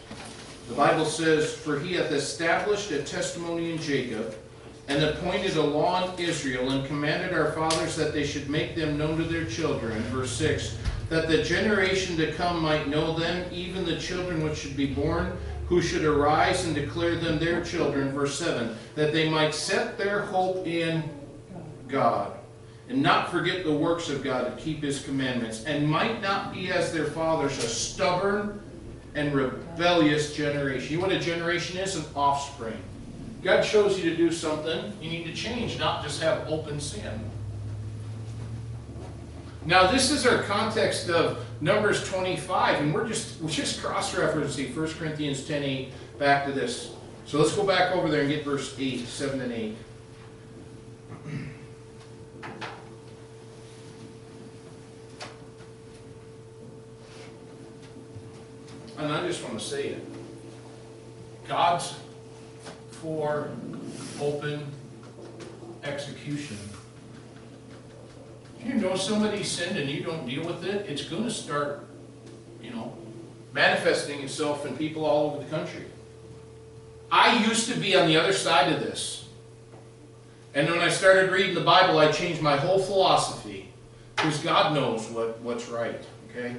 The 0.67 0.73
Bible 0.73 1.05
says, 1.05 1.53
For 1.53 1.79
he 1.79 1.93
hath 1.93 2.11
established 2.11 2.89
a 2.89 3.03
testimony 3.03 3.71
in 3.71 3.77
Jacob, 3.77 4.35
and 4.87 5.03
appointed 5.03 5.55
a 5.55 5.61
law 5.61 6.11
in 6.11 6.25
Israel, 6.25 6.71
and 6.71 6.87
commanded 6.87 7.33
our 7.33 7.51
fathers 7.51 7.95
that 7.97 8.13
they 8.13 8.25
should 8.25 8.49
make 8.49 8.75
them 8.75 8.97
known 8.97 9.15
to 9.17 9.25
their 9.25 9.45
children. 9.45 10.01
Verse 10.05 10.31
6 10.31 10.75
That 11.09 11.27
the 11.27 11.43
generation 11.43 12.17
to 12.17 12.33
come 12.33 12.59
might 12.59 12.87
know 12.87 13.17
them, 13.17 13.47
even 13.51 13.85
the 13.85 13.99
children 13.99 14.43
which 14.43 14.57
should 14.57 14.75
be 14.75 14.87
born, 14.87 15.37
who 15.67 15.83
should 15.83 16.03
arise 16.03 16.65
and 16.65 16.73
declare 16.73 17.15
them 17.15 17.37
their 17.37 17.63
children. 17.63 18.11
Verse 18.11 18.39
7 18.39 18.75
That 18.95 19.13
they 19.13 19.29
might 19.29 19.53
set 19.53 19.99
their 19.99 20.21
hope 20.21 20.65
in 20.65 21.03
God 21.87 22.36
and 22.89 23.01
not 23.01 23.31
forget 23.31 23.63
the 23.63 23.73
works 23.73 24.09
of 24.09 24.23
God 24.23 24.45
to 24.45 24.63
keep 24.63 24.81
his 24.81 25.03
commandments, 25.03 25.65
and 25.65 25.87
might 25.87 26.21
not 26.21 26.53
be 26.53 26.71
as 26.71 26.93
their 26.93 27.05
fathers, 27.05 27.57
a 27.57 27.67
stubborn 27.67 28.61
and 29.15 29.33
rebellious 29.33 30.35
generation. 30.35 30.91
You 30.91 30.97
know 30.97 31.07
what 31.07 31.15
a 31.15 31.19
generation 31.19 31.77
is? 31.77 31.95
An 31.95 32.05
offspring. 32.15 32.77
God 33.43 33.63
shows 33.63 33.99
you 33.99 34.09
to 34.09 34.15
do 34.15 34.31
something, 34.31 34.93
you 35.01 35.09
need 35.09 35.25
to 35.25 35.33
change, 35.33 35.79
not 35.79 36.03
just 36.03 36.21
have 36.21 36.47
open 36.47 36.79
sin. 36.79 37.19
Now 39.65 39.91
this 39.91 40.11
is 40.11 40.25
our 40.25 40.43
context 40.43 41.09
of 41.09 41.45
Numbers 41.59 42.07
25, 42.07 42.79
and 42.79 42.93
we're 42.93 43.07
just 43.07 43.41
we're 43.41 43.49
just 43.49 43.81
cross-referencing 43.81 44.75
1 44.75 44.87
Corinthians 44.93 45.45
10, 45.45 45.63
8 45.63 45.91
back 46.19 46.45
to 46.45 46.51
this. 46.51 46.93
So 47.25 47.37
let's 47.39 47.53
go 47.53 47.65
back 47.65 47.93
over 47.93 48.09
there 48.09 48.21
and 48.21 48.29
get 48.29 48.45
verse 48.45 48.75
8, 48.79 49.05
7 49.05 49.41
and 49.41 49.51
8. 49.51 49.75
And 58.97 59.11
I 59.11 59.27
just 59.27 59.43
want 59.43 59.59
to 59.59 59.63
say 59.63 59.89
it. 59.89 60.03
God's 61.47 61.95
for 62.91 63.49
open 64.19 64.65
execution. 65.83 66.57
You 68.63 68.73
know 68.75 68.95
somebody 68.95 69.43
sinned 69.43 69.77
and 69.77 69.89
you 69.89 70.03
don't 70.03 70.27
deal 70.27 70.45
with 70.45 70.65
it, 70.65 70.89
it's 70.89 71.03
going 71.03 71.23
to 71.23 71.31
start, 71.31 71.87
you 72.61 72.71
know, 72.71 72.97
manifesting 73.53 74.21
itself 74.21 74.65
in 74.65 74.75
people 74.75 75.05
all 75.05 75.31
over 75.31 75.43
the 75.43 75.49
country. 75.49 75.85
I 77.11 77.45
used 77.45 77.71
to 77.71 77.79
be 77.79 77.95
on 77.95 78.07
the 78.07 78.17
other 78.17 78.33
side 78.33 78.73
of 78.73 78.79
this. 78.79 79.27
And 80.53 80.67
when 80.69 80.79
I 80.79 80.89
started 80.89 81.31
reading 81.31 81.53
the 81.55 81.61
Bible, 81.61 81.99
I 81.99 82.11
changed 82.11 82.41
my 82.41 82.57
whole 82.57 82.79
philosophy. 82.79 83.69
Because 84.15 84.39
God 84.39 84.73
knows 84.73 85.07
what, 85.09 85.39
what's 85.41 85.69
right, 85.69 86.03
okay? 86.31 86.55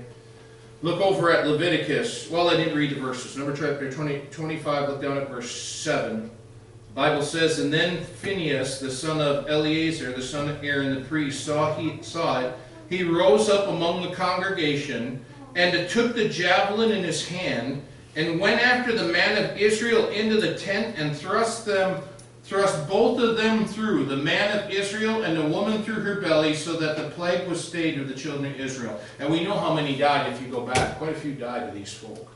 Look 0.81 1.01
over 1.01 1.33
at 1.33 1.49
Leviticus. 1.49 2.31
Well, 2.31 2.49
I 2.49 2.57
didn't 2.57 2.77
read 2.77 2.91
the 2.91 3.01
verses. 3.01 3.37
Number 3.37 3.53
chapter 3.53 3.91
20, 3.91 4.27
25, 4.31 4.89
look 4.89 5.03
down 5.03 5.19
at 5.19 5.29
verse 5.29 5.51
7. 5.51 6.23
The 6.23 6.95
Bible 6.95 7.23
says, 7.23 7.59
And 7.59 7.73
then 7.73 8.05
Phinehas, 8.05 8.79
the 8.79 8.91
son 8.91 9.21
of 9.21 9.49
Eleazar, 9.49 10.13
the 10.13 10.23
son 10.23 10.49
of 10.49 10.63
Aaron 10.63 10.95
the 10.95 11.01
priest, 11.01 11.45
saw, 11.45 11.75
he, 11.75 12.01
saw 12.01 12.43
it. 12.43 12.55
He 12.89 13.03
rose 13.03 13.49
up 13.51 13.67
among 13.67 14.03
the 14.03 14.15
congregation, 14.15 15.25
and 15.57 15.89
took 15.91 16.15
the 16.15 16.29
javelin 16.29 16.93
in 16.93 17.03
his 17.03 17.27
hand, 17.27 17.83
and 18.15 18.39
went 18.39 18.65
after 18.65 18.97
the 18.97 19.13
man 19.13 19.45
of 19.45 19.57
Israel 19.57 20.09
into 20.11 20.41
the 20.41 20.55
tent, 20.55 20.97
and 20.97 21.15
thrust 21.17 21.67
them 21.67 22.01
thrust 22.49 22.89
both 22.89 23.21
of 23.21 23.37
them 23.37 23.67
through, 23.67 24.07
the 24.07 24.17
man 24.17 24.59
of 24.59 24.71
Israel 24.71 25.23
and 25.23 25.37
the 25.37 25.47
woman 25.47 25.83
through 25.83 26.01
her 26.01 26.19
belly, 26.21 26.55
so 26.55 26.79
that 26.79 26.97
the 26.97 27.11
plague 27.11 27.47
was 27.47 27.63
stayed 27.63 28.01
of 28.01 28.09
the 28.09 28.15
children 28.15 28.47
of 28.47 28.59
Israel. 28.59 28.99
And 29.19 29.31
we 29.31 29.45
know 29.45 29.59
how 29.59 29.75
many 29.75 29.97
died 29.97 30.33
if 30.33 30.41
you 30.41 30.49
go 30.49 30.63
back. 30.63 30.97
Quite 30.97 31.13
a 31.13 31.21
few 31.21 31.35
died 31.35 31.69
of 31.69 31.75
these 31.75 31.93
folk. 31.93 32.31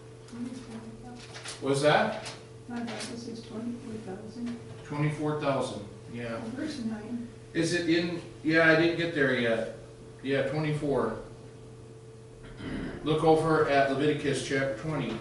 Was 1.63 1.81
that? 1.83 2.27
My 2.69 2.77
Bible 2.77 2.93
says 3.17 3.43
twenty-four 3.43 4.15
thousand. 4.15 4.59
24,000. 4.85 5.85
Yeah. 6.13 6.37
Verse 6.57 6.81
nine. 6.81 7.27
Is 7.55 7.73
it 7.73 7.89
in? 7.89 8.21
Yeah, 8.45 8.71
I 8.71 8.77
didn't 8.77 8.99
get 8.99 9.15
there 9.15 9.39
yet. 9.39 9.77
Yeah, 10.23 10.43
24. 10.49 11.17
Look 13.05 13.25
over 13.25 13.69
at 13.69 13.91
Leviticus 13.91 14.47
chapter 14.47 14.77
20. 14.79 15.17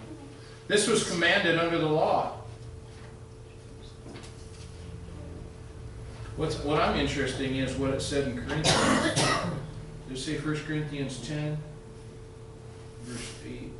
This 0.67 0.87
was 0.87 1.09
commanded 1.09 1.57
under 1.57 1.77
the 1.77 1.87
law. 1.87 2.40
What's, 6.41 6.57
what 6.63 6.81
I'm 6.81 6.97
interesting 6.97 7.57
is 7.57 7.75
what 7.75 7.91
it 7.91 8.01
said 8.01 8.29
in 8.29 8.35
Corinthians. 8.35 9.13
Did 10.07 10.17
it 10.17 10.19
say 10.19 10.39
1 10.39 10.55
Corinthians 10.65 11.19
10, 11.27 11.55
verse 13.03 13.33
8? 13.47 13.71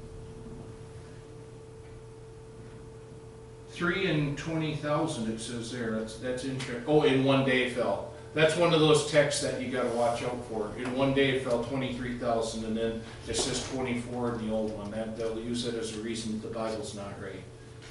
3 3.72 4.06
and 4.12 4.38
20,000 4.38 5.32
it 5.32 5.40
says 5.40 5.72
there. 5.72 5.90
That's, 5.90 6.18
that's 6.18 6.46
interesting. 6.46 6.84
Oh, 6.86 7.02
in 7.02 7.24
one 7.24 7.46
day 7.46 7.72
fell. 7.72 8.14
That's 8.36 8.56
one 8.56 8.76
of 8.76 8.80
those 8.80 9.10
texts 9.10 9.42
that 9.42 9.60
you 9.60 9.70
got 9.70 9.82
to 9.82 9.98
watch 9.98 10.22
out 10.22 10.46
for. 10.46 10.72
In 10.78 10.96
one 10.96 11.16
day 11.16 11.38
it 11.38 11.44
fell 11.44 11.64
23,000 11.64 12.64
and 12.66 12.78
then 12.78 13.02
it 13.28 13.36
says 13.36 13.68
24 13.72 14.36
in 14.36 14.48
the 14.48 14.54
old 14.54 14.78
one. 14.78 14.92
That, 14.92 15.18
they'll 15.18 15.40
use 15.40 15.64
that 15.64 15.74
as 15.74 15.98
a 15.98 16.02
reason 16.02 16.40
that 16.40 16.48
the 16.48 16.54
Bible's 16.54 16.94
not 16.94 17.20
right. 17.20 17.42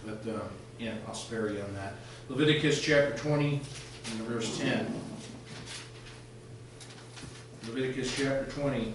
But 0.07 0.33
um, 0.33 0.49
yeah, 0.79 0.95
I'll 1.09 1.14
spare 1.14 1.51
you 1.51 1.61
on 1.61 1.75
that. 1.75 1.95
Leviticus 2.29 2.81
chapter 2.81 3.18
20. 3.18 3.61
In 4.07 4.24
verse 4.24 4.59
10. 4.59 5.01
Leviticus 7.66 8.16
chapter 8.16 8.51
20. 8.51 8.94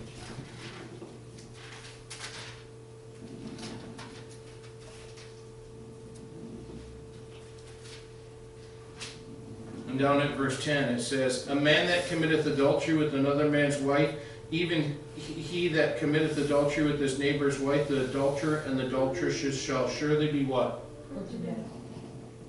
And 9.88 10.00
down 10.00 10.20
at 10.22 10.36
verse 10.36 10.62
10 10.64 10.96
it 10.96 11.02
says, 11.02 11.48
A 11.48 11.56
man 11.56 11.88
that 11.88 12.08
committeth 12.08 12.46
adultery 12.48 12.96
with 12.96 13.14
another 13.14 13.50
man's 13.50 13.78
wife, 13.78 14.14
even 14.52 14.98
he 15.16 15.70
that 15.70 15.98
committeth 15.98 16.38
adultery 16.38 16.84
with 16.84 17.00
his 17.00 17.18
neighbor's 17.18 17.60
wife, 17.60 17.88
the 17.88 18.04
adulterer 18.06 18.58
and 18.66 18.78
the 18.78 18.88
adulteress 18.88 19.62
shall 19.62 19.88
surely 19.88 20.32
be 20.32 20.44
what? 20.44 20.84
Put 21.14 21.30
to 21.32 21.38
death. 21.38 21.75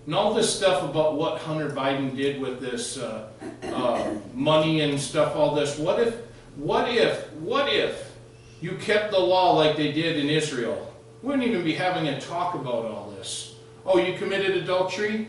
And 0.06 0.14
all 0.14 0.32
this 0.32 0.54
stuff 0.56 0.84
about 0.84 1.16
what 1.16 1.40
Hunter 1.40 1.68
Biden 1.68 2.16
did 2.16 2.40
with 2.40 2.60
this 2.60 2.96
uh, 2.96 3.28
uh, 3.64 4.14
money 4.32 4.80
and 4.82 5.00
stuff, 5.00 5.34
all 5.34 5.54
this. 5.54 5.78
What 5.78 6.00
if, 6.00 6.14
what 6.54 6.88
if, 6.88 7.32
what 7.34 7.72
if 7.72 8.12
you 8.60 8.76
kept 8.76 9.10
the 9.10 9.18
law 9.18 9.52
like 9.56 9.76
they 9.76 9.90
did 9.90 10.16
in 10.16 10.30
Israel? 10.30 10.94
We 11.22 11.30
wouldn't 11.30 11.48
even 11.48 11.64
be 11.64 11.74
having 11.74 12.06
a 12.06 12.20
talk 12.20 12.54
about 12.54 12.84
all 12.84 13.10
this. 13.10 13.56
Oh, 13.84 13.98
you 13.98 14.16
committed 14.16 14.56
adultery? 14.56 15.28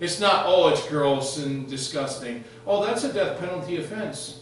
It's 0.00 0.20
not, 0.20 0.44
oh, 0.46 0.68
it's 0.68 0.86
gross 0.88 1.38
and 1.38 1.68
disgusting. 1.68 2.44
Oh, 2.66 2.86
that's 2.86 3.04
a 3.04 3.12
death 3.12 3.38
penalty 3.38 3.76
offense. 3.76 4.40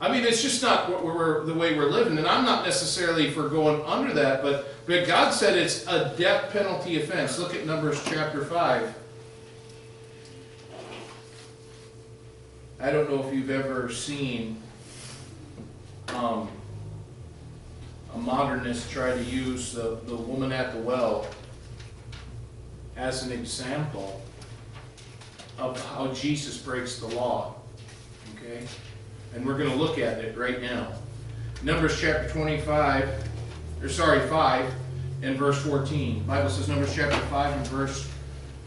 I 0.00 0.10
mean, 0.10 0.24
it's 0.24 0.42
just 0.42 0.60
not 0.60 0.88
the 0.88 1.54
way 1.54 1.76
we're 1.76 1.90
living, 1.90 2.18
and 2.18 2.26
I'm 2.26 2.44
not 2.44 2.64
necessarily 2.64 3.30
for 3.30 3.48
going 3.48 3.84
under 3.84 4.12
that, 4.14 4.42
but, 4.42 4.71
but 4.86 5.06
God 5.06 5.30
said 5.32 5.56
it's 5.56 5.86
a 5.86 6.14
death 6.16 6.52
penalty 6.52 7.00
offense. 7.00 7.38
Look 7.38 7.54
at 7.54 7.66
Numbers 7.66 8.02
chapter 8.04 8.44
5. 8.44 8.94
I 12.80 12.90
don't 12.90 13.08
know 13.08 13.24
if 13.24 13.32
you've 13.32 13.50
ever 13.50 13.90
seen 13.92 14.60
um, 16.08 16.48
a 18.12 18.18
modernist 18.18 18.90
try 18.90 19.12
to 19.12 19.22
use 19.22 19.72
the, 19.72 20.00
the 20.06 20.16
woman 20.16 20.50
at 20.50 20.72
the 20.72 20.80
well 20.80 21.28
as 22.96 23.22
an 23.22 23.30
example 23.30 24.20
of 25.58 25.82
how 25.90 26.08
Jesus 26.08 26.58
breaks 26.58 26.98
the 26.98 27.06
law. 27.06 27.54
Okay? 28.34 28.66
And 29.34 29.46
we're 29.46 29.56
going 29.56 29.70
to 29.70 29.76
look 29.76 29.98
at 29.98 30.18
it 30.18 30.36
right 30.36 30.60
now. 30.60 30.92
Numbers 31.62 32.00
chapter 32.00 32.28
25, 32.30 33.08
or 33.82 33.88
sorry, 33.88 34.20
5 34.28 34.72
and 35.22 35.36
verse 35.36 35.60
14. 35.62 36.22
Bible 36.24 36.48
says 36.48 36.68
Numbers 36.68 36.94
chapter 36.94 37.18
5 37.18 37.56
and 37.56 37.66
verse 37.66 38.08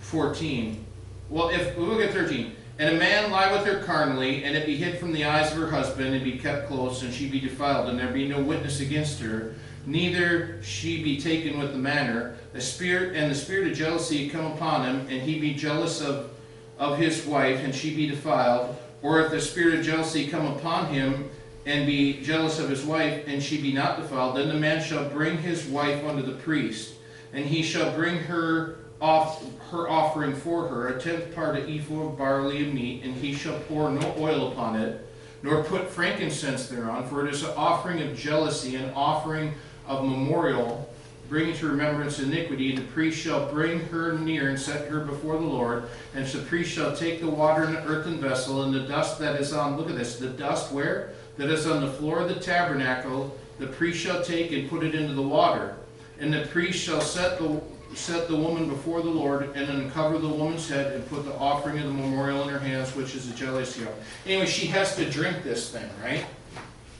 14. 0.01 0.85
Well, 1.29 1.49
if 1.49 1.77
we 1.77 1.85
look 1.85 2.01
at 2.01 2.13
13. 2.13 2.55
And 2.77 2.93
a 2.93 2.99
man 2.99 3.31
lie 3.31 3.53
with 3.53 3.65
her 3.65 3.81
carnally, 3.83 4.43
and 4.43 4.55
it 4.55 4.65
be 4.65 4.75
hid 4.75 4.99
from 4.99 5.13
the 5.13 5.23
eyes 5.23 5.49
of 5.53 5.57
her 5.57 5.69
husband, 5.69 6.13
and 6.13 6.23
be 6.25 6.37
kept 6.37 6.67
close, 6.67 7.03
and 7.03 7.13
she 7.13 7.29
be 7.29 7.39
defiled, 7.39 7.87
and 7.87 7.97
there 7.97 8.11
be 8.11 8.27
no 8.27 8.41
witness 8.41 8.81
against 8.81 9.21
her, 9.21 9.55
neither 9.85 10.61
she 10.61 11.01
be 11.01 11.17
taken 11.17 11.57
with 11.57 11.71
the 11.71 11.77
manner. 11.77 12.35
The 12.51 12.59
spirit 12.59 13.15
and 13.15 13.31
the 13.31 13.35
spirit 13.35 13.71
of 13.71 13.77
jealousy 13.77 14.27
come 14.27 14.51
upon 14.51 14.83
him, 14.83 15.07
and 15.09 15.21
he 15.21 15.39
be 15.39 15.53
jealous 15.53 16.01
of, 16.01 16.31
of 16.77 16.97
his 16.97 17.25
wife, 17.25 17.63
and 17.63 17.73
she 17.73 17.95
be 17.95 18.07
defiled. 18.07 18.75
Or 19.01 19.21
if 19.21 19.31
the 19.31 19.39
spirit 19.39 19.79
of 19.79 19.85
jealousy 19.85 20.27
come 20.27 20.45
upon 20.45 20.87
him, 20.87 21.29
and 21.65 21.85
be 21.85 22.21
jealous 22.21 22.59
of 22.59 22.69
his 22.69 22.83
wife, 22.83 23.27
and 23.27 23.41
she 23.41 23.61
be 23.61 23.73
not 23.73 23.99
defiled, 23.99 24.37
then 24.37 24.47
the 24.47 24.53
man 24.53 24.83
shall 24.83 25.09
bring 25.09 25.37
his 25.37 25.65
wife 25.65 26.03
unto 26.05 26.21
the 26.21 26.33
priest, 26.33 26.93
and 27.33 27.45
he 27.45 27.63
shall 27.63 27.91
bring 27.95 28.17
her 28.17 28.77
off 29.01 29.43
her 29.71 29.89
offering 29.89 30.33
for 30.33 30.67
her, 30.67 30.87
a 30.87 31.01
tenth 31.01 31.33
part 31.35 31.57
of 31.57 31.69
ephah 31.69 32.07
of 32.07 32.17
barley 32.17 32.63
and 32.63 32.73
meat, 32.73 33.03
and 33.03 33.13
he 33.15 33.33
shall 33.33 33.59
pour 33.61 33.89
no 33.89 34.15
oil 34.17 34.51
upon 34.51 34.75
it, 34.75 35.05
nor 35.43 35.63
put 35.63 35.89
frankincense 35.89 36.67
thereon, 36.69 37.05
for 37.07 37.25
it 37.25 37.33
is 37.33 37.43
an 37.43 37.51
offering 37.57 38.01
of 38.01 38.15
jealousy, 38.15 38.75
an 38.75 38.91
offering 38.95 39.53
of 39.87 40.05
memorial, 40.05 40.89
bringing 41.27 41.55
to 41.55 41.67
remembrance 41.67 42.19
iniquity. 42.19 42.69
And 42.69 42.79
the 42.79 42.91
priest 42.91 43.19
shall 43.19 43.51
bring 43.51 43.79
her 43.87 44.13
near 44.13 44.49
and 44.49 44.59
set 44.59 44.87
her 44.87 45.01
before 45.01 45.37
the 45.37 45.45
Lord, 45.45 45.89
and 46.13 46.25
the 46.25 46.39
priest 46.39 46.71
shall 46.71 46.95
take 46.95 47.19
the 47.19 47.29
water 47.29 47.63
in 47.63 47.75
an 47.75 47.85
earthen 47.87 48.19
vessel, 48.19 48.63
and 48.63 48.73
the 48.73 48.81
dust 48.81 49.19
that 49.19 49.39
is 49.39 49.51
on, 49.51 49.77
look 49.77 49.89
at 49.89 49.97
this, 49.97 50.17
the 50.19 50.29
dust 50.29 50.71
where? 50.71 51.13
That 51.37 51.49
is 51.49 51.67
on 51.67 51.81
the 51.81 51.91
floor 51.91 52.19
of 52.19 52.29
the 52.29 52.39
tabernacle, 52.39 53.35
the 53.59 53.67
priest 53.67 53.99
shall 53.99 54.23
take 54.23 54.51
and 54.51 54.69
put 54.69 54.83
it 54.83 54.95
into 54.95 55.13
the 55.13 55.21
water. 55.21 55.75
And 56.19 56.33
the 56.33 56.45
priest 56.47 56.79
shall 56.79 57.01
set 57.01 57.39
the 57.39 57.61
set 57.93 58.27
the 58.27 58.35
woman 58.35 58.67
before 58.67 59.01
the 59.01 59.09
Lord 59.09 59.55
and 59.55 59.69
uncover 59.69 60.17
the 60.17 60.27
woman's 60.27 60.67
head 60.67 60.93
and 60.93 61.07
put 61.07 61.23
the 61.23 61.33
offering 61.35 61.79
of 61.79 61.85
the 61.85 61.93
memorial 61.93 62.43
in 62.43 62.49
her 62.49 62.59
hands, 62.59 62.93
which 62.93 63.15
is 63.15 63.31
a 63.31 63.33
jealousy 63.33 63.83
offering. 63.83 64.03
Anyway, 64.25 64.47
she 64.47 64.67
has 64.67 64.95
to 64.97 65.09
drink 65.09 65.43
this 65.43 65.71
thing, 65.71 65.89
right? 66.03 66.25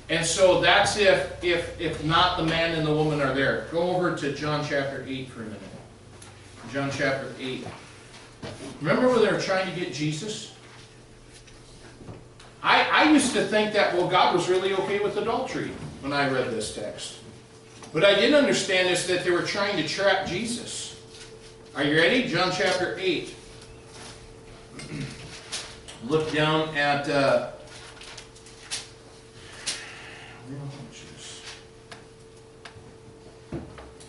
And 0.09 0.25
so 0.25 0.61
that's 0.61 0.97
if 0.97 1.43
if 1.43 1.79
if 1.81 2.03
not 2.03 2.37
the 2.37 2.43
man 2.43 2.75
and 2.75 2.85
the 2.85 2.93
woman 2.93 3.21
are 3.21 3.33
there. 3.33 3.67
Go 3.71 3.95
over 3.95 4.15
to 4.15 4.33
John 4.33 4.65
chapter 4.67 5.03
8 5.07 5.29
for 5.29 5.41
a 5.41 5.45
minute. 5.45 5.61
John 6.71 6.91
chapter 6.91 7.33
8. 7.39 7.65
Remember 8.81 9.09
when 9.09 9.21
they 9.25 9.31
were 9.31 9.39
trying 9.39 9.73
to 9.73 9.79
get 9.79 9.93
Jesus? 9.93 10.54
I, 12.65 13.03
I 13.03 13.11
used 13.11 13.33
to 13.33 13.45
think 13.45 13.73
that, 13.73 13.93
well, 13.93 14.07
God 14.07 14.33
was 14.33 14.49
really 14.49 14.73
okay 14.73 14.97
with 14.97 15.17
adultery 15.17 15.71
when 16.01 16.11
I 16.11 16.27
read 16.27 16.49
this 16.49 16.73
text. 16.73 17.19
But 17.93 18.03
I 18.03 18.15
didn't 18.15 18.33
understand 18.33 18.89
is 18.89 19.05
that 19.05 19.23
they 19.23 19.29
were 19.29 19.43
trying 19.43 19.77
to 19.77 19.87
trap 19.87 20.25
Jesus. 20.25 20.99
Are 21.75 21.83
you 21.83 21.95
ready? 21.95 22.27
John 22.27 22.51
chapter 22.51 22.97
8. 22.99 23.35
Look 26.07 26.31
down 26.33 26.75
at. 26.75 27.07
Uh, 27.07 27.51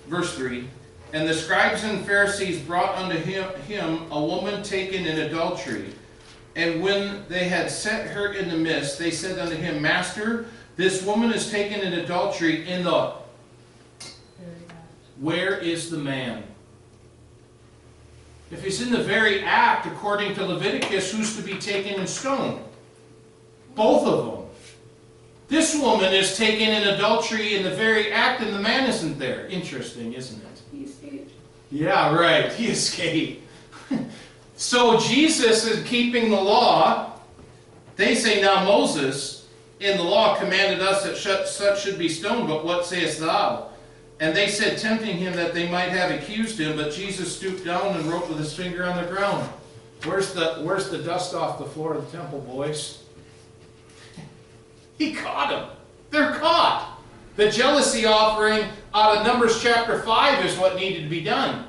verse 0.08 0.34
3. 0.34 0.66
And 1.12 1.28
the 1.28 1.34
scribes 1.34 1.84
and 1.84 2.06
Pharisees 2.06 2.60
brought 2.60 2.96
unto 2.96 3.18
him, 3.18 3.48
him 3.62 4.10
a 4.10 4.18
woman 4.18 4.62
taken 4.62 5.04
in 5.04 5.18
adultery. 5.18 5.92
And 6.56 6.82
when 6.82 7.22
they 7.28 7.44
had 7.44 7.70
set 7.70 8.08
her 8.08 8.32
in 8.32 8.48
the 8.48 8.56
midst, 8.56 8.98
they 8.98 9.10
said 9.10 9.38
unto 9.38 9.54
him, 9.54 9.80
Master, 9.82 10.46
this 10.76 11.02
woman 11.02 11.30
is 11.32 11.50
taken 11.50 11.80
in 11.80 11.92
adultery 11.92 12.66
in 12.66 12.82
the 12.82 13.12
where 15.20 15.58
is 15.58 15.90
the 15.90 15.96
man? 15.96 16.42
If 18.50 18.62
he's 18.62 18.80
in 18.80 18.90
the 18.90 19.02
very 19.02 19.42
act, 19.42 19.86
according 19.86 20.34
to 20.34 20.44
Leviticus, 20.44 21.10
who's 21.12 21.36
to 21.36 21.42
be 21.42 21.54
taken 21.54 21.98
and 21.98 22.08
stoned? 22.08 22.62
Both 23.74 24.06
of 24.06 24.26
them. 24.26 24.44
This 25.48 25.78
woman 25.80 26.12
is 26.12 26.36
taken 26.36 26.68
in 26.68 26.88
adultery 26.88 27.54
in 27.56 27.62
the 27.62 27.70
very 27.70 28.12
act, 28.12 28.42
and 28.42 28.54
the 28.54 28.60
man 28.60 28.88
isn't 28.88 29.18
there. 29.18 29.46
Interesting, 29.46 30.12
isn't 30.12 30.42
it? 30.42 30.62
He 30.70 30.84
escaped. 30.84 31.32
Yeah, 31.70 32.14
right. 32.14 32.52
He 32.52 32.66
escaped. 32.68 33.42
So 34.56 34.98
Jesus 34.98 35.66
is 35.66 35.86
keeping 35.86 36.30
the 36.30 36.40
law. 36.40 37.12
They 37.96 38.14
say 38.14 38.40
now 38.40 38.64
Moses 38.64 39.46
in 39.80 39.96
the 39.98 40.02
law 40.02 40.38
commanded 40.38 40.80
us 40.80 41.04
that 41.04 41.46
such 41.46 41.82
should 41.82 41.98
be 41.98 42.08
stoned, 42.08 42.48
but 42.48 42.64
what 42.64 42.86
sayest 42.86 43.20
thou? 43.20 43.68
And 44.18 44.34
they 44.34 44.48
said, 44.48 44.78
tempting 44.78 45.18
him 45.18 45.34
that 45.34 45.52
they 45.52 45.68
might 45.68 45.90
have 45.90 46.10
accused 46.10 46.58
him, 46.58 46.76
but 46.76 46.92
Jesus 46.92 47.36
stooped 47.36 47.66
down 47.66 47.96
and 47.96 48.06
wrote 48.06 48.28
with 48.28 48.38
his 48.38 48.54
finger 48.54 48.84
on 48.84 48.96
the 48.96 49.10
ground. 49.10 49.46
Where's 50.04 50.32
the, 50.32 50.54
where's 50.62 50.88
the 50.88 50.98
dust 50.98 51.34
off 51.34 51.58
the 51.58 51.66
floor 51.66 51.94
of 51.94 52.10
the 52.10 52.16
temple, 52.16 52.40
boys? 52.40 53.02
He 54.98 55.12
caught 55.12 55.50
them. 55.50 55.68
They're 56.10 56.36
caught. 56.36 56.98
The 57.36 57.50
jealousy 57.50 58.06
offering 58.06 58.66
out 58.94 59.18
of 59.18 59.26
Numbers 59.26 59.62
chapter 59.62 60.00
5 60.00 60.46
is 60.46 60.56
what 60.56 60.76
needed 60.76 61.02
to 61.02 61.10
be 61.10 61.22
done. 61.22 61.65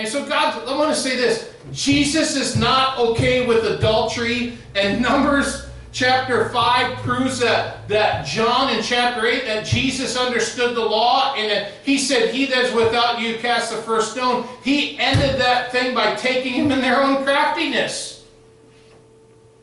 And 0.00 0.08
so, 0.08 0.24
God, 0.26 0.66
I 0.66 0.76
want 0.78 0.94
to 0.94 0.98
say 0.98 1.14
this 1.14 1.52
Jesus 1.72 2.34
is 2.34 2.56
not 2.56 2.98
okay 2.98 3.46
with 3.46 3.66
adultery, 3.66 4.56
and 4.74 5.02
Numbers 5.02 5.66
Chapter 5.92 6.48
5 6.50 6.98
proves 6.98 7.40
that, 7.40 7.86
that 7.88 8.24
John 8.24 8.74
in 8.74 8.82
chapter 8.82 9.26
8, 9.26 9.44
that 9.44 9.66
Jesus 9.66 10.16
understood 10.16 10.76
the 10.76 10.84
law, 10.84 11.34
and 11.34 11.50
that 11.50 11.72
he 11.84 11.98
said, 11.98 12.32
He 12.32 12.46
that 12.46 12.66
is 12.66 12.74
without 12.74 13.20
you 13.20 13.36
cast 13.38 13.72
the 13.72 13.82
first 13.82 14.12
stone. 14.12 14.46
He 14.62 14.98
ended 14.98 15.40
that 15.40 15.72
thing 15.72 15.94
by 15.94 16.14
taking 16.14 16.52
him 16.52 16.70
in 16.70 16.80
their 16.80 17.02
own 17.02 17.24
craftiness. 17.24 18.24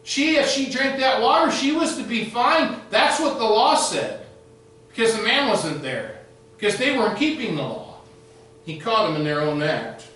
She, 0.03 0.35
if 0.35 0.49
she 0.49 0.69
drank 0.69 0.99
that 0.99 1.21
water, 1.21 1.49
she 1.49 1.71
was 1.71 1.97
to 1.97 2.03
be 2.03 2.25
fine. 2.25 2.79
That's 2.89 3.19
what 3.19 3.37
the 3.37 3.45
law 3.45 3.75
said. 3.75 4.25
Because 4.89 5.15
the 5.15 5.23
man 5.23 5.47
wasn't 5.47 5.81
there. 5.81 6.19
Because 6.57 6.77
they 6.77 6.97
weren't 6.97 7.17
keeping 7.17 7.55
the 7.55 7.63
law. 7.63 7.99
He 8.65 8.77
caught 8.77 9.07
them 9.07 9.15
in 9.15 9.23
their 9.23 9.41
own 9.41 9.63
act. 9.63 10.07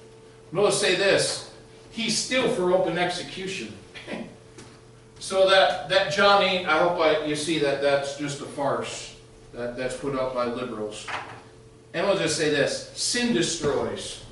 Notice 0.51 0.79
say 0.79 0.95
this. 0.95 1.51
He's 1.91 2.17
still 2.17 2.49
for 2.49 2.71
open 2.73 2.97
execution. 2.97 3.73
so 5.19 5.49
that, 5.49 5.89
that 5.89 6.11
John 6.13 6.43
8, 6.43 6.65
I 6.65 6.79
hope 6.79 6.99
I, 6.99 7.25
you 7.25 7.35
see 7.35 7.59
that 7.59 7.81
that's 7.81 8.17
just 8.17 8.41
a 8.41 8.45
farce. 8.45 9.15
That, 9.53 9.75
that's 9.75 9.97
put 9.97 10.15
up 10.15 10.33
by 10.33 10.45
liberals. 10.45 11.05
And 11.93 12.07
we'll 12.07 12.17
just 12.17 12.37
say 12.37 12.49
this. 12.49 12.91
Sin 12.95 13.33
destroys. 13.33 14.23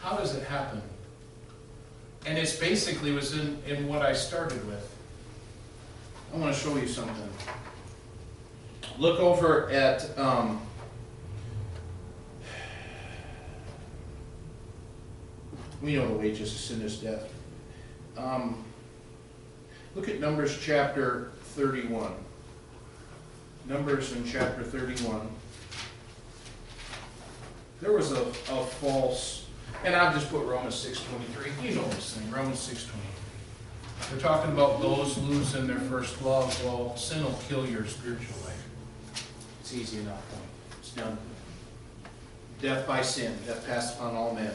How 0.00 0.16
does 0.16 0.34
it 0.34 0.44
happen? 0.44 0.82
And 2.26 2.36
it's 2.36 2.56
basically 2.56 3.12
was 3.12 3.38
in, 3.38 3.58
in 3.66 3.86
what 3.86 4.02
I 4.02 4.12
started 4.12 4.66
with. 4.66 4.96
I 6.32 6.36
want 6.36 6.54
to 6.54 6.60
show 6.60 6.76
you 6.76 6.88
something. 6.88 7.28
Look 8.98 9.20
over 9.20 9.70
at, 9.70 10.18
um, 10.18 10.60
we 15.82 15.94
know 15.94 16.08
the 16.08 16.14
wages 16.14 16.52
of 16.52 16.58
sin 16.58 16.82
is 16.82 16.96
death. 16.98 17.32
Um, 18.16 18.64
look 19.94 20.08
at 20.08 20.20
Numbers 20.20 20.58
chapter 20.60 21.30
31. 21.42 22.12
Numbers 23.66 24.12
in 24.12 24.24
chapter 24.24 24.62
31. 24.62 25.28
There 27.80 27.92
was 27.92 28.12
a, 28.12 28.22
a 28.22 28.64
false, 28.64 29.46
and 29.84 29.94
I'll 29.94 30.12
just 30.12 30.30
put 30.30 30.44
Romans 30.44 30.74
6.23. 30.74 31.68
You 31.68 31.76
know 31.76 31.88
this 31.90 32.14
thing, 32.14 32.28
Romans 32.30 32.58
6.23. 32.58 32.90
They're 34.10 34.20
talking 34.20 34.52
about 34.52 34.80
those 34.80 35.18
losing 35.18 35.66
their 35.66 35.78
first 35.80 36.22
love. 36.22 36.64
Well, 36.64 36.96
sin 36.96 37.22
will 37.22 37.38
kill 37.48 37.66
your 37.68 37.84
spiritual 37.86 38.36
life. 38.44 38.68
It's 39.60 39.74
easy 39.74 39.98
enough. 39.98 40.24
It's 40.78 40.90
done. 40.90 41.18
Death 42.60 42.86
by 42.88 43.02
sin, 43.02 43.34
death 43.46 43.66
passed 43.66 43.96
upon 43.96 44.16
all 44.16 44.34
men. 44.34 44.50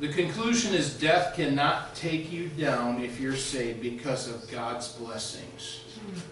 The 0.00 0.08
conclusion 0.08 0.74
is 0.74 0.98
death 0.98 1.36
cannot 1.36 1.94
take 1.94 2.32
you 2.32 2.48
down 2.48 3.02
if 3.02 3.20
you're 3.20 3.36
saved 3.36 3.82
because 3.82 4.28
of 4.28 4.50
God's 4.50 4.88
blessings. 4.92 5.80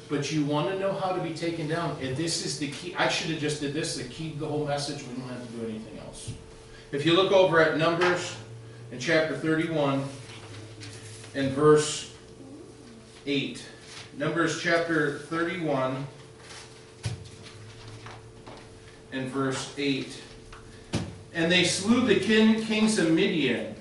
But 0.08 0.32
you 0.32 0.44
want 0.44 0.70
to 0.70 0.78
know 0.78 0.92
how 0.92 1.12
to 1.12 1.22
be 1.22 1.32
taken 1.32 1.68
down. 1.68 1.96
And 2.02 2.16
this 2.16 2.44
is 2.44 2.58
the 2.58 2.70
key. 2.70 2.94
I 2.96 3.08
should 3.08 3.30
have 3.30 3.40
just 3.40 3.60
did 3.60 3.72
this, 3.72 3.96
the 3.96 4.04
key 4.04 4.34
the 4.38 4.46
whole 4.46 4.66
message. 4.66 5.02
We 5.06 5.14
don't 5.14 5.28
have 5.28 5.46
to 5.46 5.52
do 5.52 5.64
anything 5.68 5.98
else. 6.00 6.32
If 6.90 7.06
you 7.06 7.14
look 7.14 7.30
over 7.30 7.60
at 7.60 7.78
Numbers 7.78 8.36
in 8.90 8.98
chapter 8.98 9.36
31 9.36 10.02
and 11.34 11.52
verse 11.52 12.12
8. 13.26 13.64
Numbers 14.16 14.60
chapter 14.60 15.18
31 15.18 16.04
and 19.12 19.28
verse 19.28 19.72
8. 19.78 20.20
And 21.32 21.50
they 21.50 21.64
slew 21.64 22.00
the 22.06 22.18
king, 22.18 22.62
kings 22.62 22.98
of 22.98 23.10
Midian, 23.12 23.74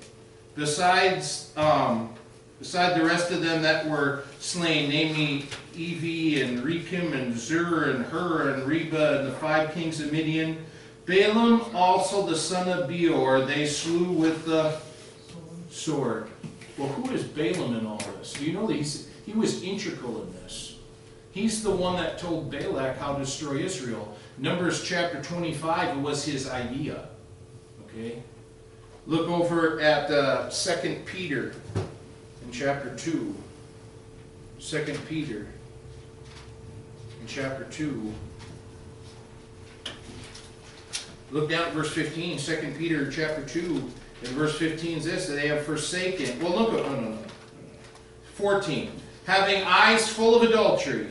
besides 0.54 1.52
um, 1.56 2.14
beside 2.60 2.98
the 2.98 3.04
rest 3.04 3.32
of 3.32 3.42
them 3.42 3.62
that 3.62 3.88
were 3.88 4.22
slain, 4.38 4.90
namely 4.90 5.46
Evi 5.74 6.44
and 6.44 6.60
Rekem 6.60 7.12
and 7.14 7.36
Zur 7.36 7.90
and 7.90 8.04
Hur 8.04 8.50
and 8.50 8.64
Reba 8.64 9.20
and 9.20 9.28
the 9.28 9.32
five 9.32 9.72
kings 9.72 10.00
of 10.00 10.12
Midian. 10.12 10.64
Balaam 11.06 11.62
also 11.74 12.26
the 12.26 12.36
son 12.36 12.68
of 12.68 12.88
Beor 12.88 13.44
they 13.46 13.66
slew 13.66 14.12
with 14.12 14.44
the 14.44 14.78
sword. 15.70 16.28
Well, 16.76 16.88
who 16.88 17.10
is 17.12 17.24
Balaam 17.24 17.76
in 17.76 17.86
all 17.86 17.98
this? 18.18 18.34
Do 18.34 18.44
you 18.44 18.52
know 18.52 18.66
that 18.66 18.76
he's, 18.76 19.08
he 19.26 19.32
was 19.32 19.62
integral 19.62 20.22
in 20.22 20.32
this? 20.34 20.76
He's 21.32 21.62
the 21.62 21.70
one 21.70 21.96
that 21.96 22.18
told 22.18 22.50
Balak 22.50 22.98
how 22.98 23.14
to 23.14 23.20
destroy 23.20 23.58
Israel. 23.58 24.16
Numbers 24.38 24.82
chapter 24.82 25.22
25 25.22 25.98
was 25.98 26.24
his 26.24 26.48
idea. 26.48 27.08
Okay? 27.94 28.22
Look 29.06 29.28
over 29.28 29.80
at 29.80 30.10
uh, 30.10 30.50
2 30.50 31.02
Peter 31.06 31.54
in 32.44 32.52
chapter 32.52 32.94
2. 32.96 33.34
2 34.60 34.98
Peter 35.08 35.46
in 37.20 37.26
chapter 37.26 37.64
2. 37.64 38.12
Look 41.32 41.48
down 41.48 41.68
at 41.68 41.72
verse 41.72 41.92
15, 41.92 42.38
2 42.38 42.74
Peter 42.76 43.10
chapter 43.10 43.42
2, 43.42 43.62
and 43.62 44.28
verse 44.28 44.58
15 44.58 44.98
is 44.98 45.04
this, 45.04 45.26
that 45.28 45.34
they 45.34 45.48
have 45.48 45.64
forsaken. 45.64 46.40
Well, 46.40 46.52
look 46.52 46.74
at, 46.74 46.90
no, 46.90 47.00
no, 47.00 47.08
no. 47.10 47.18
14. 48.34 48.90
Having 49.26 49.62
eyes 49.64 50.08
full 50.08 50.34
of 50.34 50.42
adultery, 50.42 51.06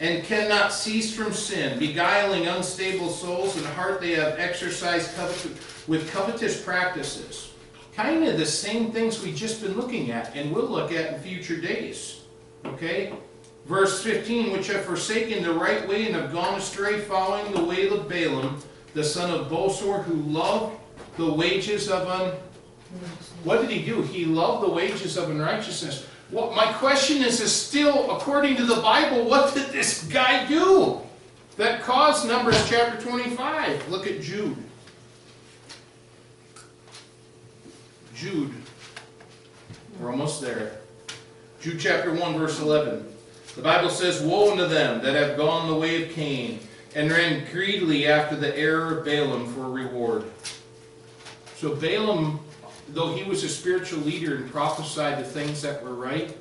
and 0.00 0.24
cannot 0.24 0.72
cease 0.72 1.14
from 1.14 1.32
sin, 1.32 1.78
beguiling 1.78 2.46
unstable 2.46 3.10
souls, 3.10 3.56
and 3.56 3.66
heart 3.66 4.00
they 4.00 4.12
have 4.12 4.38
exercised 4.38 5.10
with 5.88 6.10
covetous 6.10 6.62
practices. 6.62 7.52
Kind 7.94 8.24
of 8.24 8.38
the 8.38 8.46
same 8.46 8.92
things 8.92 9.22
we've 9.22 9.34
just 9.34 9.60
been 9.60 9.76
looking 9.76 10.12
at, 10.12 10.34
and 10.36 10.54
we'll 10.54 10.68
look 10.68 10.92
at 10.92 11.14
in 11.14 11.20
future 11.20 11.60
days. 11.60 12.20
Okay? 12.64 13.12
Verse 13.66 14.02
15, 14.02 14.52
which 14.52 14.68
have 14.68 14.84
forsaken 14.84 15.42
the 15.42 15.52
right 15.52 15.86
way 15.88 16.06
and 16.06 16.14
have 16.14 16.32
gone 16.32 16.54
astray, 16.54 17.00
following 17.00 17.52
the 17.52 17.64
way 17.64 17.88
of 17.88 18.08
Balaam, 18.08 18.62
the 18.94 19.04
son 19.04 19.30
of 19.30 19.48
Bosor, 19.48 20.04
who 20.04 20.14
loved 20.14 20.78
the 21.16 21.30
wages 21.30 21.90
of 21.90 22.06
un. 22.08 22.32
What 23.44 23.60
did 23.60 23.70
he 23.70 23.84
do? 23.84 24.02
He 24.02 24.24
loved 24.24 24.66
the 24.66 24.72
wages 24.72 25.16
of 25.16 25.30
unrighteousness. 25.30 26.06
What 26.30 26.54
my 26.54 26.72
question 26.74 27.22
is, 27.22 27.40
is 27.40 27.54
still, 27.54 28.10
according 28.10 28.56
to 28.56 28.66
the 28.66 28.76
Bible, 28.76 29.24
what 29.24 29.54
did 29.54 29.68
this 29.68 30.04
guy 30.04 30.46
do 30.46 31.00
that 31.56 31.82
caused 31.82 32.28
Numbers 32.28 32.68
chapter 32.68 33.00
25? 33.00 33.88
Look 33.88 34.06
at 34.06 34.20
Jude. 34.20 34.56
Jude. 38.14 38.52
We're 39.98 40.10
almost 40.10 40.42
there. 40.42 40.80
Jude 41.60 41.80
chapter 41.80 42.12
1, 42.12 42.38
verse 42.38 42.60
11. 42.60 43.06
The 43.56 43.62
Bible 43.62 43.90
says, 43.90 44.20
Woe 44.20 44.52
unto 44.52 44.68
them 44.68 45.02
that 45.02 45.14
have 45.14 45.36
gone 45.36 45.68
the 45.68 45.74
way 45.74 46.02
of 46.02 46.10
Cain, 46.10 46.60
and 46.94 47.10
ran 47.10 47.44
greedily 47.50 48.06
after 48.06 48.36
the 48.36 48.56
error 48.56 48.98
of 48.98 49.04
Balaam 49.04 49.52
for 49.52 49.70
reward. 49.70 50.24
So 51.56 51.74
Balaam, 51.74 52.40
though 52.90 53.14
he 53.14 53.24
was 53.24 53.44
a 53.44 53.48
spiritual 53.48 54.00
leader 54.00 54.36
and 54.36 54.50
prophesied 54.50 55.18
the 55.18 55.24
things 55.24 55.62
that 55.62 55.82
were 55.82 55.94
right, 55.94 56.36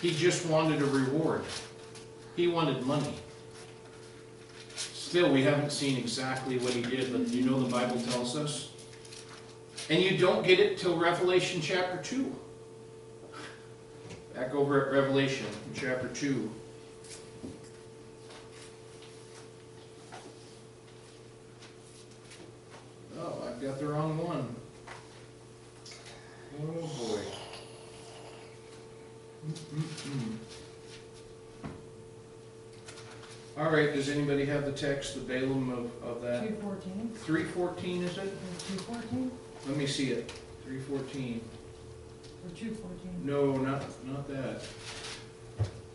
he 0.00 0.12
just 0.12 0.46
wanted 0.46 0.80
a 0.80 0.86
reward. 0.86 1.42
He 2.36 2.46
wanted 2.46 2.84
money. 2.84 3.14
Still, 4.76 5.32
we 5.32 5.42
haven't 5.42 5.72
seen 5.72 5.96
exactly 5.96 6.58
what 6.58 6.72
he 6.72 6.82
did, 6.82 7.12
but 7.12 7.28
you 7.28 7.42
know 7.42 7.58
the 7.60 7.70
Bible 7.70 8.00
tells 8.00 8.36
us. 8.36 8.70
And 9.90 10.02
you 10.02 10.18
don't 10.18 10.46
get 10.46 10.60
it 10.60 10.78
till 10.78 10.96
Revelation 10.96 11.60
chapter 11.60 11.98
2. 12.02 12.34
Back 14.34 14.54
over 14.54 14.86
at 14.86 14.92
Revelation 14.92 15.46
chapter 15.74 16.08
2. 16.08 16.50
Oh, 23.18 23.42
I've 23.48 23.60
got 23.60 23.78
the 23.80 23.86
wrong 23.86 24.18
one. 24.18 24.54
Oh 26.60 26.86
boy. 26.98 27.22
Mm-mm-mm. 29.48 30.36
All 33.56 33.67
right, 33.78 33.94
does 33.94 34.08
anybody 34.08 34.44
have 34.44 34.64
the 34.64 34.72
text, 34.72 35.14
the 35.14 35.20
Balaam 35.20 35.70
of, 35.70 35.90
of 36.08 36.22
that? 36.22 36.46
Two 36.46 36.54
fourteen, 36.56 37.10
Three 37.14 37.44
fourteen, 37.44 38.02
is 38.02 38.18
it? 38.18 38.32
two 38.68 38.78
fourteen, 38.78 39.30
Let 39.66 39.76
me 39.76 39.86
see 39.86 40.10
it. 40.10 40.32
Three 40.64 40.80
fourteen. 40.80 41.40
or 42.44 42.50
two 42.56 42.74
fourteen? 42.74 43.20
No, 43.24 43.56
not, 43.56 43.82
not 44.06 44.28
that. 44.28 44.62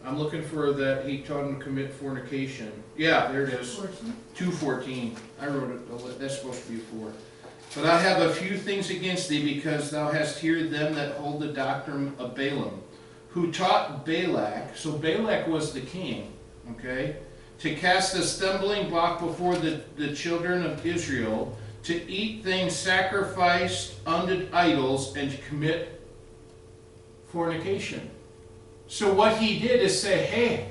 I'm 0.05 0.17
looking 0.19 0.43
for 0.43 0.73
that 0.73 1.05
he 1.05 1.19
taught 1.19 1.45
him 1.45 1.57
to 1.57 1.63
commit 1.63 1.93
fornication. 1.93 2.71
Yeah, 2.97 3.31
there 3.31 3.43
it 3.43 3.53
is. 3.53 3.75
Fourteen? 3.75 4.13
Two 4.35 4.51
fourteen. 4.51 5.15
I 5.39 5.47
wrote 5.47 5.71
it, 5.71 6.19
that's 6.19 6.37
supposed 6.39 6.65
to 6.65 6.71
be 6.71 6.77
four. 6.79 7.11
But 7.75 7.85
I 7.85 7.99
have 7.99 8.21
a 8.21 8.33
few 8.33 8.55
things 8.57 8.91
against 8.91 9.29
thee, 9.29 9.55
because 9.55 9.89
thou 9.89 10.11
hast 10.11 10.39
heard 10.39 10.69
them 10.69 10.93
that 10.93 11.13
hold 11.15 11.41
the 11.41 11.47
doctrine 11.47 12.13
of 12.19 12.35
Balaam, 12.35 12.81
who 13.29 13.51
taught 13.51 14.05
Balak, 14.05 14.77
so 14.77 14.91
Balak 14.91 15.47
was 15.47 15.73
the 15.73 15.81
king, 15.81 16.31
okay? 16.71 17.15
To 17.59 17.75
cast 17.75 18.15
a 18.15 18.23
stumbling 18.23 18.89
block 18.89 19.21
before 19.21 19.55
the, 19.55 19.81
the 19.95 20.13
children 20.13 20.65
of 20.65 20.85
Israel, 20.85 21.57
to 21.83 22.11
eat 22.11 22.43
things 22.43 22.75
sacrificed 22.75 23.95
unto 24.05 24.47
idols, 24.51 25.15
and 25.15 25.31
to 25.31 25.37
commit 25.37 26.01
fornication. 27.27 28.09
So 28.87 29.13
what 29.13 29.37
he 29.37 29.59
did 29.59 29.81
is 29.81 29.99
say, 29.99 30.25
hey, 30.25 30.69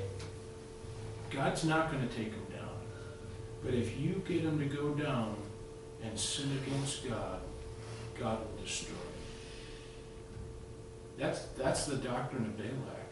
God's 1.29 1.63
not 1.63 1.91
going 1.91 2.07
to 2.07 2.15
take 2.15 2.31
them 2.31 2.45
down. 2.57 2.69
But 3.63 3.73
if 3.73 3.99
you 3.99 4.21
get 4.27 4.43
them 4.43 4.59
to 4.59 4.65
go 4.65 4.93
down 4.93 5.35
and 6.03 6.17
sin 6.17 6.49
against 6.65 7.07
God, 7.09 7.39
God 8.19 8.39
will 8.39 8.63
destroy 8.63 8.93
them. 8.93 8.99
That's, 11.17 11.45
that's 11.57 11.85
the 11.85 11.97
doctrine 11.97 12.45
of 12.45 12.57
Balak. 12.57 13.11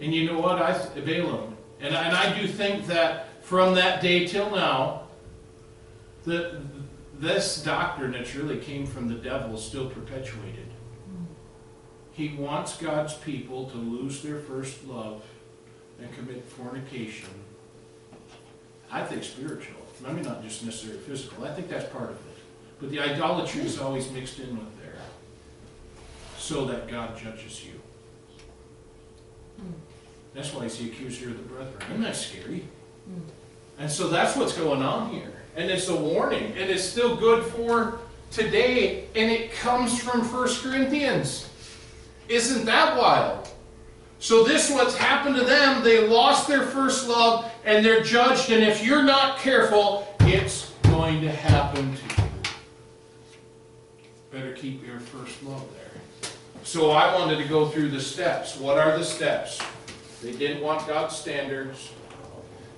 And 0.00 0.14
you 0.14 0.26
know 0.26 0.40
what? 0.40 0.60
I, 0.60 0.72
Balaam. 1.00 1.55
And, 1.80 1.94
and 1.94 2.16
I 2.16 2.38
do 2.38 2.46
think 2.48 2.86
that 2.86 3.42
from 3.42 3.74
that 3.74 4.00
day 4.00 4.26
till 4.26 4.50
now, 4.50 5.02
the, 6.24 6.60
this 7.18 7.62
doctrine 7.62 8.12
that 8.12 8.34
really 8.34 8.58
came 8.58 8.86
from 8.86 9.08
the 9.08 9.14
devil 9.14 9.54
is 9.54 9.62
still 9.62 9.88
perpetuated. 9.88 10.66
He 12.12 12.30
wants 12.30 12.78
God's 12.78 13.14
people 13.14 13.68
to 13.68 13.76
lose 13.76 14.22
their 14.22 14.38
first 14.38 14.86
love 14.86 15.22
and 16.00 16.10
commit 16.14 16.44
fornication. 16.48 17.28
I 18.90 19.02
think 19.02 19.22
spiritual. 19.22 19.82
I 20.06 20.12
mean, 20.12 20.24
not 20.24 20.42
just 20.42 20.64
necessarily 20.64 21.00
physical. 21.00 21.44
I 21.44 21.52
think 21.52 21.68
that's 21.68 21.88
part 21.92 22.10
of 22.10 22.16
it. 22.16 22.38
But 22.80 22.90
the 22.90 23.00
idolatry 23.00 23.62
is 23.62 23.78
always 23.78 24.10
mixed 24.10 24.38
in 24.38 24.56
with 24.56 24.82
there. 24.82 24.94
So 26.38 26.64
that 26.66 26.88
God 26.88 27.18
judges 27.18 27.64
you. 27.64 27.80
Hmm. 29.58 29.72
That's 30.36 30.52
why 30.52 30.64
he's 30.64 30.76
the 30.76 30.90
accuser 30.90 31.30
of 31.30 31.38
the 31.38 31.42
brethren. 31.44 31.74
Isn't 31.88 32.02
that 32.02 32.14
scary? 32.14 32.62
Hmm. 33.06 33.20
And 33.78 33.90
so 33.90 34.08
that's 34.08 34.36
what's 34.36 34.52
going 34.52 34.82
on 34.82 35.08
here. 35.10 35.32
And 35.56 35.70
it's 35.70 35.88
a 35.88 35.96
warning. 35.96 36.52
And 36.58 36.70
it's 36.70 36.84
still 36.84 37.16
good 37.16 37.42
for 37.42 38.00
today. 38.30 39.06
And 39.14 39.30
it 39.30 39.52
comes 39.52 39.98
from 39.98 40.20
1 40.20 40.48
Corinthians. 40.62 41.48
Isn't 42.28 42.66
that 42.66 42.98
wild? 42.98 43.48
So 44.18 44.44
this 44.44 44.70
what's 44.70 44.94
happened 44.94 45.36
to 45.36 45.44
them, 45.44 45.82
they 45.82 46.06
lost 46.06 46.48
their 46.48 46.64
first 46.64 47.08
love 47.08 47.50
and 47.64 47.84
they're 47.84 48.02
judged. 48.02 48.50
And 48.50 48.62
if 48.62 48.84
you're 48.84 49.02
not 49.02 49.38
careful, 49.38 50.06
it's 50.20 50.72
going 50.82 51.22
to 51.22 51.30
happen 51.30 51.96
to 51.96 52.22
you. 52.22 52.28
Better 54.30 54.52
keep 54.52 54.86
your 54.86 55.00
first 55.00 55.42
love 55.44 55.66
there. 55.72 56.30
So 56.62 56.90
I 56.90 57.14
wanted 57.14 57.38
to 57.38 57.48
go 57.48 57.68
through 57.68 57.88
the 57.88 58.00
steps. 58.00 58.58
What 58.58 58.76
are 58.76 58.98
the 58.98 59.04
steps? 59.04 59.62
They 60.22 60.32
didn't 60.32 60.62
want 60.62 60.86
God's 60.86 61.16
standards. 61.16 61.90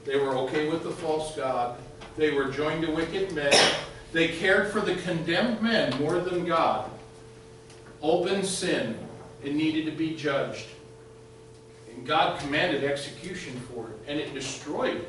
They 0.04 0.16
were 0.16 0.36
okay 0.36 0.68
with 0.68 0.82
the 0.82 0.90
false 0.90 1.36
God. 1.36 1.78
They 2.16 2.32
were 2.32 2.50
joined 2.50 2.82
to 2.86 2.92
wicked 2.92 3.32
men. 3.32 3.52
They 4.12 4.28
cared 4.28 4.72
for 4.72 4.80
the 4.80 4.96
condemned 4.96 5.62
men 5.62 5.96
more 6.00 6.18
than 6.18 6.46
God. 6.46 6.90
Open 8.02 8.42
sin. 8.42 8.98
It 9.44 9.54
needed 9.54 9.84
to 9.86 9.92
be 9.92 10.16
judged. 10.16 10.66
And 11.94 12.06
God 12.06 12.40
commanded 12.40 12.84
execution 12.84 13.60
for 13.72 13.88
it, 13.88 13.98
and 14.08 14.18
it 14.18 14.34
destroyed 14.34 15.06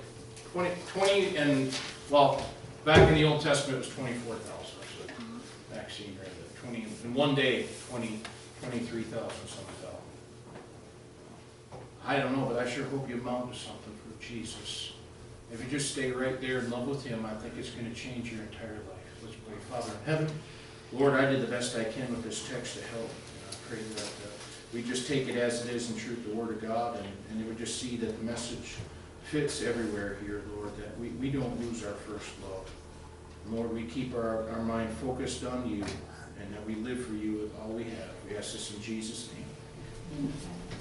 20, 0.54 0.72
20 0.88 1.38
and, 1.38 1.80
well, 2.10 2.44
back 2.84 3.08
in 3.08 3.14
the 3.14 3.24
Old 3.24 3.42
Testament, 3.42 3.84
it 3.84 3.88
was 3.88 3.96
24,000. 3.96 4.44
So 4.66 4.74
it. 6.04 6.66
20, 6.66 6.88
in 7.04 7.14
one 7.14 7.36
day, 7.36 7.68
20, 7.90 8.20
23,000 8.64 9.30
some 9.30 9.30
fell. 9.48 9.59
I 12.10 12.18
don't 12.18 12.36
know, 12.36 12.48
but 12.48 12.58
I 12.58 12.68
sure 12.68 12.86
hope 12.86 13.08
you 13.08 13.22
amount 13.22 13.54
to 13.54 13.60
something 13.60 13.94
for 13.94 14.20
Jesus. 14.20 14.94
If 15.54 15.64
you 15.64 15.70
just 15.70 15.92
stay 15.92 16.10
right 16.12 16.42
there 16.42 16.58
in 16.58 16.72
love 16.72 16.88
with 16.88 17.06
Him, 17.06 17.24
I 17.24 17.36
think 17.36 17.54
it's 17.56 17.70
gonna 17.70 17.94
change 17.94 18.32
your 18.32 18.42
entire 18.42 18.74
life. 18.74 19.22
Let's 19.22 19.36
pray. 19.36 19.56
Father 19.70 19.92
in 19.92 20.12
heaven, 20.12 20.28
Lord, 20.92 21.14
I 21.14 21.30
did 21.30 21.40
the 21.44 21.48
best 21.48 21.78
I 21.78 21.84
can 21.84 22.10
with 22.10 22.24
this 22.24 22.50
text 22.50 22.80
to 22.80 22.84
help. 22.88 23.12
And 23.12 23.52
I 23.52 23.56
pray 23.70 23.84
that 23.94 24.02
uh, 24.02 24.32
we 24.74 24.82
just 24.82 25.08
take 25.08 25.28
it 25.28 25.36
as 25.36 25.64
it 25.64 25.76
is 25.76 25.92
in 25.92 25.98
truth, 25.98 26.28
the 26.28 26.34
Word 26.34 26.50
of 26.50 26.62
God, 26.64 26.98
and, 26.98 27.08
and 27.30 27.48
we 27.48 27.54
just 27.54 27.80
see 27.80 27.96
that 27.98 28.18
the 28.18 28.24
message 28.24 28.78
fits 29.26 29.62
everywhere 29.62 30.18
here, 30.26 30.42
Lord, 30.56 30.76
that 30.78 31.00
we, 31.00 31.10
we 31.10 31.30
don't 31.30 31.60
lose 31.60 31.86
our 31.86 31.94
first 31.94 32.32
love. 32.42 32.68
Lord, 33.52 33.72
we 33.72 33.84
keep 33.84 34.16
our, 34.16 34.50
our 34.50 34.64
mind 34.64 34.90
focused 34.98 35.46
on 35.46 35.70
you, 35.70 35.86
and 36.42 36.56
that 36.56 36.66
we 36.66 36.74
live 36.74 37.06
for 37.06 37.14
you 37.14 37.34
with 37.34 37.60
all 37.62 37.70
we 37.70 37.84
have. 37.84 38.10
We 38.28 38.36
ask 38.36 38.54
this 38.54 38.74
in 38.74 38.82
Jesus' 38.82 39.30
name. 39.32 40.34